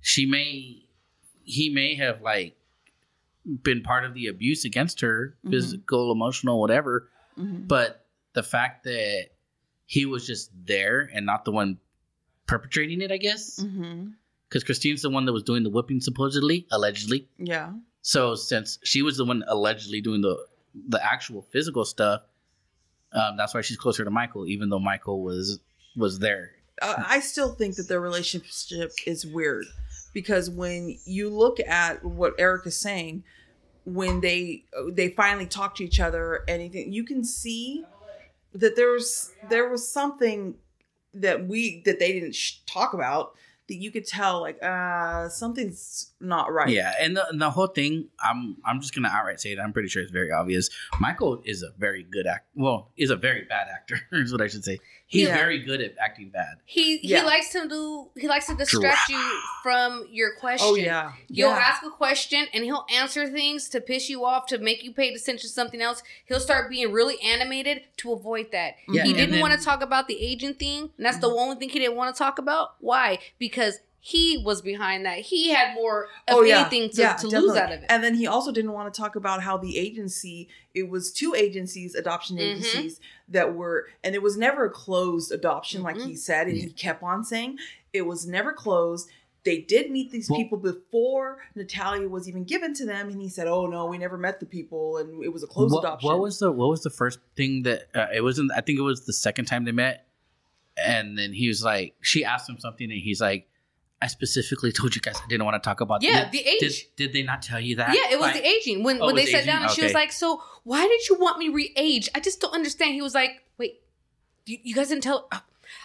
she 0.02 0.26
may, 0.26 0.82
he 1.44 1.68
may 1.70 1.94
have 1.96 2.20
like 2.22 2.56
been 3.62 3.82
part 3.82 4.04
of 4.04 4.14
the 4.14 4.26
abuse 4.28 4.64
against 4.64 5.00
her, 5.00 5.36
Mhm. 5.44 5.50
physical, 5.50 6.12
emotional, 6.12 6.60
whatever. 6.60 7.08
Mhm. 7.38 7.66
But 7.66 8.06
the 8.34 8.42
fact 8.42 8.84
that 8.84 9.30
he 9.86 10.06
was 10.06 10.26
just 10.26 10.50
there 10.66 11.10
and 11.12 11.26
not 11.26 11.44
the 11.44 11.52
one 11.52 11.78
perpetrating 12.46 13.00
it, 13.00 13.10
I 13.12 13.16
guess, 13.18 13.56
because 14.48 14.64
Christine's 14.64 15.02
the 15.02 15.10
one 15.10 15.24
that 15.26 15.32
was 15.32 15.42
doing 15.42 15.62
the 15.64 15.70
whipping, 15.70 16.00
supposedly, 16.00 16.66
allegedly. 16.70 17.28
Yeah. 17.38 17.72
So 18.02 18.34
since 18.34 18.78
she 18.84 19.02
was 19.02 19.16
the 19.16 19.24
one 19.24 19.44
allegedly 19.46 20.00
doing 20.00 20.20
the 20.22 20.36
the 20.88 21.04
actual 21.04 21.42
physical 21.42 21.84
stuff, 21.84 22.22
um, 23.12 23.36
that's 23.36 23.52
why 23.52 23.60
she's 23.60 23.76
closer 23.76 24.04
to 24.04 24.10
Michael, 24.10 24.46
even 24.46 24.70
though 24.70 24.78
Michael 24.78 25.22
was 25.22 25.60
was 25.96 26.18
there. 26.20 26.52
uh, 26.80 26.94
I 27.06 27.20
still 27.20 27.54
think 27.54 27.76
that 27.76 27.86
their 27.88 28.00
relationship 28.00 28.92
is 29.06 29.26
weird 29.26 29.66
because 30.12 30.50
when 30.50 30.98
you 31.04 31.28
look 31.28 31.58
at 31.60 32.04
what 32.04 32.34
Eric 32.38 32.66
is 32.66 32.76
saying, 32.76 33.24
when 33.84 34.20
they 34.20 34.64
they 34.92 35.08
finally 35.08 35.46
talk 35.46 35.74
to 35.76 35.84
each 35.84 36.00
other, 36.00 36.44
anything 36.48 36.92
you 36.92 37.04
can 37.04 37.24
see 37.24 37.84
that 38.54 38.76
there's 38.76 39.32
there 39.48 39.68
was 39.68 39.90
something 39.90 40.56
that 41.14 41.46
we 41.46 41.82
that 41.84 41.98
they 41.98 42.12
didn't 42.12 42.34
sh- 42.34 42.58
talk 42.66 42.94
about 42.94 43.34
that 43.68 43.74
you 43.76 43.90
could 43.90 44.06
tell 44.06 44.40
like 44.40 44.62
uh 44.62 45.28
something's 45.28 46.12
not 46.20 46.52
right. 46.52 46.68
Yeah, 46.68 46.92
and 47.00 47.16
the, 47.16 47.26
and 47.28 47.40
the 47.40 47.50
whole 47.50 47.66
thing, 47.66 48.08
I'm 48.20 48.56
I'm 48.64 48.80
just 48.80 48.94
gonna 48.94 49.08
outright 49.08 49.40
say 49.40 49.52
it. 49.52 49.58
I'm 49.58 49.72
pretty 49.72 49.88
sure 49.88 50.02
it's 50.02 50.12
very 50.12 50.30
obvious. 50.30 50.70
Michael 51.00 51.40
is 51.44 51.62
a 51.62 51.70
very 51.78 52.04
good 52.04 52.26
act. 52.26 52.46
Well, 52.54 52.90
is 52.96 53.10
a 53.10 53.16
very 53.16 53.44
bad 53.44 53.68
actor. 53.72 53.98
is 54.12 54.32
what 54.32 54.42
I 54.42 54.48
should 54.48 54.64
say. 54.64 54.78
He's 55.12 55.28
Yeah. 55.28 55.36
very 55.36 55.58
good 55.58 55.82
at 55.82 55.94
acting 56.00 56.30
bad. 56.30 56.54
He 56.64 56.98
Yeah. 57.02 57.20
he 57.20 57.26
likes 57.26 57.50
to 57.52 57.68
do. 57.68 58.08
He 58.18 58.26
likes 58.26 58.46
to 58.46 58.54
distract 58.54 59.10
you 59.10 59.40
from 59.62 60.06
your 60.10 60.34
question. 60.36 60.66
Oh 60.70 60.74
yeah. 60.74 61.12
You'll 61.28 61.50
yeah. 61.50 61.58
ask 61.70 61.82
a 61.84 61.90
question 61.90 62.46
and 62.54 62.64
he'll 62.64 62.86
answer 62.90 63.28
things 63.28 63.68
to 63.68 63.82
piss 63.82 64.08
you 64.08 64.24
off, 64.24 64.46
to 64.46 64.56
make 64.56 64.82
you 64.82 64.90
pay 64.94 65.08
attention 65.10 65.36
to 65.40 65.48
something 65.48 65.82
else. 65.82 66.02
He'll 66.24 66.40
start 66.40 66.70
being 66.70 66.90
really 66.90 67.20
animated 67.20 67.82
to 67.98 68.12
avoid 68.12 68.52
that. 68.52 68.76
Yeah, 68.88 69.04
he 69.04 69.12
didn't 69.12 69.32
then- 69.32 69.40
want 69.40 69.58
to 69.58 69.62
talk 69.62 69.82
about 69.82 70.08
the 70.08 70.18
agent 70.24 70.58
thing. 70.58 70.90
And 70.96 71.04
that's 71.04 71.18
the 71.18 71.28
only 71.28 71.56
thing 71.56 71.68
he 71.68 71.78
didn't 71.78 71.96
want 71.96 72.14
to 72.14 72.18
talk 72.18 72.38
about. 72.38 72.76
Why? 72.80 73.18
Because 73.38 73.80
he 74.04 74.36
was 74.44 74.60
behind 74.62 75.06
that. 75.06 75.20
He 75.20 75.50
had 75.50 75.74
more 75.76 76.04
of 76.26 76.34
Oh, 76.34 76.42
yeah. 76.42 76.62
anything 76.62 76.90
to, 76.90 77.00
Yeah, 77.02 77.12
to 77.14 77.28
lose 77.28 77.52
definitely. 77.52 77.60
out 77.60 77.72
of 77.72 77.78
it. 77.84 77.86
And 77.88 78.02
then 78.02 78.16
he 78.16 78.26
also 78.26 78.50
didn't 78.50 78.72
want 78.72 78.92
to 78.92 79.00
talk 79.00 79.14
about 79.14 79.42
how 79.44 79.56
the 79.56 79.78
agency, 79.78 80.48
it 80.74 80.88
was 80.90 81.12
two 81.12 81.36
agencies, 81.36 81.94
adoption 81.94 82.36
Mhm. 82.36 82.40
agencies 82.40 83.00
that 83.28 83.54
were, 83.54 83.86
and 84.02 84.16
it 84.16 84.20
was 84.22 84.36
never 84.36 84.64
a 84.64 84.70
closed 84.70 85.30
adoption, 85.30 85.82
like 85.84 85.96
Mhm. 85.96 86.06
he 86.08 86.16
said, 86.16 86.48
and 86.48 86.56
he 86.58 86.70
kept 86.72 87.00
on 87.04 87.22
saying 87.22 87.58
it 87.92 88.02
was 88.02 88.26
never 88.26 88.52
closed. 88.52 89.08
They 89.44 89.58
did 89.58 89.92
meet 89.92 90.10
these 90.10 90.28
Well- 90.28 90.40
people 90.40 90.58
before 90.58 91.38
Natalia 91.54 92.08
was 92.08 92.28
even 92.28 92.42
given 92.42 92.74
to 92.74 92.84
them, 92.84 93.08
and 93.08 93.20
he 93.22 93.28
said, 93.28 93.46
"Oh 93.46 93.66
no, 93.66 93.86
we 93.86 93.98
never 93.98 94.18
met 94.18 94.40
the 94.40 94.46
people, 94.46 94.96
and 94.96 95.22
it 95.22 95.28
was 95.32 95.44
a 95.44 95.46
closed 95.46 95.74
What, 95.74 95.84
adoption." 95.84 96.08
what 96.08 96.18
was 96.18 96.40
the 96.40 96.50
what 96.50 96.68
was 96.70 96.82
the 96.82 96.90
first 96.90 97.20
thing 97.36 97.62
that 97.62 97.88
uh, 97.94 98.06
it 98.12 98.22
wasn't? 98.22 98.50
I 98.56 98.62
think 98.62 98.80
it 98.80 98.82
was 98.82 99.06
the 99.06 99.12
second 99.12 99.44
time 99.44 99.64
they 99.64 99.70
met, 99.72 100.06
and 100.76 101.16
then 101.16 101.32
he 101.32 101.46
was 101.46 101.62
like, 101.62 101.94
she 102.00 102.24
asked 102.24 102.48
him 102.48 102.58
something, 102.58 102.90
and 102.90 103.00
he's 103.00 103.20
like, 103.20 103.48
"I 104.02 104.06
specifically 104.08 104.72
told 104.78 104.94
you 104.96 105.00
guys 105.00 105.16
I 105.24 105.28
didn't 105.28 105.44
want 105.46 105.62
to 105.62 105.66
talk 105.66 105.80
about 105.80 106.02
Yeah, 106.02 106.24
Did, 106.24 106.32
the 106.32 106.48
age. 106.48 106.60
did, 106.60 106.72
did 106.96 107.12
they 107.14 107.22
not 107.22 107.40
tell 107.42 107.60
you 107.60 107.76
that? 107.76 107.94
yeah, 107.94 108.10
it 108.12 108.18
was 108.18 108.32
Like, 108.32 108.42
the 108.42 108.46
aging. 108.46 108.82
When 108.82 109.00
Oh, 109.00 109.06
when 109.06 109.14
they 109.16 109.26
sat 109.26 109.42
aging? 109.42 109.46
down 109.46 109.62
and 109.62 109.70
she 109.70 109.82
was 109.82 109.94
like, 109.94 110.12
"So 110.12 110.42
why 110.64 110.82
did 110.86 111.08
you 111.08 111.16
want 111.18 111.38
me 111.38 111.48
re-age?" 111.48 112.08
I 112.14 112.20
just 112.20 112.40
don't 112.40 112.52
understand. 112.54 112.94
He 112.94 113.02
was 113.02 113.14
like, 113.14 113.32
"Wait, 113.58 113.80
you, 114.46 114.58
you 114.62 114.74
guys 114.74 114.88
didn't 114.88 115.04
tell." 115.04 115.28
oh, 115.32 115.40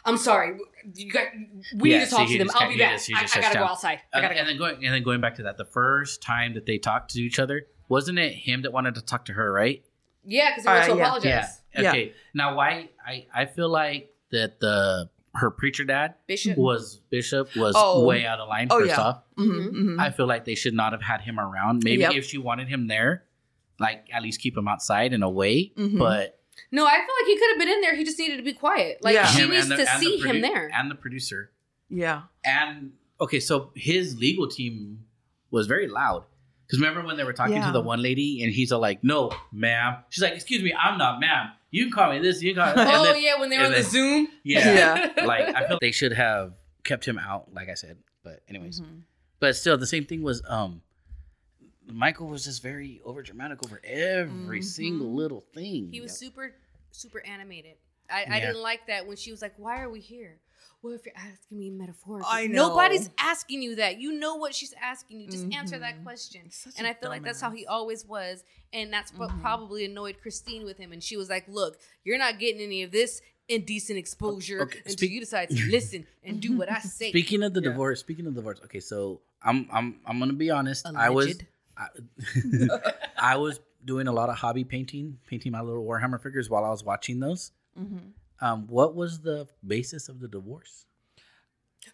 I'm 0.06 0.18
sorry. 0.18 0.58
You 0.96 1.12
got. 1.12 1.28
We 1.76 1.92
Yeah, 1.92 2.00
need 2.00 2.06
to 2.06 2.12
talk 2.12 2.28
he 2.28 2.38
to 2.38 2.44
them. 2.46 2.54
I'll 2.56 2.70
be 2.70 2.78
back. 2.78 2.94
just- 2.94 3.10
I, 3.14 3.40
I 3.40 3.42
gotta 3.42 3.60
go 3.60 3.66
outside. 3.66 4.00
I 4.14 4.22
gotta 4.22 4.36
and 4.36 4.46
go. 4.46 4.46
then 4.48 4.58
going 4.58 4.86
and 4.86 4.94
then 4.94 5.04
going 5.04 5.22
back 5.22 5.36
to 5.36 5.44
that, 5.44 5.58
the 5.58 5.66
first 5.66 6.22
time 6.22 6.54
that 6.56 6.66
they 6.66 6.78
talked 6.78 7.12
to 7.12 7.22
each 7.22 7.40
other, 7.40 7.68
wasn't 7.90 8.20
it 8.20 8.34
him 8.34 8.62
that 8.64 8.72
wanted 8.74 8.96
to 8.96 9.02
talk 9.02 9.26
to 9.26 9.34
her, 9.34 9.52
right? 9.52 9.84
Yeah, 10.26 10.50
because 10.52 10.64
he 10.64 10.70
wants 10.70 10.88
Uh, 10.88 10.92
to 10.92 10.98
yeah. 10.98 11.06
apologize. 11.06 11.62
Yeah. 11.74 11.82
Yeah. 11.82 11.90
Okay. 11.92 12.14
Now, 12.34 12.56
why 12.56 12.90
I 13.06 13.28
I 13.34 13.46
feel 13.46 13.70
like 13.70 14.12
that 14.32 14.60
the 14.60 15.10
her 15.38 15.50
preacher 15.52 15.84
dad 15.84 16.16
Bishop. 16.28 16.58
was 16.58 17.00
Bishop 17.10 17.56
was 17.56 17.74
Oh. 17.78 18.06
way 18.06 18.26
out 18.26 18.40
of 18.40 18.50
line. 18.50 18.68
Oh, 18.72 18.80
first 18.80 18.90
yeah. 18.90 19.02
off, 19.02 19.24
Mhm, 19.38 19.70
mhm. 19.72 20.00
I 20.00 20.10
feel 20.12 20.26
like 20.28 20.46
they 20.46 20.56
should 20.56 20.74
not 20.74 20.92
have 20.94 21.02
had 21.02 21.22
him 21.22 21.40
around. 21.40 21.84
Maybe 21.84 22.02
Yep. 22.02 22.14
if 22.14 22.26
she 22.26 22.38
wanted 22.38 22.68
him 22.68 22.88
there, 22.88 23.24
like 23.80 24.08
at 24.12 24.22
least 24.24 24.42
keep 24.42 24.58
him 24.58 24.68
outside 24.68 25.14
and 25.14 25.24
away. 25.24 25.72
Mhm. 25.78 25.98
But 26.00 26.40
No, 26.72 26.86
I 26.86 26.96
feel 26.96 27.16
like 27.22 27.28
he 27.28 27.38
could 27.38 27.50
have 27.52 27.60
been 27.60 27.70
in 27.70 27.82
there. 27.82 27.96
He 27.96 28.04
just 28.04 28.18
needed 28.18 28.38
to 28.38 28.44
be 28.44 28.54
quiet. 28.54 28.98
Like 29.04 29.14
Yeah. 29.14 29.28
she 29.28 29.42
him 29.44 29.52
needs 29.52 29.68
the- 29.70 29.76
to 29.78 29.82
and 29.92 30.02
the 30.02 30.06
see 30.06 30.18
him 30.18 30.42
there. 30.42 30.70
and 30.74 30.90
the 30.92 30.96
producer 30.96 31.52
yeah, 31.90 32.24
and 32.44 32.92
okay, 33.22 33.40
so 33.40 33.72
his 33.76 34.18
legal 34.20 34.48
team 34.48 35.06
was 35.52 35.68
very 35.68 35.88
loud. 35.88 36.26
Because 36.66 36.80
remember 36.82 37.02
when 37.06 37.16
they 37.16 37.24
were 37.24 37.32
talking 37.32 37.56
Yeah. 37.58 37.68
to 37.68 37.72
the 37.72 37.80
one 37.82 38.02
lady 38.02 38.44
and 38.44 38.52
he's 38.52 38.74
all 38.74 38.82
like, 38.82 39.02
"No, 39.04 39.32
ma'am." 39.54 39.98
She's 40.10 40.22
like, 40.22 40.34
"Excuse 40.34 40.62
me, 40.62 40.74
I'm 40.74 40.98
not 40.98 41.22
ma'am. 41.22 41.52
You 41.72 41.84
can 41.86 41.92
call 41.94 42.12
me 42.14 42.20
this. 42.20 42.42
You 42.42 42.54
can 42.54 42.64
call." 42.76 42.86
Me. 42.86 42.92
oh 42.96 43.04
then- 43.06 43.22
yeah, 43.24 43.40
when 43.40 43.50
they 43.50 43.58
were 43.58 43.66
on 43.66 43.74
and 43.74 43.76
the 43.76 43.82
then- 43.82 43.92
Zoom. 43.92 44.28
yeah, 44.44 45.12
Yeah. 45.16 45.26
like 45.26 45.54
I 45.56 45.68
feel 45.68 45.78
they 45.82 45.92
should 45.92 46.14
have 46.14 46.54
kept 46.84 47.06
him 47.06 47.18
out. 47.20 47.54
Like 47.54 47.70
I 47.70 47.74
said, 47.74 47.98
but 48.24 48.42
anyways, 48.48 48.80
Mhm. 48.82 49.02
but 49.40 49.56
still, 49.56 49.78
the 49.78 49.88
same 49.88 50.06
thing 50.06 50.22
was 50.22 50.42
um. 50.48 50.82
Michael 51.90 52.28
was 52.28 52.44
just 52.44 52.62
very 52.62 53.00
over 53.06 53.22
dramatic 53.22 53.64
over 53.64 53.80
every 53.84 54.60
Mhm. 54.60 54.64
single 54.66 55.14
little 55.14 55.46
thing. 55.54 55.90
He 55.92 56.02
was 56.02 56.18
super, 56.18 56.54
super 56.92 57.26
animated. 57.26 57.76
I, 58.10 58.26
I 58.30 58.40
didn't 58.42 58.62
like 58.62 58.88
that 58.88 59.08
when 59.08 59.16
she 59.18 59.32
was 59.32 59.42
like, 59.42 59.54
"Why 59.58 59.82
are 59.82 59.90
we 59.90 60.00
here?" 60.02 60.40
Well, 60.88 60.96
if 60.96 61.06
you're 61.06 61.14
asking 61.18 61.60
me 61.60 61.70
metaphorically, 61.70 62.30
I 62.32 62.48
know. 62.48 62.70
nobody's 62.70 63.10
asking 63.20 63.62
you 63.62 63.76
that. 63.76 64.00
You 64.00 64.14
know 64.14 64.36
what 64.36 64.56
she's 64.56 64.74
asking 64.82 65.20
you. 65.22 65.28
Just 65.30 65.46
answer 65.54 65.78
that 65.80 66.00
Mhm. 66.00 66.04
question. 66.04 66.50
And 66.78 66.88
I 66.88 66.94
feel 66.94 67.10
like 67.10 67.24
that's 67.24 67.42
how 67.42 67.52
he 67.52 67.66
always 67.66 68.06
was, 68.06 68.44
and 68.72 68.92
that's 68.94 69.14
what 69.14 69.30
Mhm. 69.30 69.42
probably 69.42 69.84
annoyed 69.86 70.20
Christine 70.22 70.64
with 70.64 70.78
him. 70.78 70.92
And 70.94 71.04
she 71.04 71.18
was 71.18 71.30
like, 71.30 71.46
"Look, 71.50 71.78
you're 72.06 72.18
not 72.18 72.40
getting 72.40 72.62
any 72.62 72.84
of 72.84 72.92
this 72.92 73.22
indecent 73.50 73.98
exposure 74.00 74.62
Okay, 74.62 74.80
until 74.80 74.92
speak- 74.94 75.12
you 75.12 75.20
decide 75.20 75.50
to 75.50 75.70
listen 75.70 76.08
and 76.24 76.42
do 76.42 76.56
what 76.58 76.72
I 76.72 76.80
say." 76.80 77.10
Speaking 77.12 77.44
of 77.44 77.54
the 77.54 77.62
Yeah. 77.62 77.70
divorce, 77.72 78.00
speaking 78.00 78.26
of 78.28 78.34
divorce, 78.36 78.60
okay, 78.64 78.80
so 78.80 79.20
I'm 79.42 79.68
I'm 79.72 80.00
I'm 80.06 80.20
gonna 80.20 80.34
be 80.34 80.50
honest. 80.52 80.86
I 80.86 81.10
was 81.10 81.38
I, 81.76 81.88
I 83.18 83.36
was 83.38 83.60
doing 83.86 84.08
a 84.08 84.12
lot 84.14 84.30
of 84.30 84.36
hobby 84.38 84.64
painting, 84.64 85.20
painting 85.28 85.52
my 85.52 85.62
little 85.62 85.84
Warhammer 85.86 86.22
figures 86.22 86.50
while 86.50 86.64
I 86.66 86.70
was 86.70 86.84
watching 86.84 87.20
those. 87.20 87.52
Mhm. 87.78 88.14
Um, 88.42 88.68
what 88.68 88.96
was 88.96 89.22
the 89.22 89.48
basis 89.66 90.10
of 90.10 90.20
the 90.20 90.28
divorce? 90.28 90.86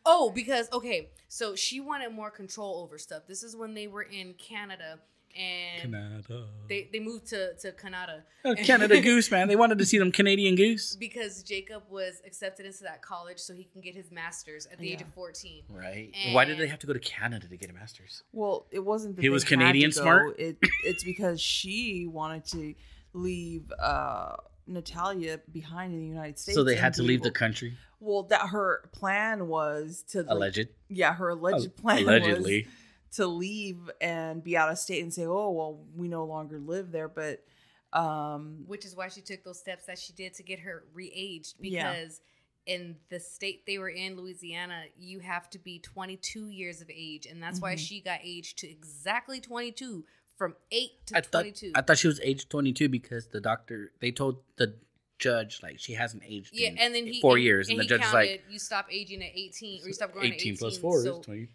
Oh, 0.05 0.31
because 0.33 0.69
okay, 0.73 1.09
so 1.27 1.55
she 1.55 1.79
wanted 1.79 2.11
more 2.13 2.31
control 2.31 2.81
over 2.83 2.97
stuff. 2.97 3.23
This 3.27 3.43
is 3.43 3.55
when 3.55 3.73
they 3.73 3.87
were 3.87 4.01
in 4.03 4.33
Canada, 4.33 4.99
and 5.37 5.81
Canada. 5.81 6.47
they 6.67 6.89
they 6.91 6.99
moved 6.99 7.27
to 7.27 7.53
to 7.55 7.71
Canada 7.73 8.23
Oh, 8.43 8.55
Canada 8.55 8.99
Goose, 9.09 9.29
man. 9.31 9.47
They 9.47 9.55
wanted 9.55 9.77
to 9.77 9.85
see 9.85 9.97
them 9.97 10.11
Canadian 10.11 10.55
Goose. 10.55 10.95
because 10.95 11.43
Jacob 11.43 11.83
was 11.89 12.21
accepted 12.25 12.65
into 12.65 12.83
that 12.83 13.01
college 13.01 13.39
so 13.39 13.53
he 13.53 13.63
can 13.65 13.81
get 13.81 13.95
his 13.95 14.11
master's 14.11 14.65
at 14.67 14.79
the 14.79 14.91
age 14.91 15.01
of 15.01 15.07
14. 15.13 15.63
Right. 15.69 16.11
Why 16.31 16.45
did 16.45 16.57
they 16.57 16.67
have 16.67 16.79
to 16.79 16.87
go 16.87 16.93
to 16.93 16.99
Canada 16.99 17.47
to 17.47 17.55
get 17.57 17.69
a 17.69 17.73
master's? 17.73 18.23
Well, 18.31 18.65
it 18.71 18.79
wasn't. 18.79 19.15
That 19.15 19.21
He 19.21 19.29
was 19.29 19.43
Canadian 19.43 19.91
smart? 19.91 20.39
It, 20.39 20.57
it's 20.83 21.03
because 21.03 21.39
she 21.39 22.05
wanted 22.07 22.45
to 22.47 22.73
leave 23.13 23.71
uh, 23.79 24.35
Natalia 24.67 25.39
behind 25.51 25.93
in 25.93 25.99
the 25.99 26.07
United 26.07 26.39
States. 26.39 26.55
So 26.55 26.63
they 26.63 26.75
had 26.75 26.93
to 26.95 27.01
be 27.01 27.09
leave 27.09 27.21
the 27.21 27.31
country. 27.31 27.77
Well, 27.99 28.23
that 28.23 28.49
her 28.49 28.89
plan 28.93 29.47
was 29.47 30.03
to 30.09 30.19
like, 30.23 30.29
Alleged. 30.29 30.67
Yeah, 30.89 31.13
her 31.13 31.29
alleged 31.29 31.65
Al- 31.65 31.81
plan 31.81 32.03
allegedly. 32.03 32.63
was 32.63 33.15
to 33.17 33.27
leave 33.27 33.89
and 34.01 34.43
be 34.43 34.57
out 34.57 34.69
of 34.69 34.77
state 34.77 35.01
and 35.03 35.13
say, 35.13 35.25
"Oh, 35.25 35.51
well, 35.51 35.85
we 35.95 36.07
no 36.07 36.25
longer 36.25 36.59
live 36.59 36.91
there." 36.91 37.07
But 37.07 37.43
um, 37.93 38.63
which 38.65 38.85
is 38.85 38.95
why 38.95 39.07
she 39.09 39.21
took 39.21 39.43
those 39.43 39.59
steps 39.59 39.85
that 39.85 39.99
she 39.99 40.13
did 40.13 40.33
to 40.35 40.43
get 40.43 40.59
her 40.61 40.83
re-aged 40.93 41.55
Yeah. 41.59 41.91
because 41.93 42.21
in 42.65 42.95
the 43.09 43.19
state 43.19 43.65
they 43.67 43.77
were 43.77 43.89
in 43.89 44.15
louisiana 44.15 44.85
you 44.97 45.19
have 45.19 45.49
to 45.49 45.59
be 45.59 45.77
22 45.79 46.47
years 46.49 46.81
of 46.81 46.89
age 46.89 47.25
and 47.27 47.43
that's 47.43 47.59
why 47.59 47.75
Mhm. 47.75 47.79
she 47.79 47.99
got 48.01 48.19
aged 48.23 48.57
to 48.59 48.67
exactly 48.69 49.39
22 49.41 50.05
from 50.43 50.55
8 50.71 50.91
to 51.07 51.17
I 51.17 51.21
thought 51.21 51.41
22 51.43 51.71
I 51.73 51.81
thought 51.81 51.97
she 51.97 52.07
was 52.07 52.19
age 52.21 52.49
22 52.49 52.89
because 52.89 53.27
the 53.27 53.39
doctor 53.39 53.93
they 54.01 54.11
told 54.11 54.39
the 54.57 54.75
judge 55.17 55.61
like 55.63 55.79
she 55.79 55.93
hasn't 55.93 56.21
aged 56.27 56.49
yeah 56.51 56.67
in 56.67 56.77
and 56.77 56.93
then 56.93 57.05
he 57.05 57.21
four 57.21 57.35
and- 57.35 57.43
years 57.45 57.69
and, 57.69 57.79
and 57.79 57.89
the 57.89 57.95
he 57.95 57.97
judge 58.01 58.07
is 58.07 58.13
like 58.13 58.43
you 58.49 58.59
stop 58.59 58.87
aging 58.91 59.23
at 59.23 59.31
18 59.33 59.83
or 59.83 59.87
you 59.87 59.93
stop 59.93 60.11
growing 60.11 60.33
18, 60.33 60.35
at 60.35 60.41
18 60.41 60.57
plus 60.57 60.77
4 60.77 61.03
so, 61.03 61.19
is 61.19 61.25
20 61.25 61.47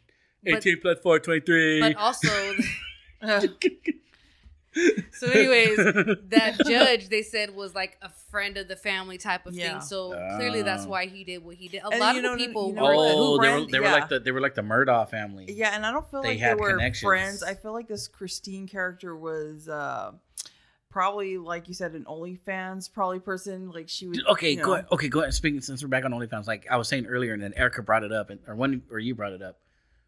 but- 0.45 0.55
18 0.55 0.81
plus 0.81 0.99
4 1.01 1.19
23 1.21 1.81
but 1.81 1.97
also 1.97 2.29
uh, 3.21 3.41
so 5.13 5.27
anyways 5.29 5.77
that 6.29 6.57
judge 6.67 7.09
they 7.09 7.23
said 7.23 7.55
was 7.55 7.75
like 7.75 7.97
a 8.03 8.09
friend 8.31 8.57
of 8.57 8.69
the 8.69 8.77
family 8.77 9.19
type 9.19 9.47
of 9.47 9.55
Yeah. 9.55 9.73
thing 9.73 9.81
so 9.81 10.11
clearly 10.37 10.63
that's 10.63 10.87
why 10.87 11.07
he 11.07 11.25
did 11.25 11.45
what 11.45 11.57
he 11.57 11.69
did 11.69 11.83
a 11.83 11.89
And 11.89 12.01
lot 12.01 12.17
of 12.17 12.23
know- 12.23 12.37
the 12.37 12.47
people 12.47 12.69
you 12.69 12.75
know 12.75 12.83
were 12.85 12.95
what? 12.97 13.09
good. 13.09 13.15
oh 13.17 13.43
they 13.43 13.49
were, 13.49 13.55
friend- 13.59 13.71
they 13.71 13.81
were 13.81 13.91
like 13.91 14.09
the 14.09 14.21
they 14.21 14.31
were 14.31 14.41
like 14.41 14.55
the 14.55 14.63
Murdaugh 14.63 15.09
family 15.09 15.47
yeah, 15.49 15.75
and 15.75 15.85
I 15.87 15.91
don't 15.93 16.09
feel 16.11 16.23
They 16.23 16.39
like 16.39 16.41
they 16.41 16.55
were 16.55 16.93
friends. 17.01 17.43
I 17.43 17.55
feel 17.55 17.73
like 17.73 17.89
this 17.89 18.09
Kristine 18.09 18.67
character 18.69 19.17
was 19.17 19.69
uh, 19.69 20.13
probably, 20.91 21.37
like 21.39 21.69
you 21.69 21.75
said, 21.75 21.93
an 21.95 22.05
OnlyFans 22.05 22.93
probably 22.93 23.19
person. 23.21 23.71
Like 23.71 23.89
she 23.89 24.07
would. 24.09 24.25
okay 24.29 24.51
you 24.53 24.63
go 24.63 24.75
ahead. 24.75 24.87
okay 24.93 25.09
go 25.09 25.21
ahead 25.21 25.35
speaking 25.35 25.61
since 25.61 25.83
we're 25.83 25.89
back 25.89 26.05
on 26.05 26.13
OnlyFans 26.13 26.47
like 26.47 26.67
I 26.71 26.77
was 26.77 26.89
saying 26.89 27.07
earlier 27.07 27.33
and 27.35 27.43
then 27.43 27.53
Erica 27.57 27.83
brought 27.83 28.05
it 28.05 28.13
up 28.13 28.31
and 28.31 28.41
or 28.47 28.55
one 28.55 28.83
or 28.91 28.99
you 28.99 29.15
brought 29.15 29.33
it 29.33 29.43
up 29.43 29.59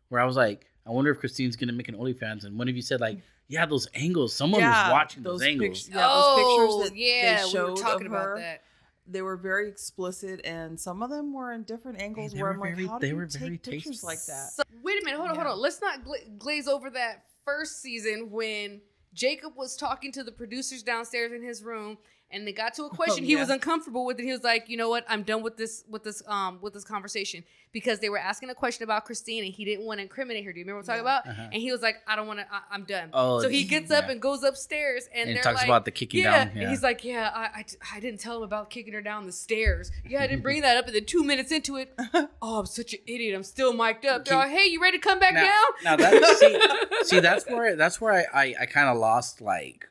where 0.09 0.21
I 0.21 0.25
was 0.25 0.37
like 0.37 0.67
I 0.87 0.91
wonder 0.91 1.11
if 1.11 1.21
Kristine's 1.21 1.57
gonna 1.57 1.73
make 1.73 1.89
an 1.89 1.95
OnlyFans 1.97 2.45
and 2.45 2.59
one 2.59 2.69
of 2.69 2.77
you 2.77 2.83
said 2.83 3.01
like 3.01 3.19
yeah 3.49 3.67
those 3.67 3.89
angles 3.95 4.33
someone 4.35 4.63
was 4.63 4.91
watching 4.91 5.23
those, 5.23 5.43
angles 5.43 5.85
pict- 5.85 5.95
yeah, 5.97 6.03
those 6.09 6.37
pictures 6.37 6.71
oh, 6.73 6.83
that 6.85 6.97
yeah, 6.97 7.37
they 7.39 7.45
we 7.45 7.51
showed 7.51 7.71
were 7.71 7.77
talking 7.77 8.07
of 8.07 8.13
about 8.13 8.37
that. 8.39 8.63
They 9.07 9.23
were 9.23 9.37
very 9.37 9.69
explicit, 9.69 10.41
and 10.45 10.79
some 10.79 11.03
of 11.03 11.11
them 11.11 11.33
were 11.33 11.53
in 11.53 11.65
different 11.65 12.01
angles. 12.01 12.33
they 12.33 12.41
where 12.41 12.51
were 12.53 12.55
I'm 12.55 12.61
like, 12.61 12.75
very- 12.77 12.87
how 12.87 12.99
they 12.99 13.09
do 13.09 13.15
you 13.15 13.17
were 13.17 13.27
take 13.27 13.63
pictures 13.63 13.83
tasteful. 14.03 14.07
like 14.09 14.25
that? 14.27 14.51
So, 14.53 14.63
wait 14.85 15.03
a 15.03 15.05
minute, 15.05 15.17
hold 15.17 15.31
on, 15.31 15.35
Yeah. 15.35 15.43
hold 15.43 15.55
on. 15.55 15.61
Let's 15.61 15.81
not 15.81 16.05
gla- 16.05 16.25
glaze 16.39 16.69
over 16.69 16.91
that 16.91 17.25
first 17.45 17.83
season 17.83 18.31
when 18.31 18.81
Jacob 19.13 19.57
was 19.57 19.75
talking 19.77 20.13
to 20.13 20.23
the 20.23 20.31
producers 20.31 20.85
downstairs 20.85 21.33
in 21.33 21.43
his 21.43 21.65
room, 21.65 21.99
and 22.31 22.47
they 22.47 22.53
got 22.53 22.75
to 22.75 22.85
a 22.85 22.91
question 22.91 23.25
he 23.25 23.35
Oh, 23.35 23.39
yeah. 23.39 23.43
was 23.43 23.51
uncomfortable 23.51 24.05
with, 24.05 24.19
and 24.19 24.27
he 24.27 24.33
was 24.33 24.43
like, 24.43 24.69
"You 24.69 24.77
know 24.77 24.89
what? 24.89 25.05
I'm 25.09 25.23
done 25.23 25.43
with 25.43 25.57
this, 25.57 25.85
with 25.89 26.05
this, 26.05 26.23
um, 26.27 26.59
with 26.61 26.75
this 26.75 26.85
conversation 26.85 27.45
because 27.73 28.01
they 28.01 28.09
were 28.09 28.19
asking 28.19 28.51
a 28.51 28.55
question 28.55 28.83
about 28.83 29.07
Kristine, 29.07 29.45
and 29.45 29.55
he 29.55 29.65
didn't 29.65 29.85
want 29.85 29.99
to 29.99 30.03
incriminate 30.03 30.45
her. 30.45 30.53
Do 30.53 30.59
you 30.59 30.65
remember 30.65 30.81
what 30.81 30.91
I'm 30.91 30.97
Yeah. 31.05 31.13
talking 31.13 31.29
about? 31.31 31.39
Uh-huh. 31.39 31.51
And 31.53 31.63
he 31.63 31.71
was 31.73 31.83
like, 31.83 31.97
"I 32.07 32.17
don't 32.17 32.27
want 32.27 32.41
to. 32.41 32.47
I'm 32.71 32.85
done." 32.85 33.11
Oh, 33.13 33.41
so 33.41 33.49
he 33.49 33.65
gets 33.65 33.91
up 33.91 34.05
yeah. 34.07 34.13
and 34.13 34.23
goes 34.23 34.43
upstairs, 34.43 35.09
and, 35.15 35.29
and 35.29 35.37
they're 35.37 35.43
talks 35.43 35.57
like, 35.59 35.67
about 35.67 35.85
the 35.85 35.91
kicking 35.91 36.23
yeah. 36.23 36.45
down 36.45 36.57
And 36.57 36.71
he's 36.71 36.83
like, 36.83 37.05
yeah, 37.05 37.31
I, 37.35 37.61
I, 37.61 37.65
I 37.95 38.01
didn't 38.01 38.21
tell 38.21 38.37
him 38.39 38.43
about 38.43 38.71
kicking 38.71 38.93
her 38.95 39.03
down 39.03 39.27
the 39.27 39.33
stairs. 39.33 39.91
Yeah, 40.09 40.23
I 40.23 40.27
didn't 40.27 40.43
bring 40.43 40.63
that 40.63 40.77
up. 40.77 40.87
And 40.87 40.95
then 40.95 41.05
two 41.05 41.23
minutes 41.23 41.53
into 41.53 41.77
it, 41.77 41.95
oh, 42.43 42.61
I'm 42.61 42.67
such 42.67 42.93
an 42.95 43.01
idiot. 43.07 43.35
I'm 43.35 43.43
still 43.43 43.73
mic'd 43.73 44.07
up. 44.07 44.25
They're 44.25 44.37
like, 44.39 44.51
hey, 44.51 44.67
you 44.67 44.81
ready 44.81 44.99
to 44.99 45.03
come 45.03 45.19
back 45.19 45.35
now, 45.35 45.43
down? 45.43 45.53
now 45.85 45.97
that's 45.97 46.41
see, 46.41 46.61
see 47.03 47.21
that's 47.21 47.47
where 47.49 47.77
that's 47.77 48.01
where 48.01 48.13
I 48.13 48.25
I, 48.43 48.55
I 48.61 48.67
kind 48.67 48.89
of 48.89 48.97
lost 48.99 49.41
like, 49.41 49.89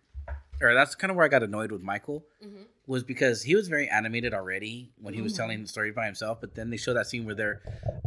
or 0.61 0.73
that's 0.73 0.95
kind 0.95 1.09
of 1.11 1.17
where 1.17 1.25
I 1.25 1.29
got 1.29 1.43
annoyed 1.43 1.71
with 1.71 1.81
Michael 1.81 2.25
Mhm. 2.43 2.65
was 2.87 3.03
because 3.03 3.43
he 3.43 3.55
was 3.55 3.67
very 3.67 3.87
animated 3.87 4.33
already 4.33 4.91
when 4.97 5.13
he 5.13 5.21
was 5.21 5.33
Mhm. 5.33 5.37
telling 5.37 5.61
the 5.61 5.67
story 5.67 5.91
by 5.91 6.05
himself, 6.05 6.41
but 6.41 6.55
then 6.55 6.69
they 6.69 6.77
show 6.77 6.93
that 6.93 7.07
scene 7.07 7.25
where 7.25 7.35
they're, 7.35 7.61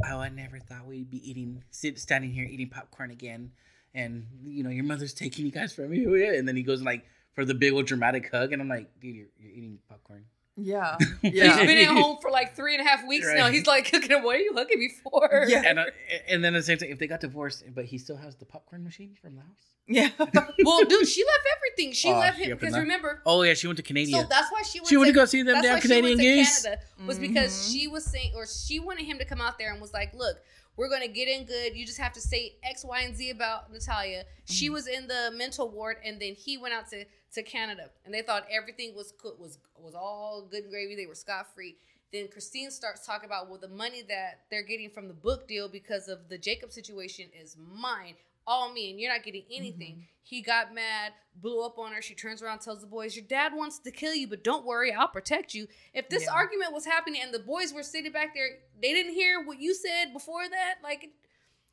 oh, 0.07 0.19
I 0.19 0.29
never 0.29 0.59
thought 0.59 0.87
we'd 0.87 1.11
be 1.11 1.29
eating, 1.29 1.65
sit, 1.71 1.99
standing 1.99 2.33
here 2.33 2.45
eating 2.45 2.69
popcorn 2.69 3.11
again, 3.11 3.53
and 3.95 4.27
you 4.45 4.62
know 4.62 4.71
your 4.71 4.85
mother's 4.85 5.15
taking 5.15 5.45
you 5.47 5.53
guys 5.53 5.73
from 5.75 5.93
yeah, 5.95 6.33
and 6.38 6.47
then 6.49 6.57
he 6.57 6.62
goes 6.62 6.83
like 6.83 7.05
for 7.35 7.45
the 7.45 7.55
big 7.55 7.73
old 7.73 7.87
dramatic 7.87 8.31
hug, 8.31 8.53
and 8.53 8.61
I'm 8.61 8.69
like, 8.69 8.99
dude, 9.01 9.15
you're, 9.17 9.27
you're 9.38 9.53
eating 9.53 9.79
popcorn. 9.88 10.25
Yeah, 10.59 10.97
he's 11.23 11.33
been 11.67 11.79
at 11.79 11.87
home 11.97 12.19
for 12.21 12.31
like 12.31 12.55
three 12.55 12.75
and 12.77 12.87
a 12.87 12.88
half 12.88 13.07
weeks 13.07 13.27
Right. 13.27 13.37
now. 13.38 13.49
He's 13.51 13.67
like, 13.67 13.91
what 14.11 14.37
are 14.37 14.38
you 14.38 14.53
hugging 14.55 14.79
me 14.79 14.91
for? 15.03 15.47
Yeah. 15.49 15.62
and 15.67 15.79
uh, 15.79 15.85
and 16.29 16.45
then 16.45 16.55
at 16.55 16.59
the 16.59 16.62
same 16.65 16.79
time, 16.79 16.91
if 16.91 16.99
they 16.99 17.07
got 17.07 17.21
divorced, 17.21 17.65
but 17.75 17.87
he 17.87 17.97
still 17.99 18.17
has 18.17 18.37
the 18.37 18.45
popcorn 18.45 18.85
machine 18.85 19.15
from 19.21 19.37
the 19.37 19.41
house. 19.43 19.67
yeah. 19.88 20.11
well, 20.65 20.85
dude, 20.85 21.09
she 21.09 21.25
left 21.25 21.47
everything. 21.57 21.93
She 21.95 22.11
Oh, 22.11 22.19
left 22.19 22.38
him 22.38 22.57
because 22.59 22.77
remember, 22.77 23.23
Oh 23.25 23.43
yeah, 23.43 23.55
she 23.55 23.67
went 23.67 23.79
to 23.79 23.83
Canada. 23.83 24.11
so 24.12 24.23
that's 24.29 24.53
why 24.53 24.62
she 24.62 24.79
went 24.81 24.88
she 24.88 24.97
went 24.99 25.09
to 25.09 25.12
to 25.15 25.19
go 25.21 25.25
see 25.25 25.43
them 25.43 25.55
That's 25.55 25.67
damn 25.67 25.81
Canadian 25.81 26.19
she 26.19 26.27
went 26.27 26.38
geese. 26.38 26.62
Canada 26.62 26.83
was 27.07 27.19
because 27.19 27.53
Mhm. 27.53 27.73
she 27.73 27.88
was 27.88 28.05
saying, 28.05 28.33
or 28.37 28.45
she 28.47 28.79
wanted 28.79 29.05
him 29.07 29.19
to 29.19 29.25
come 29.25 29.41
out 29.41 29.59
there 29.59 29.73
and 29.73 29.81
was 29.81 29.93
like, 29.95 30.12
"Look, 30.15 30.37
we're 30.77 30.88
gonna 30.91 31.09
get 31.09 31.29
in 31.29 31.45
good. 31.47 31.75
You 31.75 31.85
just 31.87 31.99
have 31.99 32.12
to 32.12 32.21
say 32.21 32.57
X, 32.62 32.85
Y, 32.85 33.01
and 33.01 33.17
Z 33.17 33.31
about 33.31 33.73
Natalia." 33.73 34.25
She 34.45 34.69
Mhm. 34.69 34.73
was 34.73 34.87
in 34.87 35.07
the 35.09 35.31
mental 35.35 35.69
ward, 35.71 35.97
and 36.05 36.21
then 36.21 36.35
he 36.35 36.59
went 36.59 36.75
out 36.75 36.88
to 36.91 37.05
to 37.35 37.42
Canada, 37.42 37.90
and 38.05 38.12
they 38.12 38.23
thought 38.23 38.47
everything 38.51 38.95
was 38.95 39.12
co- 39.21 39.35
was 39.38 39.59
was 39.79 39.95
all 39.95 40.47
good 40.51 40.64
and 40.64 40.71
gravy. 40.71 40.95
They 40.97 41.07
were 41.07 41.14
scot 41.14 41.55
free. 41.55 41.77
Then 42.12 42.29
Kristine 42.29 42.71
starts 42.71 43.07
talking 43.07 43.25
about, 43.25 43.49
well, 43.49 43.59
the 43.59 43.68
money 43.68 44.03
that 44.09 44.40
they're 44.51 44.62
getting 44.62 44.90
from 44.90 45.09
the 45.09 45.14
book 45.14 45.49
deal 45.49 45.66
because 45.66 46.09
of 46.09 46.29
the 46.29 46.37
Jacob 46.37 46.71
situation 46.71 47.29
is 47.40 47.57
mine, 47.57 48.16
all 48.47 48.71
me, 48.71 48.90
and 48.90 49.01
you're 49.01 49.11
not 49.11 49.23
getting 49.25 49.45
anything. 49.51 49.92
Mm-hmm. 49.92 50.01
He 50.23 50.42
got 50.42 50.75
mad, 50.75 51.12
blew 51.40 51.64
up 51.64 51.79
on 51.79 51.92
her. 51.92 52.03
She 52.03 52.14
turns 52.14 52.42
around, 52.42 52.59
tells 52.61 52.81
the 52.83 52.87
boys, 52.87 53.16
"Your 53.16 53.25
dad 53.25 53.55
wants 53.55 53.79
to 53.79 53.90
kill 53.90 54.14
you, 54.14 54.29
but 54.29 54.45
don't 54.45 54.66
worry, 54.66 54.92
I'll 54.92 55.09
protect 55.09 55.55
you." 55.55 55.68
If 55.95 56.11
this 56.11 56.25
Yeah. 56.25 56.35
argument 56.35 56.73
was 56.75 56.85
happening 56.85 57.23
and 57.23 57.33
the 57.33 57.38
boys 57.38 57.73
were 57.73 57.83
sitting 57.83 58.12
back 58.12 58.35
there, 58.35 58.59
they 58.81 58.92
didn't 58.92 59.14
hear 59.14 59.40
what 59.42 59.59
you 59.59 59.75
said 59.75 60.12
before 60.12 60.47
that. 60.49 60.77
Like, 60.83 61.11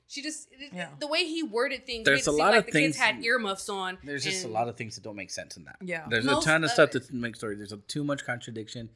she 0.10 0.22
just 0.22 0.50
Yeah. 0.74 0.90
the 1.00 1.08
way 1.08 1.24
he 1.26 1.44
worded 1.44 1.86
things. 1.86 2.04
There's 2.04 2.18
made 2.18 2.22
it 2.22 2.28
a 2.28 2.32
seem 2.32 2.40
lot 2.40 2.52
like 2.52 2.60
of 2.62 2.66
the 2.66 2.72
things- 2.74 2.96
kids 2.96 2.98
had 2.98 3.24
earmuffs 3.24 3.70
on. 3.70 3.98
There's 4.04 4.24
just 4.26 4.44
a 4.44 4.48
lot 4.50 4.68
of 4.68 4.76
things 4.76 4.96
that 4.96 5.04
don't 5.04 5.16
make 5.16 5.30
sense 5.30 5.56
in 5.56 5.64
that. 5.66 5.78
Yeah. 5.82 6.06
There's 6.10 6.26
Most 6.26 6.44
a 6.44 6.46
ton 6.50 6.64
of 6.64 6.70
of 6.70 6.72
stuff 6.72 6.90
it. 6.96 7.08
that 7.08 7.14
makes 7.14 7.38
story. 7.40 7.56
There's 7.56 7.72
a, 7.72 7.78
too 7.78 8.04
much 8.04 8.26
contradiction, 8.26 8.90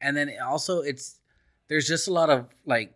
and 0.00 0.16
then 0.16 0.30
also 0.44 0.80
it's 0.82 1.20
there's 1.68 1.86
just 1.88 2.06
a 2.08 2.12
lot 2.12 2.30
of 2.30 2.48
like, 2.66 2.94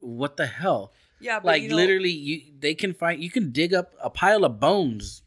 what 0.00 0.36
the 0.36 0.46
hell? 0.46 0.92
Yeah, 1.20 1.38
but 1.38 1.46
like 1.46 1.62
you 1.62 1.68
know, 1.68 1.76
literally, 1.76 2.10
you 2.10 2.52
they 2.58 2.74
can 2.74 2.92
find 2.94 3.22
you 3.22 3.30
can 3.30 3.52
dig 3.52 3.72
up 3.74 3.94
a 4.02 4.10
pile 4.10 4.44
of 4.44 4.58
bones 4.58 5.22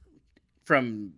from 0.64 1.14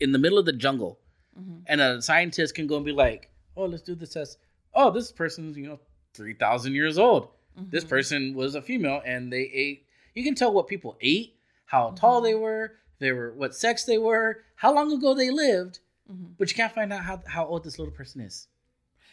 in 0.00 0.12
the 0.12 0.18
middle 0.18 0.38
of 0.38 0.44
the 0.46 0.52
jungle, 0.52 1.00
Mhm. 1.38 1.62
and 1.66 1.80
a 1.80 2.02
scientist 2.02 2.54
can 2.54 2.66
go 2.66 2.76
and 2.76 2.84
be 2.84 2.92
like, 2.92 3.30
oh, 3.56 3.64
let's 3.66 3.82
do 3.82 3.94
this 3.94 4.10
test. 4.14 4.38
Oh, 4.74 4.90
this 4.90 5.10
person's 5.12 5.56
you 5.56 5.66
know 5.66 5.80
three 6.14 6.34
thousand 6.34 6.74
years 6.74 6.98
old. 6.98 7.28
This 7.56 7.84
Mhm. 7.84 7.88
person 7.88 8.34
was 8.34 8.54
a 8.54 8.62
female, 8.62 9.02
and 9.04 9.32
they 9.32 9.42
ate. 9.42 9.86
You 10.14 10.22
can 10.24 10.34
tell 10.34 10.52
what 10.52 10.66
people 10.66 10.96
ate, 11.00 11.34
how 11.66 11.90
tall 11.92 12.20
Mhm. 12.20 12.24
they 12.24 12.34
were, 12.34 12.74
they 12.98 13.12
were 13.12 13.32
what 13.32 13.54
sex 13.54 13.84
they 13.84 13.98
were, 13.98 14.42
how 14.56 14.74
long 14.74 14.92
ago 14.92 15.14
they 15.14 15.30
lived, 15.30 15.80
Mhm. 16.10 16.34
but 16.38 16.48
you 16.50 16.54
can't 16.56 16.72
find 16.72 16.92
out 16.92 17.02
how, 17.02 17.22
how 17.26 17.46
old 17.46 17.64
this 17.64 17.78
little 17.78 17.92
person 17.94 18.20
is. 18.20 18.48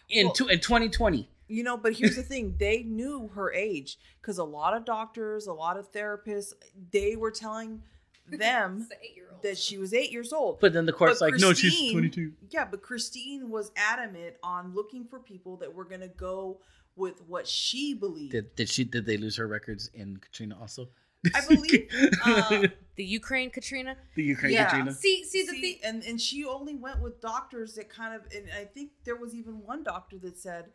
In 0.10 0.28
Well- 0.28 0.34
two, 0.36 0.48
in 0.48 0.60
2020. 0.60 1.30
You 1.48 1.64
know, 1.64 1.76
but 1.78 1.94
here's 1.94 2.16
the 2.16 2.24
thing: 2.24 2.56
they 2.58 2.84
knew 2.84 3.28
her 3.30 3.52
age 3.54 3.98
because 4.22 4.38
a 4.38 4.44
lot 4.44 4.76
of 4.76 4.86
doctors, 4.86 5.46
a 5.46 5.54
lot 5.54 5.78
of 5.78 5.92
therapists, 5.92 6.54
they 6.92 7.16
were 7.16 7.32
telling 7.32 7.84
them 8.28 8.78
It's 8.80 8.90
the 8.90 8.96
eight-year-old. 9.04 9.42
that 9.44 9.58
she 9.58 9.78
was 9.78 9.94
eight 9.94 10.10
years 10.12 10.32
old. 10.32 10.60
But 10.62 10.72
then 10.74 10.86
the 10.86 10.94
court's 10.94 11.20
But 11.20 11.32
like, 11.34 11.42
no, 11.42 11.54
she's 11.54 11.92
22. 11.92 12.34
Yeah, 12.50 12.64
but 12.66 12.82
Kristine 12.82 13.50
was 13.50 13.72
adamant 13.76 14.38
on 14.42 14.74
looking 14.74 15.04
for 15.06 15.20
people 15.20 15.58
that 15.58 15.74
were 15.74 15.84
going 15.84 16.02
to 16.02 16.08
go 16.08 16.62
with 16.96 17.22
what 17.28 17.48
she 17.48 17.94
believed. 17.94 18.32
Did, 18.32 18.56
did 18.56 18.70
she? 18.70 18.84
Did 18.84 19.06
they 19.06 19.18
lose 19.18 19.36
her 19.38 19.48
records 19.48 19.90
in 19.94 20.18
Katrina 20.18 20.58
also? 20.60 20.90
I 21.34 21.42
believe. 21.48 21.90
Uh, 22.26 22.68
the 22.96 23.04
Ukraine 23.06 23.50
Katrina. 23.50 23.96
the 24.16 24.24
Ukraine 24.24 24.54
yeah. 24.54 24.66
Katrina. 24.66 24.94
See, 24.94 25.24
see 25.24 25.44
the 25.44 25.54
See, 25.54 25.62
thing. 25.62 25.80
and 25.84 26.04
and 26.04 26.20
she 26.20 26.46
only 26.46 26.76
went 26.76 27.02
with 27.02 27.22
doctors 27.22 27.76
that 27.76 27.90
kind 27.90 28.14
of, 28.14 28.22
and 28.36 28.46
I 28.60 28.66
think 28.66 28.92
there 29.06 29.16
was 29.16 29.34
even 29.34 29.64
one 29.66 29.84
doctor 29.84 30.18
that 30.20 30.38
said, 30.38 30.66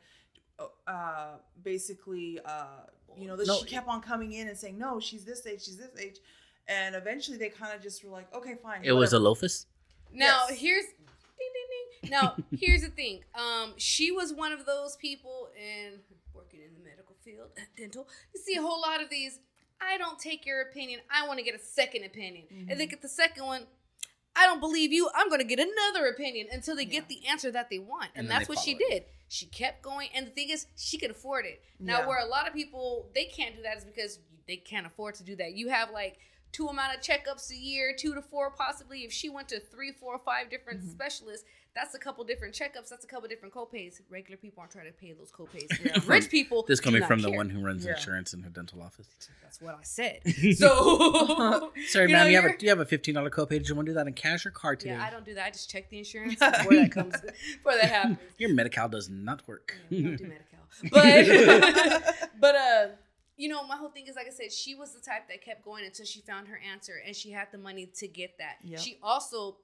uh, 0.86 1.36
basically, 1.62 2.40
uh, 2.44 2.84
you 3.16 3.26
know, 3.28 3.36
that 3.36 3.46
No, 3.46 3.58
she 3.58 3.66
kept 3.66 3.88
on 3.88 4.00
coming 4.00 4.32
in 4.32 4.48
and 4.48 4.56
saying, 4.56 4.78
no, 4.78 4.98
she's 5.00 5.24
this 5.24 5.46
age, 5.46 5.62
she's 5.64 5.76
this 5.76 5.90
age, 6.00 6.18
and 6.66 6.94
eventually 6.94 7.36
they 7.36 7.48
kind 7.50 7.74
of 7.74 7.82
just 7.82 8.02
were 8.04 8.10
like, 8.10 8.32
okay, 8.34 8.54
fine. 8.62 8.80
It 8.84 8.92
was 8.92 9.12
a 9.12 9.20
whatever. 9.20 9.24
Now 10.12 10.40
Yes. 10.48 10.58
here's. 10.58 10.84
Now 12.08 12.36
here's 12.56 12.82
the 12.82 12.88
thing. 12.90 13.20
Um, 13.34 13.74
she 13.76 14.10
was 14.10 14.32
one 14.32 14.52
of 14.52 14.66
those 14.66 14.96
people 14.96 15.48
in 15.56 16.00
working 16.34 16.60
in 16.60 16.74
the 16.74 16.88
medical 16.88 17.16
field, 17.24 17.48
dental. 17.76 18.06
You 18.34 18.40
see 18.40 18.56
a 18.56 18.62
whole 18.62 18.80
lot 18.80 19.02
of 19.02 19.10
these. 19.10 19.40
I 19.80 19.96
don't 19.98 20.18
take 20.18 20.44
your 20.46 20.60
opinion. 20.62 21.00
I 21.10 21.26
want 21.26 21.38
to 21.38 21.44
get 21.44 21.54
a 21.54 21.58
second 21.58 22.04
opinion. 22.04 22.46
Mhm. 22.52 22.70
And 22.70 22.80
they 22.80 22.86
get 22.86 23.00
the 23.02 23.08
second 23.08 23.44
one. 23.46 23.66
I 24.34 24.46
don't 24.46 24.60
believe 24.60 24.92
you. 24.92 25.08
I'm 25.14 25.28
going 25.28 25.40
to 25.40 25.44
get 25.46 25.58
another 25.58 26.06
opinion 26.08 26.46
until 26.52 26.76
they 26.76 26.82
Yeah. 26.84 27.00
get 27.00 27.08
the 27.08 27.26
answer 27.26 27.50
that 27.52 27.70
they 27.70 27.78
want. 27.78 28.10
And, 28.14 28.26
And 28.26 28.30
that's 28.30 28.48
what 28.48 28.58
she 28.58 28.74
follow 28.74 28.90
did. 28.90 29.04
She 29.28 29.46
kept 29.46 29.82
going. 29.82 30.08
And 30.14 30.26
the 30.26 30.30
thing 30.30 30.50
is, 30.50 30.66
she 30.76 30.96
could 30.98 31.10
afford 31.10 31.44
it. 31.44 31.62
Now, 31.78 32.00
Yeah. 32.00 32.06
where 32.06 32.18
a 32.18 32.24
lot 32.26 32.46
of 32.48 32.54
people, 32.54 33.10
they 33.14 33.24
can't 33.26 33.56
do 33.56 33.62
that 33.62 33.76
is 33.76 33.84
because 33.84 34.18
they 34.46 34.56
can't 34.56 34.86
afford 34.86 35.14
to 35.16 35.24
do 35.24 35.34
that. 35.36 35.52
You 35.54 35.68
have 35.68 35.90
like 35.90 36.18
two 36.52 36.66
amount 36.68 36.96
of 36.96 37.00
checkups 37.02 37.50
a 37.50 37.56
year, 37.56 37.94
two 37.96 38.14
to 38.14 38.22
four 38.22 38.50
possibly. 38.50 39.04
If 39.04 39.12
she 39.12 39.28
went 39.28 39.48
to 39.50 39.60
three, 39.60 39.92
four, 39.92 40.18
five 40.18 40.50
different 40.50 40.82
Mhm. 40.82 40.90
specialists, 40.90 41.46
that's 41.80 41.94
a 41.94 41.98
couple 41.98 42.24
different 42.24 42.54
checkups. 42.54 42.88
That's 42.90 43.04
a 43.04 43.06
couple 43.06 43.28
different 43.28 43.54
copays. 43.54 44.00
Regular 44.10 44.36
people 44.36 44.60
aren't 44.60 44.72
trying 44.72 44.86
to 44.86 44.92
pay 44.92 45.12
those 45.12 45.30
copays. 45.30 45.68
Yeah. 45.84 45.98
Rich 46.06 46.28
people. 46.30 46.64
This 46.66 46.80
do 46.80 46.84
coming 46.86 47.00
not 47.00 47.06
from 47.08 47.22
the 47.22 47.30
one 47.30 47.48
who 47.50 47.60
runs 47.64 47.84
Yeah. 47.84 47.92
insurance 47.94 48.34
in 48.34 48.40
her 48.42 48.50
dental 48.50 48.82
office. 48.82 49.06
That's 49.42 49.60
what 49.60 49.74
I 49.74 49.82
said. 49.82 50.20
So, 50.56 51.72
Sorry, 51.86 52.08
You 52.08 52.12
ma'am. 52.16 52.24
know, 52.24 52.30
you 52.30 52.36
have 52.36 52.44
a 52.44 52.48
you're- 52.48 52.56
do 52.58 52.66
you 52.66 52.70
have 52.70 52.80
a 52.80 52.84
fifteen 52.84 53.14
dollar 53.14 53.30
copay? 53.30 53.50
Did 53.50 53.68
you 53.68 53.74
want 53.76 53.86
to 53.86 53.90
do 53.92 53.94
that 53.94 54.06
in 54.06 54.12
cash 54.14 54.44
or 54.46 54.50
card 54.50 54.80
today? 54.80 54.94
yeah, 54.94 55.04
I 55.06 55.10
don't 55.10 55.24
do 55.24 55.34
that. 55.34 55.46
I 55.46 55.50
just 55.50 55.70
check 55.70 55.88
the 55.90 55.98
insurance 55.98 56.34
before 56.36 56.74
that 56.74 56.90
comes, 56.92 57.14
before 57.20 57.72
that 57.74 57.84
happens. 57.84 58.18
Your 58.38 58.52
Medi-Cal 58.54 58.88
does 58.88 59.08
not 59.08 59.46
work. 59.46 59.74
Yeah, 59.90 59.98
we 59.98 60.02
don't 60.04 60.16
do 60.16 60.24
Medi-Cal. 60.24 60.58
But, 60.90 62.28
but 62.40 62.54
uh, 62.54 62.86
you 63.36 63.48
know, 63.48 63.64
my 63.66 63.76
whole 63.76 63.88
thing 63.90 64.06
is 64.06 64.16
like 64.16 64.26
I 64.26 64.30
said, 64.30 64.52
she 64.52 64.74
was 64.74 64.92
the 64.94 65.00
type 65.00 65.28
that 65.28 65.42
kept 65.44 65.64
going 65.64 65.84
until 65.84 66.04
she 66.06 66.20
found 66.20 66.48
her 66.48 66.58
answer, 66.72 66.94
and 67.06 67.14
she 67.14 67.30
had 67.30 67.48
the 67.52 67.58
money 67.58 67.86
to 67.98 68.08
get 68.08 68.36
that. 68.38 68.56
Yep. 68.64 68.80
She 68.80 68.98
also, 69.02 69.56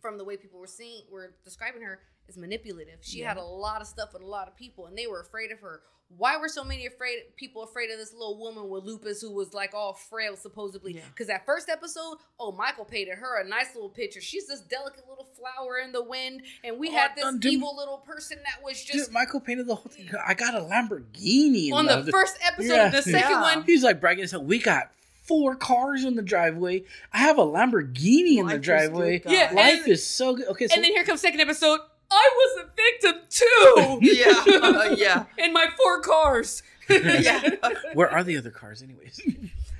from 0.00 0.18
the 0.18 0.24
way 0.24 0.36
people 0.36 0.58
were 0.60 0.66
seeing, 0.66 1.02
were 1.10 1.34
describing 1.44 1.82
her, 1.82 2.00
is 2.28 2.36
manipulative. 2.36 2.98
She 3.00 3.20
Yeah. 3.20 3.28
had 3.28 3.36
a 3.38 3.42
lot 3.44 3.80
of 3.80 3.86
stuff 3.86 4.12
with 4.12 4.22
a 4.22 4.26
lot 4.26 4.48
of 4.48 4.56
people, 4.56 4.86
and 4.86 4.96
they 4.96 5.06
were 5.06 5.20
afraid 5.20 5.50
of 5.50 5.60
her. 5.60 5.82
Why 6.16 6.38
were 6.38 6.48
so 6.48 6.64
many 6.64 6.86
afraid 6.86 7.36
people 7.36 7.62
afraid 7.62 7.90
of 7.90 7.98
this 7.98 8.14
little 8.14 8.38
woman 8.38 8.70
with 8.70 8.82
lupus 8.84 9.20
who 9.20 9.30
was 9.30 9.52
like 9.52 9.74
all 9.74 9.92
frail 9.92 10.36
supposedly? 10.36 10.94
Yeah. 10.94 11.02
Because 11.10 11.26
that 11.26 11.44
first 11.44 11.68
episode, 11.68 12.16
oh, 12.40 12.50
Michael 12.50 12.86
painted 12.86 13.18
her 13.18 13.38
a 13.42 13.46
nice 13.46 13.74
little 13.74 13.90
picture. 13.90 14.18
She's 14.22 14.46
this 14.46 14.60
delicate 14.60 15.06
little 15.06 15.26
flower 15.38 15.76
in 15.84 15.92
the 15.92 16.02
wind, 16.02 16.42
and 16.64 16.78
we 16.78 16.88
Oh, 16.88 16.92
had 16.92 17.14
this 17.14 17.24
don't 17.24 17.44
evil 17.44 17.76
little 17.76 17.98
person 17.98 18.38
that 18.38 18.64
was 18.64 18.82
just 18.82 19.06
Dude, 19.08 19.12
Michael 19.12 19.40
painted 19.40 19.66
the 19.66 19.74
whole 19.74 19.90
thing. 19.92 20.08
I 20.26 20.32
got 20.32 20.54
a 20.54 20.60
Lamborghini. 20.60 21.72
on 21.72 21.86
and 21.88 22.06
the 22.06 22.10
first 22.10 22.38
episode 22.42 22.74
Yeah. 22.74 22.86
of 22.86 22.92
the 22.92 23.02
second 23.02 23.40
one. 23.42 23.64
He's 23.64 23.82
like 23.82 24.00
bragging 24.00 24.20
himself. 24.22 24.44
We 24.44 24.58
got 24.60 24.90
four 25.28 25.54
cars 25.54 26.04
in 26.04 26.16
the 26.16 26.22
driveway. 26.22 26.82
I 27.12 27.18
have 27.18 27.38
a 27.38 27.44
Lamborghini 27.44 28.38
in 28.38 28.46
the 28.46 28.58
driveway. 28.58 29.22
Yeah. 29.26 29.52
Life 29.54 29.82
and- 29.84 29.88
is 29.88 30.04
so 30.04 30.34
good. 30.34 30.48
Okay, 30.48 30.66
so 30.66 30.74
and 30.74 30.82
then 30.82 30.90
here 30.92 31.04
comes 31.04 31.20
second 31.20 31.40
episode. 31.40 31.78
I 32.10 32.30
was 32.34 32.64
a 32.64 32.70
victim 32.74 33.22
too. 33.28 33.98
yeah, 34.02 34.94
yeah, 34.96 35.24
In 35.44 35.52
my 35.52 35.66
four 35.76 36.00
cars. 36.00 36.62
yeah. 36.88 37.50
where 37.92 38.10
are 38.10 38.24
the 38.24 38.38
other 38.38 38.50
cars, 38.50 38.82
anyways? 38.82 39.20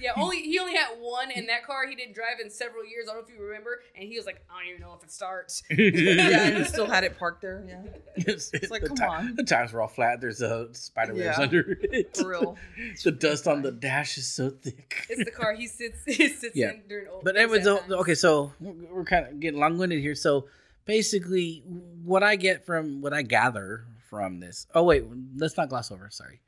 Yeah, 0.00 0.12
only 0.16 0.38
he 0.42 0.58
only 0.58 0.74
had 0.74 0.88
one 0.98 1.30
in 1.30 1.46
that 1.46 1.64
car. 1.66 1.86
He 1.88 1.94
didn't 1.94 2.14
drive 2.14 2.40
in 2.42 2.50
several 2.50 2.84
years. 2.86 3.06
I 3.08 3.14
don't 3.14 3.22
know 3.22 3.28
if 3.28 3.38
you 3.38 3.44
remember. 3.44 3.80
And 3.96 4.08
he 4.08 4.16
was 4.16 4.26
like, 4.26 4.42
I 4.50 4.60
don't 4.64 4.68
even 4.70 4.80
know 4.80 4.94
if 4.96 5.02
it 5.02 5.10
starts. 5.10 5.62
yeah, 5.70 6.46
and 6.46 6.56
he 6.58 6.64
still 6.64 6.86
had 6.86 7.04
it 7.04 7.18
parked 7.18 7.42
there. 7.42 7.64
Yeah, 7.68 7.82
it's, 8.16 8.50
It's 8.52 8.70
like, 8.70 8.82
the 8.82 8.88
come 8.88 8.96
ti- 8.96 9.04
on. 9.04 9.34
The 9.36 9.42
tires 9.44 9.72
were 9.72 9.80
all 9.82 9.88
flat. 9.88 10.20
There's 10.20 10.40
a 10.40 10.68
spider 10.72 11.14
webs 11.14 11.24
Yeah. 11.38 11.40
under 11.42 11.78
it. 11.82 12.16
for 12.16 12.28
real. 12.28 12.56
The 13.02 13.12
dust 13.12 13.46
on 13.48 13.62
the 13.62 13.72
dash 13.72 14.18
is 14.18 14.26
so 14.26 14.50
thick. 14.50 15.06
It's 15.08 15.24
the 15.24 15.30
car 15.30 15.54
he 15.54 15.66
sits 15.66 15.98
he 16.06 16.28
sits 16.28 16.54
Yeah. 16.56 16.70
in 16.72 16.82
during 16.88 17.08
old. 17.08 17.24
But 17.24 17.36
anyways, 17.36 17.58
exam 17.60 17.78
so, 17.88 17.98
okay, 18.00 18.14
so 18.14 18.52
we're 18.60 18.72
we're 18.92 19.04
kind 19.04 19.26
of 19.26 19.40
getting 19.40 19.58
long-winded 19.60 20.00
here. 20.00 20.14
So 20.14 20.46
basically, 20.84 21.62
what 22.04 22.22
I 22.22 22.36
get 22.36 22.64
from 22.66 23.00
what 23.00 23.12
I 23.12 23.22
gather 23.22 23.84
from 24.10 24.40
this. 24.40 24.66
Oh 24.74 24.82
wait, 24.84 25.04
let's 25.36 25.56
not 25.56 25.68
gloss 25.68 25.90
over. 25.92 26.08
Sorry. 26.10 26.40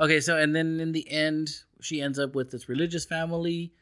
Okay, 0.00 0.20
so 0.20 0.38
and 0.38 0.56
then 0.56 0.80
in 0.80 0.92
the 0.92 1.08
end, 1.10 1.50
she 1.80 2.00
ends 2.00 2.18
up 2.18 2.34
with 2.34 2.50
this 2.50 2.68
religious 2.68 3.04
family, 3.04 3.72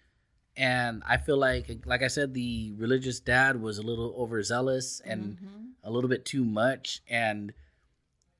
and 0.56 1.02
I 1.06 1.16
feel 1.16 1.36
like, 1.36 1.70
like 1.86 2.02
I 2.02 2.08
said, 2.08 2.34
the 2.34 2.72
religious 2.76 3.20
dad 3.20 3.60
was 3.62 3.78
a 3.78 3.82
little 3.82 4.14
overzealous 4.18 5.00
and 5.00 5.38
Mhm. 5.38 5.72
a 5.84 5.90
little 5.90 6.08
bit 6.10 6.24
too 6.24 6.44
much, 6.44 7.02
and 7.08 7.52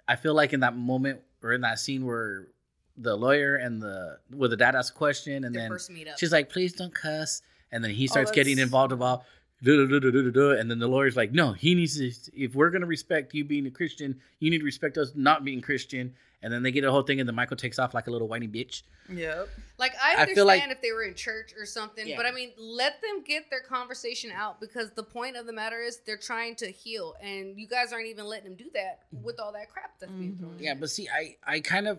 I 0.09 0.17
feel 0.17 0.35
like 0.35 0.53
in 0.53 0.61
that 0.61 0.75
moment 0.77 1.21
or 1.43 1.53
in 1.53 1.61
that 1.61 1.79
scene 1.79 2.05
where 2.05 2.49
the 2.97 3.15
lawyer 3.17 3.55
and 3.55 3.81
the 3.81 4.19
where 4.31 4.49
the 4.49 4.57
dad 4.57 4.75
asks 4.75 4.91
a 4.91 4.95
question 4.99 5.45
and 5.45 5.55
Their 5.55 5.63
then 5.63 5.71
first. 5.71 5.91
She's 6.19 6.33
like, 6.33 6.49
please 6.51 6.73
don't 6.73 6.93
cuss. 6.95 7.43
And 7.71 7.85
then 7.85 7.91
he 7.93 8.07
starts 8.09 8.31
Oh, 8.31 8.35
getting 8.35 8.59
involved 8.59 8.93
about, 8.93 9.25
and 9.63 10.71
then 10.71 10.79
the 10.79 10.89
lawyer's 10.89 11.17
like, 11.17 11.33
no, 11.33 11.53
he 11.53 11.75
needs 11.75 11.99
to, 11.99 12.31
if 12.41 12.55
we're 12.55 12.71
going 12.71 12.83
to 12.83 12.87
respect 12.87 13.35
you 13.35 13.45
being 13.45 13.67
a 13.67 13.71
Christian, 13.71 14.21
you 14.39 14.51
need 14.51 14.59
to 14.59 14.65
respect 14.65 14.97
us 14.99 15.13
not 15.15 15.45
being 15.45 15.61
Christian. 15.61 16.15
And 16.41 16.53
then 16.53 16.63
they 16.63 16.71
get 16.71 16.85
a 16.85 16.91
whole 16.93 17.03
thing, 17.03 17.19
and 17.19 17.29
then 17.29 17.35
Michael 17.35 17.57
takes 17.57 17.81
off 17.81 17.95
like 17.95 18.07
a 18.07 18.13
little 18.13 18.29
whiny 18.29 18.47
bitch. 18.47 18.83
Yep. 19.13 19.49
Like 19.77 19.95
I 20.01 20.11
I 20.11 20.21
understand 20.21 20.35
feel 20.37 20.45
like- 20.47 20.63
if 20.71 20.81
they 20.81 20.93
were 20.93 21.03
in 21.03 21.15
church 21.17 21.53
or 21.59 21.67
something, 21.67 22.07
Yeah. 22.07 22.17
but 22.17 22.27
I 22.27 22.31
mean, 22.31 22.53
let 22.57 23.03
them 23.03 23.25
get 23.27 23.51
their 23.51 23.59
conversation 23.63 24.31
out 24.31 24.61
because 24.61 24.93
the 24.93 25.03
point 25.03 25.37
of 25.37 25.47
the 25.47 25.53
matter 25.53 25.81
is 25.81 25.99
they're 26.07 26.17
trying 26.17 26.55
to 26.57 26.71
heal, 26.71 27.17
and 27.21 27.59
you 27.59 27.67
guys 27.67 27.93
aren't 27.93 28.07
even 28.07 28.27
letting 28.27 28.45
them 28.45 28.55
do 28.55 28.71
that 28.75 29.01
with 29.11 29.41
all 29.41 29.51
that 29.55 29.69
crap 29.69 29.99
that's 29.99 30.13
being 30.13 30.37
thrown. 30.37 30.53
Mhm. 30.53 30.59
in. 30.59 30.65
Yeah, 30.65 30.75
but 30.75 30.91
see, 30.91 31.09
I, 31.09 31.37
I 31.45 31.59
kind 31.59 31.89
of, 31.89 31.99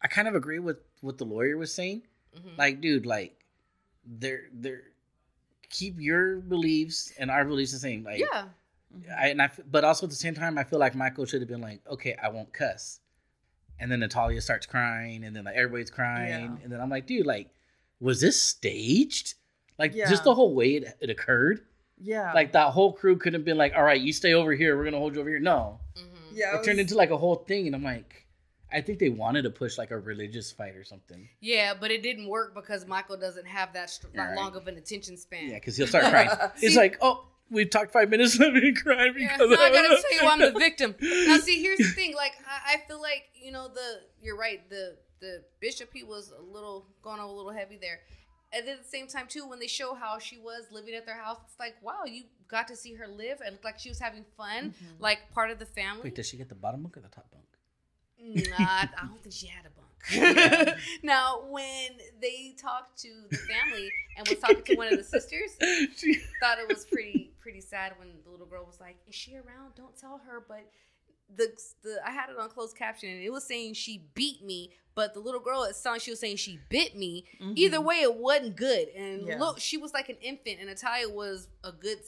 I 0.00 0.08
kind 0.08 0.28
of 0.28 0.34
agree 0.34 0.60
with 0.60 0.78
what 1.02 1.18
the 1.18 1.24
lawyer 1.26 1.58
was 1.58 1.74
saying. 1.74 2.04
Mhm. 2.34 2.56
Like, 2.56 2.80
dude, 2.80 3.04
like, 3.04 3.36
they're, 4.06 4.44
they're, 4.54 4.84
keep 5.70 5.96
your 6.00 6.36
beliefs 6.36 7.12
and 7.18 7.30
our 7.30 7.44
beliefs 7.44 7.72
the 7.72 7.78
same. 7.78 8.04
Like, 8.04 8.20
yeah, 8.20 8.44
I, 9.18 9.28
and 9.28 9.42
I, 9.42 9.46
f- 9.46 9.60
but 9.70 9.84
also 9.84 10.06
at 10.06 10.10
the 10.10 10.16
same 10.16 10.34
time, 10.34 10.56
I 10.58 10.64
feel 10.64 10.78
like 10.78 10.94
Michael 10.94 11.24
should 11.26 11.40
have 11.42 11.48
been 11.48 11.60
like, 11.60 11.80
okay, 11.90 12.16
I 12.22 12.28
won't 12.30 12.52
cuss. 12.52 13.00
And 13.80 13.90
then 13.92 14.00
Natalia 14.00 14.40
starts 14.40 14.66
crying, 14.66 15.24
and 15.24 15.36
then 15.36 15.44
like 15.44 15.54
everybody's 15.56 15.90
crying, 15.90 16.28
Yeah. 16.58 16.64
and 16.64 16.72
then 16.72 16.80
I'm 16.80 16.90
like, 16.90 17.06
dude, 17.06 17.26
like, 17.26 17.50
was 18.00 18.20
this 18.20 18.40
staged? 18.42 19.34
Like, 19.78 19.94
Yeah. 19.94 20.08
just 20.08 20.24
the 20.24 20.34
whole 20.34 20.54
way 20.54 20.76
it, 20.76 20.96
it 21.00 21.10
occurred. 21.10 21.60
Yeah. 22.00 22.32
Like 22.32 22.52
that 22.52 22.70
whole 22.72 22.92
crew 22.92 23.16
could 23.16 23.34
have 23.34 23.44
been 23.44 23.56
like, 23.58 23.74
all 23.76 23.82
right, 23.84 24.00
you 24.00 24.12
stay 24.12 24.32
over 24.34 24.52
here, 24.52 24.76
we're 24.76 24.84
gonna 24.84 24.98
hold 24.98 25.14
you 25.14 25.20
over 25.20 25.30
here. 25.30 25.38
No, 25.40 25.80
Mhm. 25.96 26.02
yeah. 26.32 26.56
it 26.58 26.64
turned 26.64 26.80
into 26.80 26.94
like 26.96 27.10
a 27.10 27.16
whole 27.16 27.36
thing, 27.36 27.66
and 27.66 27.74
I'm 27.76 27.82
like, 27.84 28.26
I 28.72 28.80
think 28.82 28.98
they 28.98 29.08
wanted 29.08 29.42
to 29.42 29.50
push 29.50 29.78
like 29.78 29.90
a 29.90 29.98
religious 29.98 30.52
fight 30.52 30.76
or 30.76 30.84
something. 30.84 31.28
yeah, 31.40 31.72
but 31.78 31.90
it 31.90 32.02
didn't 32.02 32.28
work 32.28 32.54
because 32.54 32.86
Michael 32.86 33.16
doesn't 33.16 33.46
have 33.46 33.72
that, 33.72 33.98
Right. 34.14 34.34
long 34.36 34.54
of 34.56 34.68
an 34.68 34.76
attention 34.76 35.16
span. 35.16 35.48
Yeah, 35.48 35.54
because 35.54 35.76
he'll 35.76 35.86
start 35.86 36.04
crying. 36.10 36.28
He's 36.58 36.76
like, 36.76 36.98
oh, 37.00 37.24
we've 37.50 37.70
talked 37.70 37.92
five 37.92 38.10
minutes, 38.10 38.38
let 38.38 38.52
me 38.52 38.72
cry 38.74 39.06
Yeah, 39.16 39.36
because 39.38 39.56
I 39.58 39.70
gotta 39.70 39.88
tell 40.02 40.22
you, 40.22 40.28
I'm 40.28 40.38
the 40.52 40.58
victim. 40.58 40.94
Now, 41.00 41.38
see, 41.38 41.60
here's 41.62 41.78
the 41.78 41.84
thing. 41.94 42.14
Like, 42.14 42.32
I, 42.46 42.74
I 42.74 42.76
feel 42.86 43.00
like 43.00 43.24
you 43.34 43.52
know 43.52 43.68
the 43.68 44.00
you're 44.22 44.36
right. 44.36 44.68
The 44.68 44.96
the 45.20 45.42
bishop 45.60 45.90
he 45.92 46.04
was 46.04 46.30
a 46.38 46.42
little 46.42 46.86
going 47.02 47.20
a 47.20 47.26
little 47.30 47.50
heavy 47.52 47.78
there, 47.80 48.00
and 48.52 48.66
then 48.66 48.76
at 48.76 48.82
the 48.84 48.88
same 48.88 49.06
time 49.06 49.26
too, 49.28 49.48
when 49.48 49.58
they 49.60 49.66
show 49.66 49.94
how 49.94 50.18
she 50.18 50.36
was 50.38 50.64
living 50.70 50.94
at 50.94 51.06
their 51.06 51.16
house, 51.16 51.38
it's 51.46 51.58
like 51.58 51.74
wow, 51.82 52.04
you 52.06 52.24
got 52.48 52.68
to 52.68 52.76
see 52.76 52.92
her 52.94 53.06
live 53.08 53.40
and 53.40 53.52
looked 53.52 53.64
like 53.64 53.78
she 53.78 53.88
was 53.88 53.98
having 53.98 54.24
fun, 54.36 54.70
Mhm. 54.70 55.00
like 55.00 55.18
part 55.32 55.50
of 55.50 55.58
the 55.58 55.66
family. 55.66 56.02
Wait, 56.04 56.14
does 56.14 56.26
she 56.28 56.36
get 56.36 56.48
the 56.50 56.54
bottom 56.54 56.82
bunk 56.82 56.96
or 56.98 57.00
the 57.00 57.08
top 57.08 57.30
bunk? 57.30 57.44
Nah, 58.20 58.56
I 58.58 58.88
I 58.96 59.06
don't 59.06 59.20
think 59.22 59.34
she 59.34 59.46
had 59.46 59.64
a 59.66 59.70
bunk. 59.70 60.76
now, 61.02 61.42
when 61.48 61.90
they 62.20 62.54
talked 62.60 62.98
to 63.02 63.08
the 63.30 63.36
family 63.36 63.90
and 64.16 64.26
was 64.28 64.38
talking 64.38 64.62
to 64.64 64.74
one 64.76 64.92
of 64.92 64.98
the 64.98 65.04
sisters, 65.20 65.50
She- 65.96 66.20
thought 66.40 66.58
it 66.58 66.68
was 66.68 66.84
pretty 66.84 67.32
pretty 67.40 67.60
sad 67.60 67.92
when 67.98 68.08
the 68.24 68.30
little 68.30 68.46
girl 68.46 68.64
was 68.66 68.80
like, 68.80 68.96
"Is 69.08 69.14
she 69.14 69.34
around? 69.36 69.74
Don't 69.76 69.96
tell 69.96 70.20
her." 70.26 70.42
But 70.46 70.70
the 71.36 71.52
the 71.82 71.98
I 72.06 72.10
had 72.10 72.30
it 72.30 72.38
on 72.38 72.48
closed 72.48 72.76
caption 72.76 73.10
and 73.10 73.22
it 73.22 73.30
was 73.30 73.44
saying 73.44 73.74
she 73.74 74.02
beat 74.14 74.42
me, 74.42 74.70
but 74.94 75.14
the 75.14 75.20
little 75.20 75.40
girl 75.40 75.64
it 75.64 75.76
sounded 75.76 75.96
like 75.96 76.02
she 76.02 76.10
was 76.10 76.20
saying 76.20 76.36
she 76.36 76.58
bit 76.70 76.96
me. 76.96 77.24
Mhm. 77.40 77.52
Either 77.56 77.80
way, 77.80 77.96
it 77.96 78.14
wasn't 78.14 78.56
good. 78.56 78.88
And 78.88 79.26
Yeah. 79.26 79.38
look, 79.38 79.60
she 79.60 79.76
was 79.76 79.92
like 79.92 80.08
an 80.08 80.16
infant, 80.22 80.58
and 80.58 80.68
Natalia 80.68 81.08
was 81.08 81.48
a 81.64 81.72
good. 81.72 81.98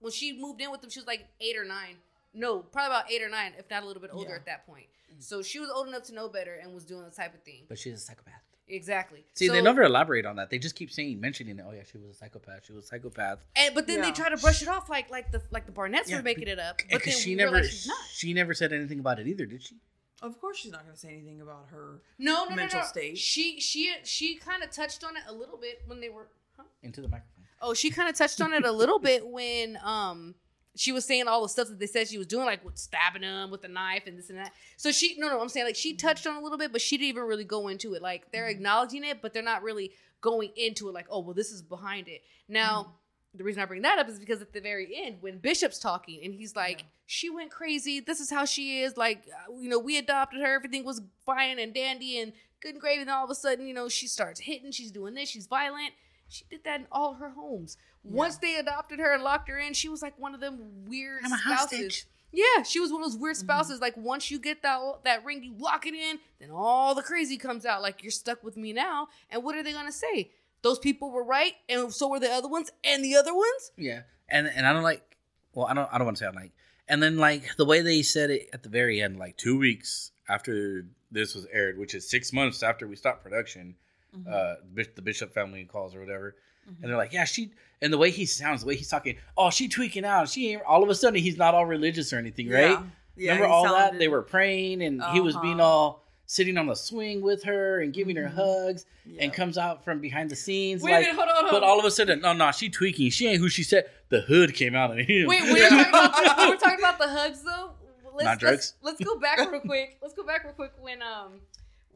When 0.00 0.12
she 0.12 0.32
moved 0.40 0.60
in 0.60 0.70
with 0.70 0.80
them, 0.80 0.90
she 0.90 1.00
was 1.00 1.06
like 1.08 1.26
eight 1.40 1.56
or 1.56 1.64
nine. 1.64 1.96
No, 2.38 2.60
probably 2.60 2.94
about 2.96 3.10
eight 3.10 3.22
or 3.22 3.28
nine, 3.28 3.52
if 3.58 3.68
not 3.70 3.82
a 3.82 3.86
little 3.86 4.00
bit 4.00 4.10
older 4.12 4.30
Yeah. 4.30 4.36
at 4.36 4.46
that 4.46 4.66
point. 4.66 4.86
So 5.18 5.42
she 5.42 5.58
was 5.58 5.68
old 5.70 5.88
enough 5.88 6.04
to 6.04 6.14
know 6.14 6.28
better 6.28 6.54
and 6.54 6.72
was 6.72 6.84
doing 6.84 7.04
the 7.04 7.10
type 7.10 7.34
of 7.34 7.42
thing. 7.42 7.64
but 7.68 7.78
she's 7.78 7.94
a 7.94 7.98
psychopath. 7.98 8.42
Exactly. 8.70 9.24
See, 9.32 9.46
so, 9.46 9.54
they 9.54 9.62
never 9.62 9.82
elaborate 9.82 10.26
on 10.26 10.36
that. 10.36 10.50
They 10.50 10.58
just 10.58 10.74
keep 10.76 10.90
saying, 10.90 11.18
mentioning 11.20 11.58
it. 11.58 11.64
Oh 11.66 11.72
yeah, 11.72 11.82
she 11.90 11.96
was 11.98 12.10
a 12.10 12.14
psychopath. 12.14 12.66
She 12.66 12.72
was 12.74 12.84
a 12.84 12.88
psychopath. 12.88 13.38
And 13.56 13.74
but 13.74 13.86
then 13.86 14.02
they 14.02 14.12
try 14.12 14.28
to 14.28 14.36
brush 14.36 14.60
it 14.62 14.68
off 14.68 14.90
like 14.90 15.10
like 15.10 15.32
the 15.32 15.42
like 15.50 15.64
the 15.66 15.72
Barnetts 15.72 16.08
Yeah, 16.08 16.16
were 16.18 16.22
making 16.22 16.48
it 16.48 16.58
up. 16.58 16.76
But 16.90 16.98
Because 17.00 17.14
then 17.14 17.22
she 17.22 17.34
never, 17.34 17.52
realize 17.52 17.70
she's 17.70 17.86
not. 17.86 17.98
she 18.12 18.32
never 18.34 18.52
said 18.54 18.72
anything 18.74 18.98
about 19.00 19.18
it 19.18 19.26
either, 19.26 19.46
did 19.46 19.62
she? 19.62 19.76
Of 20.20 20.38
course, 20.40 20.58
she's 20.58 20.72
not 20.72 20.82
going 20.82 20.92
to 20.94 20.98
say 21.00 21.08
anything 21.08 21.40
about 21.40 21.68
her. 21.70 22.02
No, 22.18 22.44
no, 22.44 22.56
mental 22.56 22.80
no, 22.80 22.84
no. 22.84 22.88
state. 22.88 23.16
She 23.18 23.58
she 23.60 23.94
she 24.04 24.36
kind 24.36 24.62
of 24.62 24.70
touched 24.70 25.02
on 25.02 25.16
it 25.16 25.22
a 25.26 25.32
little 25.32 25.56
bit 25.56 25.82
when 25.86 26.00
they 26.00 26.10
were. 26.10 26.28
Huh? 26.56 26.64
Into 26.82 27.00
the 27.00 27.08
microphone. 27.08 27.44
Oh, 27.62 27.72
she 27.72 27.90
kind 27.90 28.08
of 28.08 28.16
touched 28.16 28.40
on 28.42 28.52
it 28.52 28.64
a 28.66 28.72
little 28.72 28.98
bit 28.98 29.26
when 29.26 29.78
um 29.82 30.34
she 30.76 30.92
was 30.92 31.04
saying 31.04 31.26
all 31.26 31.42
the 31.42 31.48
stuff 31.48 31.68
that 31.68 31.78
they 31.78 31.86
said 31.86 32.08
she 32.08 32.18
was 32.18 32.26
doing, 32.26 32.46
like 32.46 32.64
with 32.64 32.78
stabbing 32.78 33.22
him 33.22 33.50
with 33.50 33.64
a 33.64 33.68
knife 33.68 34.04
and 34.06 34.18
this 34.18 34.30
and 34.30 34.38
that. 34.38 34.52
So 34.76 34.92
she 34.92 35.16
no 35.18 35.28
no, 35.28 35.40
I'm 35.40 35.48
saying 35.48 35.66
like 35.66 35.76
she 35.76 35.92
mm-hmm. 35.92 36.06
touched 36.06 36.26
on 36.26 36.36
a 36.36 36.40
little 36.40 36.58
bit, 36.58 36.72
but 36.72 36.80
she 36.80 36.96
didn't 36.96 37.08
even 37.08 37.24
really 37.24 37.44
go 37.44 37.68
into 37.68 37.94
it. 37.94 38.02
Like 38.02 38.30
they're 38.32 38.44
mm-hmm. 38.44 38.50
acknowledging 38.50 39.04
it, 39.04 39.20
but 39.20 39.32
they're 39.32 39.42
not 39.42 39.62
really 39.62 39.92
going 40.20 40.50
into 40.56 40.88
it. 40.88 40.94
Like 40.94 41.06
oh 41.10 41.20
well, 41.20 41.34
this 41.34 41.50
is 41.50 41.62
behind 41.62 42.08
it. 42.08 42.22
Now. 42.48 42.82
Mm-hmm. 42.82 42.92
The 43.34 43.44
reason 43.44 43.62
I 43.62 43.66
bring 43.66 43.82
that 43.82 43.98
up 43.98 44.08
is 44.08 44.18
because 44.18 44.40
at 44.40 44.54
the 44.54 44.60
very 44.60 44.90
end, 45.04 45.18
when 45.20 45.36
Bishop's 45.38 45.78
talking 45.78 46.18
and 46.24 46.34
he's 46.34 46.56
like, 46.56 46.78
Yeah. 46.78 46.86
she 47.04 47.28
went 47.28 47.50
crazy. 47.50 48.00
This 48.00 48.20
is 48.20 48.30
how 48.30 48.46
she 48.46 48.80
is. 48.80 48.96
Like, 48.96 49.28
uh, 49.28 49.52
you 49.52 49.68
know, 49.68 49.78
we 49.78 49.98
adopted 49.98 50.40
her. 50.40 50.54
Everything 50.54 50.82
was 50.82 51.02
fine 51.26 51.58
and 51.58 51.74
dandy. 51.74 52.18
And 52.18 52.32
good 52.60 52.72
and 52.72 52.80
gravy. 52.80 53.04
Then 53.04 53.14
all 53.14 53.24
of 53.24 53.30
a 53.30 53.34
sudden, 53.34 53.66
you 53.66 53.74
know, 53.74 53.88
she 53.88 54.08
starts 54.08 54.40
hitting. 54.40 54.72
She's 54.72 54.90
doing 54.90 55.14
this. 55.14 55.28
She's 55.28 55.46
violent. 55.46 55.92
She 56.28 56.44
did 56.50 56.64
that 56.64 56.80
in 56.80 56.86
all 56.92 57.14
her 57.14 57.30
homes. 57.30 57.76
Once 58.04 58.36
they 58.38 58.56
adopted 58.56 58.98
her 58.98 59.12
and 59.14 59.22
locked 59.22 59.48
her 59.48 59.58
in, 59.58 59.72
she 59.74 59.88
was 59.88 60.02
like 60.02 60.18
one 60.18 60.34
of 60.34 60.40
them 60.40 60.58
weird 60.86 61.22
I'm 61.24 61.38
spouses. 61.38 62.06
Yeah, 62.30 62.62
she 62.62 62.78
was 62.80 62.92
one 62.92 63.02
of 63.02 63.10
those 63.10 63.18
weird 63.18 63.36
Mhm. 63.36 63.40
spouses. 63.40 63.80
Like 63.80 63.96
once 63.96 64.30
you 64.30 64.38
get 64.38 64.62
that 64.62 64.80
that 65.04 65.24
ring, 65.24 65.42
you 65.42 65.54
lock 65.58 65.86
it 65.86 65.94
in, 65.94 66.18
then 66.38 66.50
all 66.50 66.94
the 66.94 67.02
crazy 67.02 67.38
comes 67.38 67.64
out. 67.64 67.80
Like 67.82 68.02
you're 68.02 68.10
stuck 68.10 68.42
with 68.44 68.56
me 68.56 68.72
now. 68.72 69.08
And 69.30 69.42
what 69.42 69.54
are 69.56 69.62
they 69.62 69.72
gonna 69.72 69.90
say? 69.92 70.30
Those 70.62 70.78
people 70.78 71.10
were 71.10 71.24
right, 71.24 71.54
and 71.68 71.92
so 71.92 72.08
were 72.08 72.20
the 72.20 72.30
other 72.30 72.48
ones, 72.48 72.70
and 72.84 73.02
the 73.04 73.16
other 73.16 73.34
ones. 73.34 73.70
Yeah, 73.76 74.02
and 74.28 74.46
and 74.48 74.66
I 74.66 74.72
don't 74.72 74.82
like. 74.82 75.16
Well, 75.54 75.66
I 75.66 75.72
don't. 75.74 75.88
I 75.92 75.96
don't 75.98 76.04
want 76.06 76.16
to 76.18 76.24
don't 76.24 76.34
like. 76.36 76.52
And 76.88 77.02
then 77.02 77.16
like 77.16 77.56
the 77.56 77.64
way 77.64 77.80
they 77.80 78.02
said 78.02 78.30
it 78.30 78.50
at 78.52 78.62
the 78.62 78.68
very 78.68 79.00
end, 79.00 79.18
like 79.18 79.36
two 79.36 79.58
weeks 79.58 80.10
after 80.28 80.86
this 81.10 81.34
was 81.34 81.46
aired, 81.52 81.78
which 81.78 81.94
is 81.94 82.08
six 82.08 82.32
months 82.32 82.62
after 82.62 82.86
we 82.86 82.96
stopped 82.96 83.22
production. 83.22 83.76
Mhm. 84.16 84.26
Uh, 84.26 84.56
the 84.94 85.02
Bishop 85.02 85.32
family 85.34 85.64
calls 85.64 85.94
or 85.94 86.00
whatever, 86.00 86.34
Mhm. 86.68 86.82
and 86.82 86.90
they're 86.90 86.96
like, 86.96 87.12
yeah, 87.12 87.24
she. 87.24 87.50
And 87.80 87.92
the 87.92 87.98
way 87.98 88.10
he 88.10 88.26
sounds, 88.26 88.62
the 88.62 88.66
way 88.66 88.74
he's 88.76 88.88
talking, 88.88 89.16
oh, 89.36 89.50
she 89.50 89.68
tweaking 89.68 90.04
out. 90.04 90.28
She 90.28 90.52
ain't. 90.52 90.62
All 90.62 90.82
of 90.82 90.88
a 90.88 90.94
sudden, 90.94 91.20
he's 91.22 91.36
not 91.36 91.54
all 91.54 91.64
religious 91.66 92.12
or 92.12 92.18
anything, 92.18 92.48
right? 92.48 92.78
Yeah. 93.16 93.32
Remember 93.34 93.46
all 93.52 93.64
that? 93.64 93.98
They 93.98 94.08
were 94.08 94.22
praying, 94.22 94.82
and 94.82 95.02
he 95.12 95.20
was 95.20 95.36
being 95.36 95.60
Uh-huh. 95.60 95.68
all 95.68 96.04
sitting 96.26 96.58
on 96.58 96.66
the 96.66 96.74
swing 96.74 97.22
with 97.22 97.42
her 97.44 97.80
and 97.80 97.92
giving 97.94 98.14
her 98.16 98.24
Mhm. 98.28 98.34
hugs, 98.34 98.84
and 99.18 99.32
comes 99.32 99.56
out 99.56 99.82
from 99.84 100.00
behind 100.00 100.30
the 100.30 100.36
scenes 100.36 100.82
Wait 100.82 100.92
like. 100.92 101.06
hold 101.08 101.20
on, 101.20 101.28
hold 101.34 101.44
on. 101.46 101.50
But 101.52 101.62
all 101.62 101.78
of 101.78 101.84
a 101.86 101.90
sudden, 101.90 102.20
no, 102.20 102.32
no, 102.34 102.50
she 102.52 102.68
tweaking. 102.68 103.10
She 103.10 103.26
ain't 103.28 103.38
who 103.40 103.48
she 103.48 103.62
said. 103.62 103.88
The 104.10 104.20
hood 104.22 104.54
came 104.54 104.74
out 104.74 104.90
of 104.90 104.98
him. 105.06 105.26
Wait, 105.26 105.42
we're, 105.44 105.68
talking 105.68 105.88
about, 105.88 106.48
we're 106.48 106.56
talking 106.56 106.78
about 106.80 106.98
the 106.98 107.08
hugs 107.08 107.42
though. 107.42 107.70
Let's, 108.14 108.24
Not 108.24 108.30
let's, 108.30 108.38
drugs? 108.40 108.74
let's 108.82 109.00
go 109.04 109.18
back 109.18 109.38
real 109.50 109.60
quick. 109.60 109.96
Let's 110.02 110.12
go 110.14 110.24
back 110.24 110.42
real 110.44 110.52
quick 110.52 110.72
when 110.80 111.00
um 111.02 111.40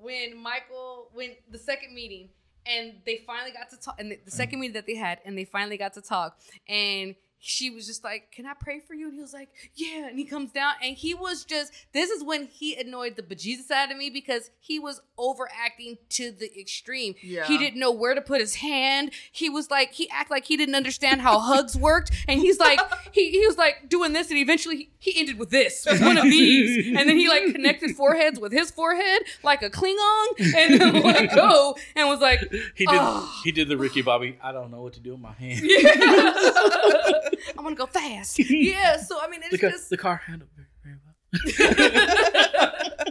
when 0.02 0.36
Michael 0.36 1.08
when 1.12 1.30
the 1.50 1.58
second 1.58 1.94
meeting 1.94 2.28
and 2.66 2.94
they 3.06 3.22
finally 3.26 3.52
got 3.52 3.70
to 3.70 3.76
talk 3.76 3.96
and 3.98 4.12
the, 4.12 4.18
the 4.24 4.30
second 4.30 4.60
meeting 4.60 4.74
that 4.74 4.86
they 4.86 4.94
had 4.94 5.18
and 5.24 5.36
they 5.36 5.44
finally 5.44 5.76
got 5.76 5.94
to 5.94 6.00
talk 6.02 6.38
and 6.68 7.14
she 7.44 7.70
was 7.70 7.86
just 7.86 8.04
like, 8.04 8.30
"Can 8.30 8.46
I 8.46 8.54
pray 8.54 8.78
for 8.78 8.94
you?" 8.94 9.08
And 9.08 9.14
he 9.14 9.20
was 9.20 9.32
like, 9.32 9.48
"Yeah." 9.74 10.06
And 10.08 10.16
he 10.16 10.24
comes 10.24 10.52
down 10.52 10.74
and 10.82 10.96
he 10.96 11.12
was 11.12 11.44
just 11.44 11.72
this 11.92 12.08
is 12.08 12.22
when 12.22 12.46
he 12.46 12.76
annoyed 12.76 13.16
the 13.16 13.22
bejesus 13.22 13.70
out 13.70 13.90
of 13.90 13.96
me 13.98 14.10
because 14.10 14.50
he 14.60 14.78
was 14.78 15.00
overacting 15.18 15.98
to 16.10 16.30
the 16.30 16.50
extreme. 16.58 17.14
Yeah. 17.20 17.44
He 17.46 17.58
didn't 17.58 17.80
know 17.80 17.90
where 17.90 18.14
to 18.14 18.20
put 18.20 18.40
his 18.40 18.54
hand. 18.56 19.12
He 19.32 19.50
was 19.50 19.70
like 19.70 19.92
he 19.92 20.08
acted 20.10 20.30
like 20.30 20.44
he 20.44 20.56
didn't 20.56 20.76
understand 20.76 21.20
how 21.20 21.40
hugs 21.40 21.76
worked 21.76 22.12
and 22.28 22.40
he's 22.40 22.60
like 22.60 22.78
he, 23.12 23.30
he 23.32 23.44
was 23.46 23.56
like 23.58 23.88
doing 23.88 24.12
this 24.12 24.30
and 24.30 24.38
eventually 24.38 24.76
he, 24.76 24.90
he 25.12 25.20
ended 25.20 25.36
with 25.38 25.50
this 25.50 25.84
with 25.84 26.00
one 26.00 26.16
of 26.16 26.24
these 26.24 26.86
and 26.86 27.08
then 27.08 27.16
he 27.16 27.28
like 27.28 27.52
connected 27.52 27.96
foreheads 27.96 28.38
with 28.38 28.52
his 28.52 28.70
forehead 28.70 29.22
like 29.42 29.62
a 29.62 29.70
Klingon 29.70 30.54
and 30.56 30.80
then 30.80 31.02
let 31.02 31.34
go 31.34 31.76
and 31.96 32.08
was 32.08 32.20
like 32.20 32.40
He 32.74 32.86
did. 32.86 32.98
Oh. 33.00 33.40
He 33.44 33.52
did 33.52 33.68
the 33.68 33.76
Ricky 33.76 34.02
Bobby. 34.02 34.38
I 34.42 34.52
don't 34.52 34.70
know 34.70 34.82
what 34.82 34.92
to 34.94 35.00
do 35.00 35.12
with 35.12 35.20
my 35.20 35.32
hand. 35.32 35.60
yeah. 35.64 37.18
I 37.58 37.62
want 37.62 37.76
to 37.76 37.80
go 37.80 37.86
fast. 37.86 38.38
Yeah, 38.50 38.96
so 38.98 39.18
I 39.22 39.28
mean 39.28 39.40
The, 39.40 39.46
it's 39.52 39.60
car, 39.60 39.70
just 39.70 39.90
the 39.90 39.96
car 39.96 40.16
handled 40.16 40.50
very, 40.56 40.68
very 40.84 40.96
well. 41.04 41.14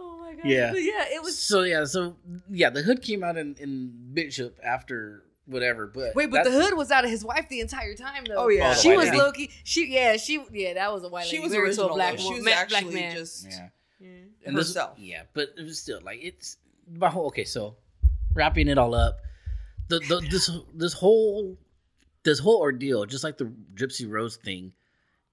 oh 0.00 0.18
my 0.20 0.34
god. 0.34 0.44
Yeah. 0.44 0.72
But 0.72 0.82
yeah, 0.82 1.04
it 1.14 1.22
was 1.22 1.38
So 1.38 1.62
yeah, 1.62 1.84
so 1.84 2.16
yeah, 2.50 2.70
the 2.70 2.82
hood 2.82 3.02
came 3.02 3.22
out 3.24 3.36
in, 3.36 3.54
in 3.58 3.92
Bishop 4.12 4.58
after 4.62 5.22
whatever, 5.46 5.86
but 5.86 6.14
Wait, 6.14 6.30
but 6.30 6.44
the 6.44 6.50
hood 6.50 6.74
was 6.76 6.90
out 6.90 7.04
of 7.04 7.10
his 7.10 7.24
wife 7.24 7.48
the 7.48 7.60
entire 7.60 7.94
time 7.94 8.24
though. 8.24 8.34
Oh, 8.36 8.48
yeah. 8.48 8.72
Oh, 8.72 8.74
she 8.80 8.96
was 8.96 9.06
lady. 9.06 9.16
low 9.18 9.32
key. 9.32 9.50
She 9.64 9.86
yeah, 9.92 10.16
she 10.16 10.44
yeah, 10.52 10.74
that 10.74 10.92
was 10.92 11.04
a 11.04 11.08
white 11.08 11.24
lady. 11.26 11.36
She 11.36 11.40
was 11.40 11.52
married 11.52 11.74
to 11.74 11.80
original. 11.82 11.94
black 11.96 12.18
woman, 12.18 12.26
She 12.26 12.34
was 12.34 12.44
ma- 12.44 12.50
actually 12.50 12.80
black 12.82 12.94
man. 12.94 13.16
just 13.16 13.44
Yeah, 13.48 13.68
Yeah. 14.00 14.08
and 14.44 14.56
this- 14.56 14.68
herself. 14.68 14.98
yeah, 14.98 15.22
but 15.34 15.50
it 15.56 15.62
was 15.62 15.78
still 15.78 16.00
like 16.02 16.18
it's 16.22 16.56
my 16.92 17.08
whole 17.08 17.26
okay. 17.28 17.44
So 17.44 17.76
wrapping 18.34 18.68
it 18.68 18.76
all 18.78 18.94
up, 18.94 19.20
the, 19.88 20.00
the 20.00 20.20
this 20.30 20.50
this 20.74 20.92
whole 20.92 21.56
this 22.26 22.38
whole 22.38 22.58
ordeal, 22.60 23.06
just 23.06 23.24
like 23.24 23.38
the 23.38 23.50
Gypsy 23.74 24.06
Rose 24.10 24.36
thing, 24.36 24.72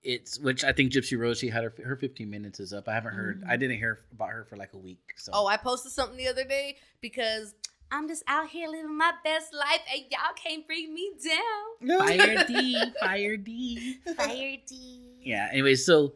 it's 0.04 0.40
which 0.40 0.64
I 0.64 0.72
think 0.72 0.92
Gypsy 0.94 1.18
Rose 1.20 1.40
she 1.40 1.50
had 1.50 1.64
her 1.66 1.74
her 1.84 1.96
15 1.98 2.30
minutes 2.30 2.60
is 2.62 2.72
up. 2.74 2.88
I 2.88 2.94
haven't 2.94 3.14
heard. 3.14 3.42
Mhm. 3.42 3.50
I 3.50 3.58
didn't 3.58 3.78
hear 3.78 4.00
about 4.14 4.30
her 4.30 4.46
for 4.46 4.56
like 4.58 4.74
a 4.74 4.78
week. 4.78 5.00
So 5.18 5.32
Oh, 5.34 5.48
I 5.48 5.58
posted 5.58 5.92
something 5.92 6.18
the 6.18 6.28
other 6.30 6.44
day 6.46 6.78
because 7.02 7.54
I'm 7.92 8.08
just 8.08 8.24
out 8.28 8.50
here 8.50 8.68
living 8.70 8.98
my 8.98 9.12
best 9.24 9.54
life 9.54 9.82
and 9.94 10.04
y'all 10.12 10.34
can't 10.36 10.66
bring 10.66 10.94
me 10.94 11.12
down. 11.24 12.00
fire 12.00 12.44
D, 12.48 12.84
fire 13.00 13.38
D. 13.38 13.98
Fire 14.18 14.58
D. 14.68 15.00
Yeah. 15.22 15.50
Anyway, 15.52 15.76
so 15.76 16.14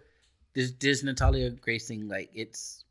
this 0.53 0.71
this 0.79 1.03
Natalia 1.03 1.49
Grace 1.51 1.87
thing, 1.87 2.07
like 2.09 2.29
it's 2.33 2.83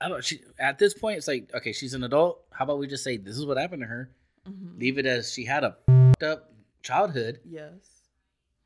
I 0.00 0.08
don't 0.08 0.24
she 0.24 0.40
at 0.58 0.78
this 0.78 0.94
point 0.94 1.18
it's 1.18 1.28
like, 1.28 1.50
okay, 1.54 1.72
she's 1.72 1.92
an 1.94 2.02
adult. 2.04 2.42
How 2.50 2.64
about 2.64 2.78
we 2.78 2.86
just 2.86 3.04
say 3.04 3.16
this 3.18 3.36
is 3.36 3.44
what 3.46 3.58
happened 3.58 3.82
to 3.82 3.88
her? 3.88 4.10
Mhm. 4.48 4.78
Leave 4.80 4.96
it 4.98 5.06
as 5.06 5.32
she 5.32 5.44
had 5.44 5.64
a 5.64 5.76
up 6.24 6.50
childhood, 6.84 7.40
Yes. 7.44 7.72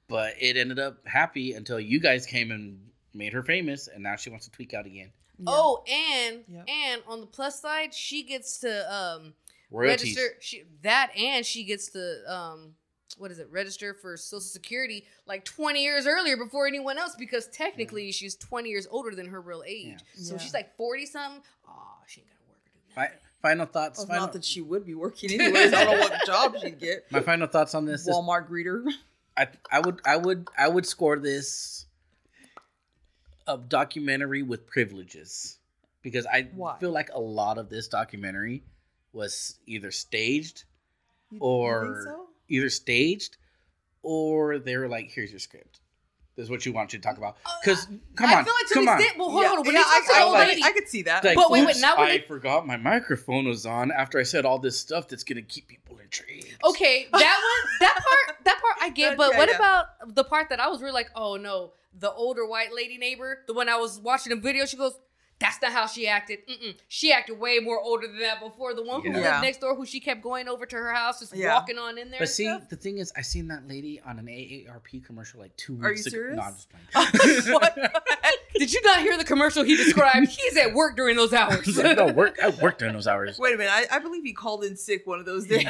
but 0.08 0.34
it 0.40 0.56
ended 0.58 0.78
up 0.78 1.06
happy 1.06 1.54
until 1.54 1.80
you 1.80 2.00
guys 2.00 2.26
came 2.26 2.50
and 2.50 2.78
made 3.14 3.32
her 3.32 3.42
famous 3.42 3.88
and 3.88 4.02
now 4.02 4.16
she 4.16 4.28
wants 4.30 4.44
to 4.46 4.52
tweak 4.52 4.74
out 4.74 4.84
again. 4.86 5.10
Yeah. 5.38 5.44
Oh, 5.48 5.84
and 5.88 6.44
Yep. 6.48 6.64
and 6.68 7.02
on 7.06 7.20
the 7.20 7.26
plus 7.26 7.60
side, 7.60 7.94
she 7.94 8.22
gets 8.24 8.58
to 8.60 8.92
um 8.94 9.34
Royalties. 9.70 10.16
register 10.16 10.36
she 10.40 10.64
that 10.82 11.12
and 11.16 11.44
she 11.46 11.64
gets 11.64 11.88
to 11.92 12.32
um 12.32 12.74
what 13.18 13.30
is 13.30 13.38
it 13.38 13.48
register 13.50 13.94
for 13.94 14.16
social 14.16 14.40
security 14.40 15.04
like 15.26 15.44
20 15.44 15.82
years 15.82 16.06
earlier 16.06 16.36
before 16.36 16.66
anyone 16.66 16.98
else 16.98 17.14
because 17.18 17.46
technically 17.48 18.10
she's 18.12 18.34
20 18.36 18.68
years 18.68 18.86
older 18.90 19.14
than 19.14 19.26
her 19.26 19.40
real 19.40 19.62
age 19.66 19.86
Yeah. 20.14 20.22
so 20.24 20.34
Yeah. 20.34 20.38
she's 20.40 20.54
like 20.54 20.76
40 20.76 21.06
something 21.06 21.42
oh 21.68 21.98
she 22.06 22.20
ain't 22.20 22.30
gotta 22.30 22.40
work 22.48 22.58
or 22.66 22.70
do 22.88 22.94
Fi- 22.94 23.02
nothing. 23.04 23.18
Final 23.42 23.66
thoughts. 23.66 23.98
Well, 23.98 24.06
final, 24.08 24.22
not 24.24 24.32
that 24.34 24.44
she 24.44 24.60
would 24.60 24.84
be 24.86 24.94
working 24.94 25.30
anyways. 25.40 25.72
I 25.72 25.84
don't 25.84 25.94
know 25.96 26.00
what 26.00 26.26
job 26.26 26.54
she'd 26.60 26.78
get. 26.78 27.10
my 27.10 27.20
final 27.20 27.46
thoughts 27.46 27.74
on 27.74 27.84
this 27.84 28.02
is 28.06 28.08
Walmart 28.14 28.48
greeter. 28.48 28.84
I 29.36 29.48
I 29.70 29.80
would 29.80 30.00
I 30.04 30.16
would 30.16 30.48
I 30.58 30.68
would 30.68 30.86
score 30.86 31.18
this 31.18 31.86
a 33.46 33.56
documentary 33.56 34.42
with 34.42 34.66
privileges 34.66 35.58
because 36.02 36.26
I 36.26 36.48
Why? 36.54 36.76
feel 36.78 36.90
like 36.90 37.10
a 37.14 37.20
lot 37.20 37.58
of 37.58 37.68
this 37.70 37.88
documentary 37.88 38.62
was 39.12 39.56
either 39.66 39.90
staged 39.90 40.64
You- 41.30 41.36
you 41.36 41.42
or 41.42 41.82
think 41.94 42.04
so? 42.04 42.26
either 42.48 42.68
staged 42.70 43.36
or 44.02 44.58
they 44.58 44.76
were 44.76 44.88
like, 44.88 45.10
"Here's 45.10 45.30
your 45.30 45.40
script. 45.40 45.80
This 46.38 46.44
is 46.44 46.50
what 46.50 46.64
you 46.64 46.72
want 46.72 46.92
you 46.92 47.00
to 47.00 47.02
talk 47.02 47.18
about." 47.18 47.36
Oh, 47.44 47.50
because 47.60 47.86
come 48.14 48.30
I 48.30 48.36
on, 48.36 48.44
feel 48.44 48.54
like 48.54 48.66
to 48.68 48.74
come 48.74 48.84
the 48.84 48.90
on. 48.92 48.98
extent 49.00 49.18
well 49.18 49.30
hold 49.30 49.42
yeah, 49.42 49.50
on 49.50 49.56
when 49.64 49.74
yeah, 49.74 49.82
they 50.06 50.14
I, 50.14 50.22
I, 50.24 50.46
lady 50.46 50.62
I 50.62 50.70
could 50.72 50.88
see 50.88 51.02
that. 51.02 51.24
Like, 51.24 51.34
But 51.36 51.50
wait, 51.50 51.66
wait, 51.66 51.70
oops, 51.72 51.80
now 51.82 51.96
when 51.98 52.06
I 52.08 52.18
they- 52.18 52.24
forgot 52.24 52.66
my 52.66 52.76
microphone 52.76 53.46
was 53.46 53.66
on 53.66 53.90
after 53.90 54.18
I 54.18 54.22
said 54.22 54.46
all 54.46 54.58
this 54.60 54.78
stuff 54.78 55.08
that's 55.08 55.24
gonna 55.24 55.42
keep 55.42 55.66
people 55.68 55.98
intrigued. 55.98 56.56
okay 56.64 57.06
that 57.12 57.20
one 57.20 57.72
that 57.80 57.94
part 57.94 58.44
that 58.44 58.60
part 58.62 58.76
i 58.80 58.88
get 58.88 59.16
but 59.18 59.32
Yeah, 59.32 59.38
what 59.38 59.48
yeah. 59.50 59.56
about 59.56 59.86
the 60.14 60.24
part 60.24 60.48
that 60.48 60.58
i 60.60 60.68
was 60.68 60.80
really 60.80 60.92
like 60.94 61.10
oh 61.14 61.36
no 61.36 61.72
the 61.98 62.10
older 62.10 62.46
white 62.46 62.72
lady 62.72 62.96
neighbor 62.96 63.40
the 63.46 63.52
one 63.52 63.68
i 63.68 63.76
was 63.76 63.98
watching 63.98 64.32
a 64.32 64.36
video 64.36 64.64
she 64.64 64.76
goes 64.78 64.94
that's 65.40 65.62
not 65.62 65.72
how 65.72 65.86
she 65.86 66.08
acted. 66.08 66.40
Mm-mm. 66.48 66.74
She 66.88 67.12
acted 67.12 67.38
way 67.38 67.58
more 67.60 67.80
older 67.80 68.06
than 68.08 68.18
that 68.20 68.40
before. 68.40 68.74
The 68.74 68.82
one 68.82 69.02
who 69.02 69.08
Yeah. 69.10 69.32
lived 69.32 69.42
next 69.42 69.60
door, 69.60 69.74
who 69.76 69.86
she 69.86 70.00
kept 70.00 70.20
going 70.22 70.48
over 70.48 70.66
to 70.66 70.76
her 70.76 70.92
house, 70.92 71.20
just 71.20 71.34
Yeah. 71.34 71.54
walking 71.54 71.78
on 71.78 71.96
in 71.98 72.10
there. 72.10 72.18
But 72.18 72.28
and 72.28 72.30
see, 72.30 72.44
stuff. 72.46 72.68
the 72.68 72.76
thing 72.76 72.98
is, 72.98 73.12
I 73.16 73.22
seen 73.22 73.48
that 73.48 73.68
lady 73.68 74.00
on 74.00 74.18
an 74.18 74.26
AARP 74.26 75.04
commercial 75.04 75.38
like 75.40 75.56
two 75.56 75.78
Are 75.82 75.90
weeks 75.90 76.06
you 76.06 76.10
ago. 76.10 76.34
serious? 76.40 76.66
No, 76.94 77.00
I'm 77.00 77.06
just 77.12 77.48
playing. 77.48 77.88
Did 78.56 78.72
you 78.72 78.80
not 78.82 78.98
hear 79.00 79.16
the 79.16 79.24
commercial 79.24 79.62
he 79.62 79.76
described? 79.76 80.28
He's 80.30 80.56
at 80.56 80.74
work 80.74 80.96
during 80.96 81.14
those 81.16 81.32
hours. 81.32 81.68
It's 81.68 81.78
like, 81.78 81.96
no, 81.96 82.06
work. 82.12 82.36
I 82.42 82.48
worked 82.60 82.80
during 82.80 82.94
those 82.94 83.06
hours. 83.06 83.38
Wait 83.38 83.54
a 83.54 83.58
minute. 83.58 83.72
I, 83.72 83.96
I 83.96 83.98
believe 84.00 84.24
he 84.24 84.32
called 84.32 84.64
in 84.64 84.76
sick 84.76 85.06
one 85.06 85.20
of 85.20 85.26
those 85.26 85.46
days. 85.46 85.66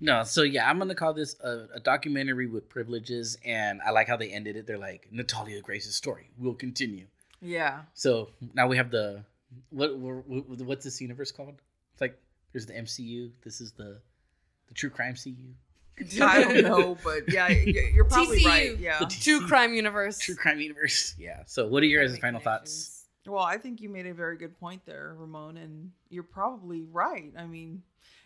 No, 0.00 0.24
so 0.24 0.42
yeah, 0.42 0.68
I'm 0.68 0.78
gonna 0.80 0.96
call 0.96 1.14
this 1.14 1.36
a, 1.44 1.68
a 1.74 1.80
documentary 1.80 2.48
with 2.48 2.68
privileges, 2.68 3.38
and 3.44 3.80
I 3.86 3.92
like 3.92 4.08
how 4.08 4.16
they 4.16 4.32
ended 4.32 4.56
it. 4.56 4.66
They're 4.66 4.76
like 4.76 5.06
Natalia 5.12 5.60
Grace's 5.60 5.94
story 5.94 6.28
will 6.36 6.54
continue. 6.54 7.06
Yeah. 7.42 7.80
So 7.94 8.30
now 8.54 8.68
we 8.68 8.76
have 8.76 8.90
the 8.90 9.24
what, 9.70 9.96
what 9.98 10.26
what's 10.62 10.84
this 10.84 11.00
universe 11.00 11.30
called? 11.30 11.60
It's 11.92 12.00
like 12.00 12.18
there's 12.52 12.66
the 12.66 12.74
MCU. 12.74 13.30
This 13.44 13.60
is 13.60 13.72
the 13.72 14.00
the 14.68 14.74
True 14.74 14.90
Crime 14.90 15.14
CU. 15.22 15.34
I 16.22 16.42
don't 16.42 16.62
know, 16.62 16.96
but 17.04 17.30
yeah, 17.30 17.48
y- 17.48 17.90
you're 17.94 18.06
probably 18.06 18.40
TCU. 18.40 18.46
right. 18.46 18.78
Yeah. 18.78 18.98
The 18.98 19.06
True 19.06 19.46
crime 19.46 19.74
universe. 19.74 20.18
True 20.18 20.34
Crime 20.34 20.58
universe. 20.58 21.14
Yeah. 21.18 21.42
So 21.46 21.66
what 21.68 21.82
are 21.82 21.86
your 21.86 22.06
guys' 22.06 22.18
final 22.18 22.40
thoughts? 22.40 23.04
Well, 23.26 23.44
I 23.44 23.58
think 23.58 23.80
you 23.80 23.88
made 23.88 24.06
a 24.06 24.14
very 24.14 24.36
good 24.36 24.58
point 24.58 24.82
there, 24.86 25.14
Ramon, 25.16 25.56
and 25.58 25.92
you're 26.08 26.24
probably 26.24 26.82
right. 26.90 27.32
I 27.38 27.46
mean, 27.46 27.82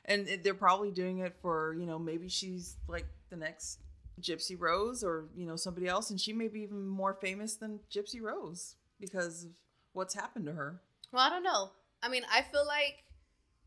and 0.07 0.27
they're 0.43 0.55
probably 0.55 0.91
doing 0.91 1.19
it 1.19 1.35
for, 1.43 1.75
you 1.79 1.85
know, 1.87 1.99
maybe 1.99 2.29
she's 2.29 2.77
like 2.89 3.05
the 3.29 3.37
next 3.37 3.81
Gypsy 4.23 4.59
Rose 4.59 5.05
or, 5.05 5.27
you 5.37 5.45
know, 5.45 5.57
somebody 5.57 5.87
else, 5.87 6.09
and 6.11 6.19
she 6.19 6.33
may 6.33 6.49
be 6.49 6.61
even 6.61 6.87
more 6.87 7.13
famous 7.13 7.57
than 7.57 7.81
Gypsy 7.93 8.23
Rose 8.23 8.77
because 9.01 9.45
of 9.45 9.51
what's 9.93 10.15
happened 10.15 10.47
to 10.47 10.53
her. 10.53 10.81
Well, 11.13 11.23
I 11.27 11.31
don't 11.31 11.43
know. 11.43 11.71
I 12.03 12.09
mean, 12.09 12.23
I 12.33 12.43
feel 12.43 12.67
like, 12.67 13.05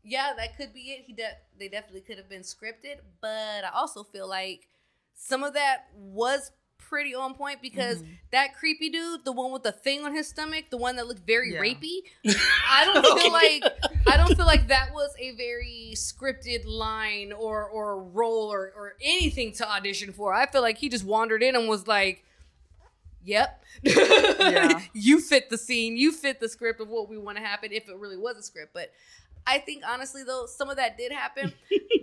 yeah, 0.02 0.32
that 0.36 0.56
could 0.56 0.72
be 0.72 0.80
it. 0.92 1.04
He 1.06 1.12
de- 1.12 1.36
they 1.58 1.68
definitely 1.68 2.00
could 2.02 2.18
have 2.18 2.28
been 2.28 2.42
scripted, 2.42 2.96
but 3.20 3.64
I 3.64 3.70
also 3.74 4.02
feel 4.04 4.28
like 4.28 4.68
some 5.14 5.42
of 5.44 5.54
that 5.54 5.86
was 5.94 6.52
pretty 6.78 7.14
on 7.14 7.34
point 7.34 7.60
because 7.62 8.02
Mhm. 8.02 8.18
that 8.32 8.56
creepy 8.56 8.88
dude, 8.88 9.24
the 9.24 9.30
one 9.32 9.52
with 9.52 9.62
the 9.62 9.70
thing 9.72 10.04
on 10.04 10.14
his 10.14 10.28
stomach, 10.28 10.70
the 10.70 10.76
one 10.76 10.96
that 10.96 11.06
looked 11.06 11.24
very 11.26 11.52
Yeah. 11.52 11.60
rapey, 11.60 12.02
I 12.68 12.84
don't 12.84 13.04
feel 13.20 13.30
like 13.32 13.64
I 14.06 14.16
don't 14.16 14.34
feel 14.34 14.46
like 14.46 14.68
that 14.68 14.92
was 14.92 15.14
a 15.18 15.32
very 15.32 15.92
scripted 15.94 16.64
line 16.66 17.32
or 17.32 17.64
or 17.68 18.02
role 18.02 18.50
or 18.52 18.72
or 18.74 18.96
anything 19.02 19.52
to 19.54 19.68
audition 19.70 20.12
for. 20.12 20.32
I 20.34 20.46
feel 20.46 20.62
like 20.62 20.78
he 20.78 20.88
just 20.88 21.04
wandered 21.04 21.42
in 21.42 21.54
and 21.54 21.68
was 21.68 21.86
like, 21.86 22.24
"Yep, 23.30 23.64
Yeah. 23.82 24.80
you 24.92 25.20
fit 25.20 25.50
the 25.50 25.58
scene, 25.58 25.96
you 25.96 26.12
fit 26.12 26.40
the 26.40 26.48
script 26.48 26.80
of 26.80 26.88
what 26.88 27.08
we 27.08 27.16
want 27.16 27.38
to 27.38 27.44
happen 27.44 27.72
if 27.72 27.88
it 27.88 27.96
really 27.96 28.16
was 28.16 28.36
a 28.36 28.42
script." 28.42 28.72
But 28.74 28.90
I 29.46 29.58
think 29.58 29.82
honestly 29.88 30.22
though, 30.22 30.46
some 30.46 30.70
of 30.70 30.76
that 30.76 30.96
did 30.96 31.12
happen. 31.12 31.52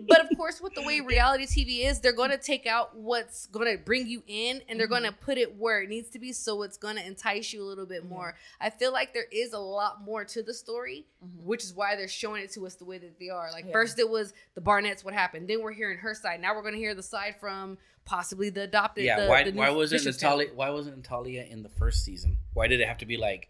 but 0.08 0.20
of 0.22 0.36
course, 0.38 0.60
with 0.60 0.74
the 0.74 0.82
way 0.82 1.00
reality 1.00 1.46
TV 1.46 1.86
is, 1.86 2.00
they're 2.00 2.12
going 2.12 2.32
to 2.32 2.38
take 2.38 2.66
out 2.66 2.96
what's 2.96 3.46
going 3.48 3.72
to 3.72 3.82
bring 3.84 4.08
you 4.08 4.24
in 4.28 4.62
and 4.68 4.80
they're 4.80 4.88
going 4.88 5.04
to 5.04 5.12
put 5.12 5.38
it 5.38 5.56
where 5.58 5.82
it 5.82 5.90
needs 5.90 6.10
to 6.10 6.20
be 6.20 6.34
so 6.34 6.64
it's 6.64 6.78
going 6.78 6.96
to 6.96 7.06
entice 7.06 7.54
you 7.54 7.62
a 7.64 7.66
little 7.66 7.86
bit 7.86 8.08
more. 8.08 8.36
I 8.60 8.70
feel 8.70 8.92
like 8.92 9.14
there 9.14 9.28
is 9.32 9.54
a 9.54 9.60
lot 9.60 10.02
more 10.04 10.26
to 10.26 10.44
the 10.44 10.54
story, 10.54 11.06
Mhm. 11.24 11.44
which 11.44 11.64
is 11.64 11.74
why 11.74 11.96
they're 11.96 12.08
showing 12.08 12.44
it 12.44 12.52
to 12.54 12.66
us 12.66 12.76
the 12.76 12.86
way 12.86 12.98
that 12.98 13.20
they 13.20 13.30
are. 13.30 13.52
Like 13.52 13.66
Yeah. 13.66 13.72
first 13.72 14.00
it 14.00 14.10
was 14.10 14.34
the 14.56 14.62
Barnetts 14.62 15.04
what 15.06 15.14
happened, 15.14 15.48
then 15.48 15.62
we're 15.62 15.74
hearing 15.74 16.00
her 16.00 16.14
side. 16.16 16.42
Now 16.42 16.56
we're 16.56 16.62
going 16.64 16.74
to 16.74 16.80
hear 16.80 16.96
the 16.96 17.04
side 17.04 17.36
from 17.40 17.78
possibly 18.06 18.50
the 18.50 18.62
adopted 18.64 19.04
Yeah, 19.04 19.22
the, 19.22 19.28
why 19.28 19.44
the 19.44 19.52
why 19.52 19.70
wasn't 19.70 20.02
Bishop's 20.02 20.22
Natalia 20.22 20.50
why 20.54 20.70
wasn't 20.70 20.98
Natalia 20.98 21.44
in 21.44 21.62
the 21.64 21.70
first 21.70 22.04
season? 22.04 22.38
Why 22.54 22.68
did 22.68 22.80
it 22.82 22.88
have 22.88 22.98
to 23.00 23.06
be 23.06 23.18
like, 23.18 23.50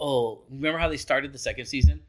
oh, 0.00 0.42
remember 0.50 0.78
how 0.78 0.88
they 0.88 0.96
started 0.98 1.32
the 1.32 1.38
second 1.38 1.66
season? 1.66 2.02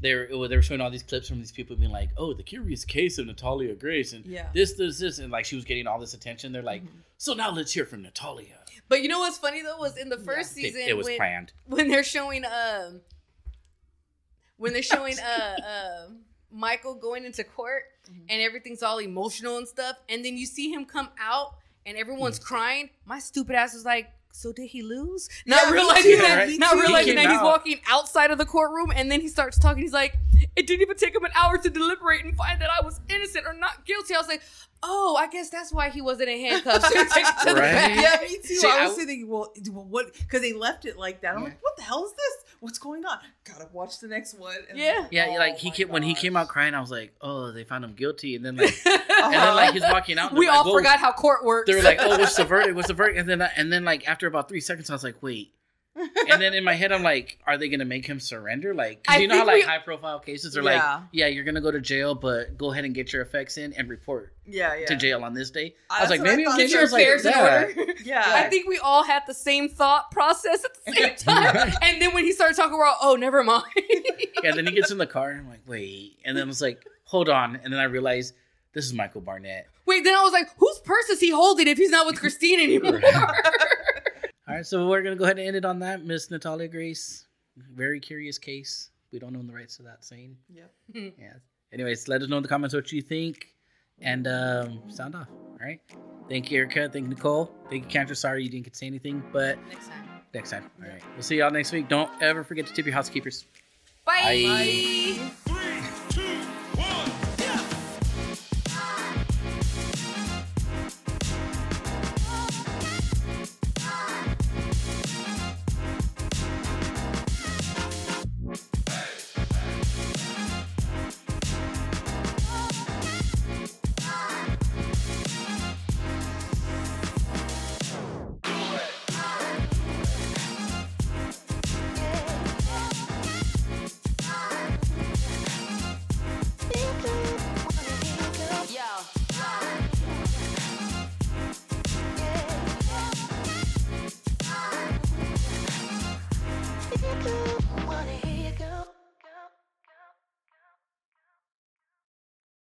They 0.00 0.14
were, 0.14 0.22
it 0.24 0.48
they 0.48 0.56
were 0.56 0.62
showing 0.62 0.80
all 0.80 0.90
these 0.90 1.02
clips 1.02 1.28
from 1.28 1.38
these 1.38 1.50
people 1.50 1.74
being 1.76 1.90
like, 1.90 2.10
oh, 2.16 2.32
the 2.32 2.42
curious 2.44 2.84
case 2.84 3.18
of 3.18 3.26
Natalia 3.26 3.74
Grace 3.74 4.12
and 4.12 4.24
Yeah. 4.24 4.48
this, 4.54 4.74
this, 4.74 4.98
this, 5.00 5.18
and 5.18 5.32
like 5.32 5.44
she 5.44 5.56
was 5.56 5.64
getting 5.64 5.86
all 5.88 5.98
this 5.98 6.14
attention. 6.14 6.52
They're 6.52 6.62
like, 6.62 6.84
Mhm. 6.84 7.02
so 7.16 7.34
now 7.34 7.50
let's 7.50 7.72
hear 7.72 7.84
from 7.84 8.02
Natalia. 8.02 8.58
But 8.88 9.02
you 9.02 9.08
know 9.08 9.18
what's 9.20 9.38
funny 9.38 9.60
though 9.62 9.76
was 9.78 9.96
in 9.98 10.08
the 10.08 10.16
first 10.18 10.52
It, 10.52 10.62
season 10.62 10.82
it 10.86 10.96
was 10.96 11.06
when, 11.06 11.16
planned. 11.16 11.52
when 11.66 11.88
they're 11.88 12.04
showing 12.04 12.44
um 12.44 13.00
when 14.56 14.72
they're 14.72 14.82
showing 14.82 15.18
uh 15.18 15.56
uh 15.62 16.08
Michael 16.50 16.94
going 16.94 17.24
into 17.26 17.44
court 17.44 17.82
Mhm. 18.10 18.24
and 18.30 18.40
everything's 18.40 18.82
all 18.82 18.98
emotional 18.98 19.58
and 19.58 19.68
stuff, 19.68 19.96
and 20.08 20.24
then 20.24 20.38
you 20.38 20.46
see 20.46 20.70
him 20.72 20.86
come 20.86 21.10
out 21.20 21.56
and 21.84 21.98
everyone's 21.98 22.38
crying. 22.38 22.88
My 23.04 23.18
stupid 23.18 23.54
ass 23.54 23.74
was 23.74 23.84
like, 23.84 24.10
so 24.38 24.52
did 24.52 24.68
he 24.68 24.82
lose? 24.82 25.28
Not 25.46 25.66
me 25.66 25.72
realizing 25.72 26.12
too, 26.12 26.16
that, 26.18 26.36
right? 26.36 26.58
not 26.58 26.76
realizing 26.76 27.16
that 27.16 27.28
he's 27.28 27.42
walking 27.42 27.80
outside 27.88 28.30
of 28.30 28.38
the 28.38 28.46
courtroom, 28.46 28.92
and 28.94 29.10
then 29.10 29.20
he 29.20 29.26
starts 29.26 29.58
talking. 29.58 29.82
He's 29.82 29.92
like, 29.92 30.16
it 30.56 30.66
didn't 30.66 30.82
even 30.82 30.96
take 30.96 31.14
him 31.14 31.24
an 31.24 31.30
hour 31.34 31.58
to 31.58 31.70
deliberate 31.70 32.24
and 32.24 32.36
find 32.36 32.60
that 32.60 32.70
I 32.70 32.84
was 32.84 33.00
innocent 33.08 33.46
or 33.46 33.52
not 33.54 33.84
guilty. 33.86 34.14
I 34.14 34.18
was 34.18 34.28
like, 34.28 34.42
oh, 34.82 35.16
I 35.18 35.26
guess 35.28 35.50
that's 35.50 35.72
why 35.72 35.90
he 35.90 36.00
wasn't 36.00 36.28
in 36.30 36.38
handcuffs. 36.40 36.88
Take 36.92 37.08
to 37.10 37.54
Right? 37.54 37.56
back. 37.56 37.96
Yeah, 38.22 38.26
me 38.28 38.36
too. 38.42 38.54
See, 38.56 38.66
I 38.68 38.78
I 38.78 38.82
was 38.82 38.90
w- 38.92 39.06
thinking, 39.06 39.28
well, 39.28 39.52
well 39.72 39.84
what? 39.84 40.12
Because 40.14 40.40
they 40.40 40.52
left 40.52 40.84
it 40.84 40.96
like 40.98 41.20
that. 41.22 41.34
I'm 41.34 41.38
Yeah. 41.40 41.44
like, 41.46 41.62
what 41.62 41.76
the 41.76 41.82
hell 41.82 42.04
is 42.04 42.12
this? 42.12 42.52
What's 42.60 42.78
going 42.78 43.04
on? 43.04 43.18
Gotta 43.44 43.68
watch 43.72 44.00
the 44.00 44.08
next 44.08 44.38
one. 44.38 44.56
And 44.68 44.78
Yeah. 44.78 45.06
Yeah, 45.10 45.28
oh 45.30 45.38
like 45.38 45.58
he 45.58 45.70
came 45.70 45.88
when 45.88 46.02
he 46.02 46.14
came 46.14 46.36
out 46.36 46.48
crying. 46.48 46.74
I 46.74 46.80
was 46.80 46.90
like, 46.90 47.14
oh, 47.20 47.52
they 47.52 47.64
found 47.64 47.84
him 47.84 47.94
guilty, 47.94 48.34
and 48.36 48.44
then 48.44 48.56
like, 48.56 48.74
and 48.86 49.32
then 49.32 49.54
like 49.54 49.74
he's 49.74 49.82
walking 49.82 50.18
out. 50.18 50.32
we 50.32 50.48
like, 50.48 50.56
all 50.56 50.68
oh. 50.68 50.74
forgot 50.76 50.98
how 50.98 51.12
court 51.12 51.44
works. 51.44 51.68
They 51.70 51.76
were 51.76 51.82
like, 51.82 51.98
oh, 52.00 52.18
what's 52.18 52.36
the 52.36 52.44
verdict? 52.44 52.74
What's 52.74 52.88
the 52.88 52.94
verdict? 52.94 53.18
And 53.18 53.28
then 53.28 53.42
and 53.56 53.72
then 53.72 53.84
like 53.84 54.08
after 54.08 54.26
about 54.26 54.48
three 54.48 54.60
seconds, 54.60 54.90
I 54.90 54.92
was 54.92 55.04
like, 55.04 55.22
wait. 55.22 55.52
And 56.30 56.40
then 56.40 56.54
in 56.54 56.64
my 56.64 56.74
head, 56.74 56.92
I'm 56.92 57.02
like, 57.02 57.38
are 57.46 57.56
they 57.58 57.68
gonna 57.68 57.84
make 57.84 58.06
him 58.06 58.20
surrender? 58.20 58.74
Like, 58.74 59.04
'cause 59.04 59.16
I 59.16 59.20
you 59.20 59.28
know 59.28 59.38
how 59.38 59.46
like 59.46 59.56
we- 59.56 59.62
high 59.62 59.78
profile 59.78 60.18
cases 60.20 60.56
are 60.56 60.62
Yeah. 60.62 60.94
like, 60.96 61.02
yeah, 61.12 61.26
you're 61.26 61.44
gonna 61.44 61.60
go 61.60 61.70
to 61.70 61.80
jail, 61.80 62.14
but 62.14 62.56
go 62.58 62.72
ahead 62.72 62.84
and 62.84 62.94
get 62.94 63.12
your 63.12 63.22
effects 63.22 63.58
in 63.58 63.72
and 63.74 63.88
report 63.88 64.32
Yeah, 64.46 64.74
yeah. 64.76 64.86
to 64.86 64.96
jail 64.96 65.24
on 65.24 65.34
this 65.34 65.50
day. 65.50 65.74
Uh, 65.90 65.94
I 65.98 66.00
was 66.02 66.10
like, 66.10 66.20
what 66.20 66.30
I 66.30 66.36
maybe 66.36 66.44
Get 66.56 66.70
your 66.70 66.82
was 66.82 66.92
like 66.92 67.02
affairs 67.02 67.24
in 67.26 67.32
that. 67.32 67.68
order. 67.78 67.92
Yeah. 68.04 68.24
I 68.26 68.44
think 68.48 68.68
we 68.68 68.78
all 68.78 69.04
had 69.04 69.22
the 69.26 69.34
same 69.34 69.68
thought 69.68 70.10
process 70.10 70.64
at 70.64 70.70
the 70.84 70.92
same 70.92 71.16
time. 71.16 71.72
and 71.82 72.00
then 72.00 72.14
when 72.14 72.24
he 72.24 72.32
started 72.32 72.56
talking, 72.56 72.76
we're 72.78 72.84
all, 72.86 72.96
oh, 73.02 73.16
never 73.16 73.42
mind. 73.44 73.64
Yeah, 74.42 74.52
then 74.54 74.66
he 74.66 74.72
gets 74.72 74.92
in 74.92 74.98
the 74.98 75.06
car, 75.06 75.30
and 75.30 75.40
I'm 75.40 75.48
like, 75.48 75.62
wait. 75.66 76.16
And 76.24 76.36
then 76.36 76.44
I 76.44 76.46
was 76.46 76.62
like, 76.62 76.86
hold 77.04 77.28
on. 77.28 77.56
And 77.56 77.72
then 77.72 77.80
I 77.80 77.84
realized 77.84 78.34
this 78.72 78.84
is 78.86 78.94
Michael 78.94 79.20
Barnett. 79.20 79.66
Wait, 79.84 80.04
then 80.04 80.14
I 80.14 80.22
was 80.22 80.32
like, 80.32 80.48
whose 80.58 80.78
purse 80.84 81.08
is 81.08 81.18
he 81.18 81.30
holding 81.30 81.66
if 81.66 81.76
he's 81.76 81.90
not 81.90 82.06
with 82.06 82.20
Kristine 82.20 82.60
anymore? 82.62 83.00
All 84.58 84.60
right, 84.62 84.66
so 84.66 84.88
we're 84.88 85.02
gonna 85.02 85.14
go 85.14 85.22
ahead 85.22 85.38
and 85.38 85.46
end 85.46 85.56
it 85.56 85.64
on 85.64 85.78
that, 85.78 86.04
Miss 86.04 86.32
Natalia 86.32 86.66
Grace. 86.66 87.28
Very 87.76 88.00
curious 88.00 88.38
case. 88.38 88.90
We 89.12 89.20
don't 89.20 89.36
own 89.36 89.46
the 89.46 89.52
rights 89.52 89.76
to 89.76 89.84
that 89.84 90.04
saying. 90.04 90.36
Yep. 90.52 90.74
Yeah. 91.16 91.34
Anyways, 91.72 92.08
let 92.08 92.22
us 92.22 92.28
know 92.28 92.38
in 92.38 92.42
the 92.42 92.48
comments 92.48 92.74
what 92.74 92.90
you 92.90 93.00
think, 93.00 93.54
and 94.00 94.26
um, 94.26 94.80
sound 94.88 95.14
off. 95.14 95.28
All 95.30 95.58
right. 95.64 95.78
Thank 96.28 96.50
you, 96.50 96.58
Erica. 96.58 96.88
Thank 96.92 97.04
you, 97.04 97.10
Nicole. 97.10 97.54
Thank 97.70 97.84
you, 97.84 97.88
Cantor. 97.88 98.16
Sorry 98.16 98.42
you 98.42 98.48
didn't 98.48 98.64
get 98.64 98.72
to 98.72 98.78
say 98.80 98.86
anything, 98.86 99.22
but 99.32 99.58
Next 99.68 99.86
time. 99.86 100.08
next 100.34 100.50
time. 100.50 100.70
All 100.82 100.90
right. 100.90 101.02
We'll 101.14 101.22
see 101.22 101.36
y'all 101.38 101.52
next 101.52 101.70
week. 101.70 101.88
Don't 101.88 102.10
ever 102.20 102.42
forget 102.42 102.66
to 102.66 102.72
tip 102.72 102.84
your 102.84 102.96
housekeepers. 102.96 103.44
Bye. 104.04 104.42
Bye. 104.44 105.30
Bye. 105.46 105.47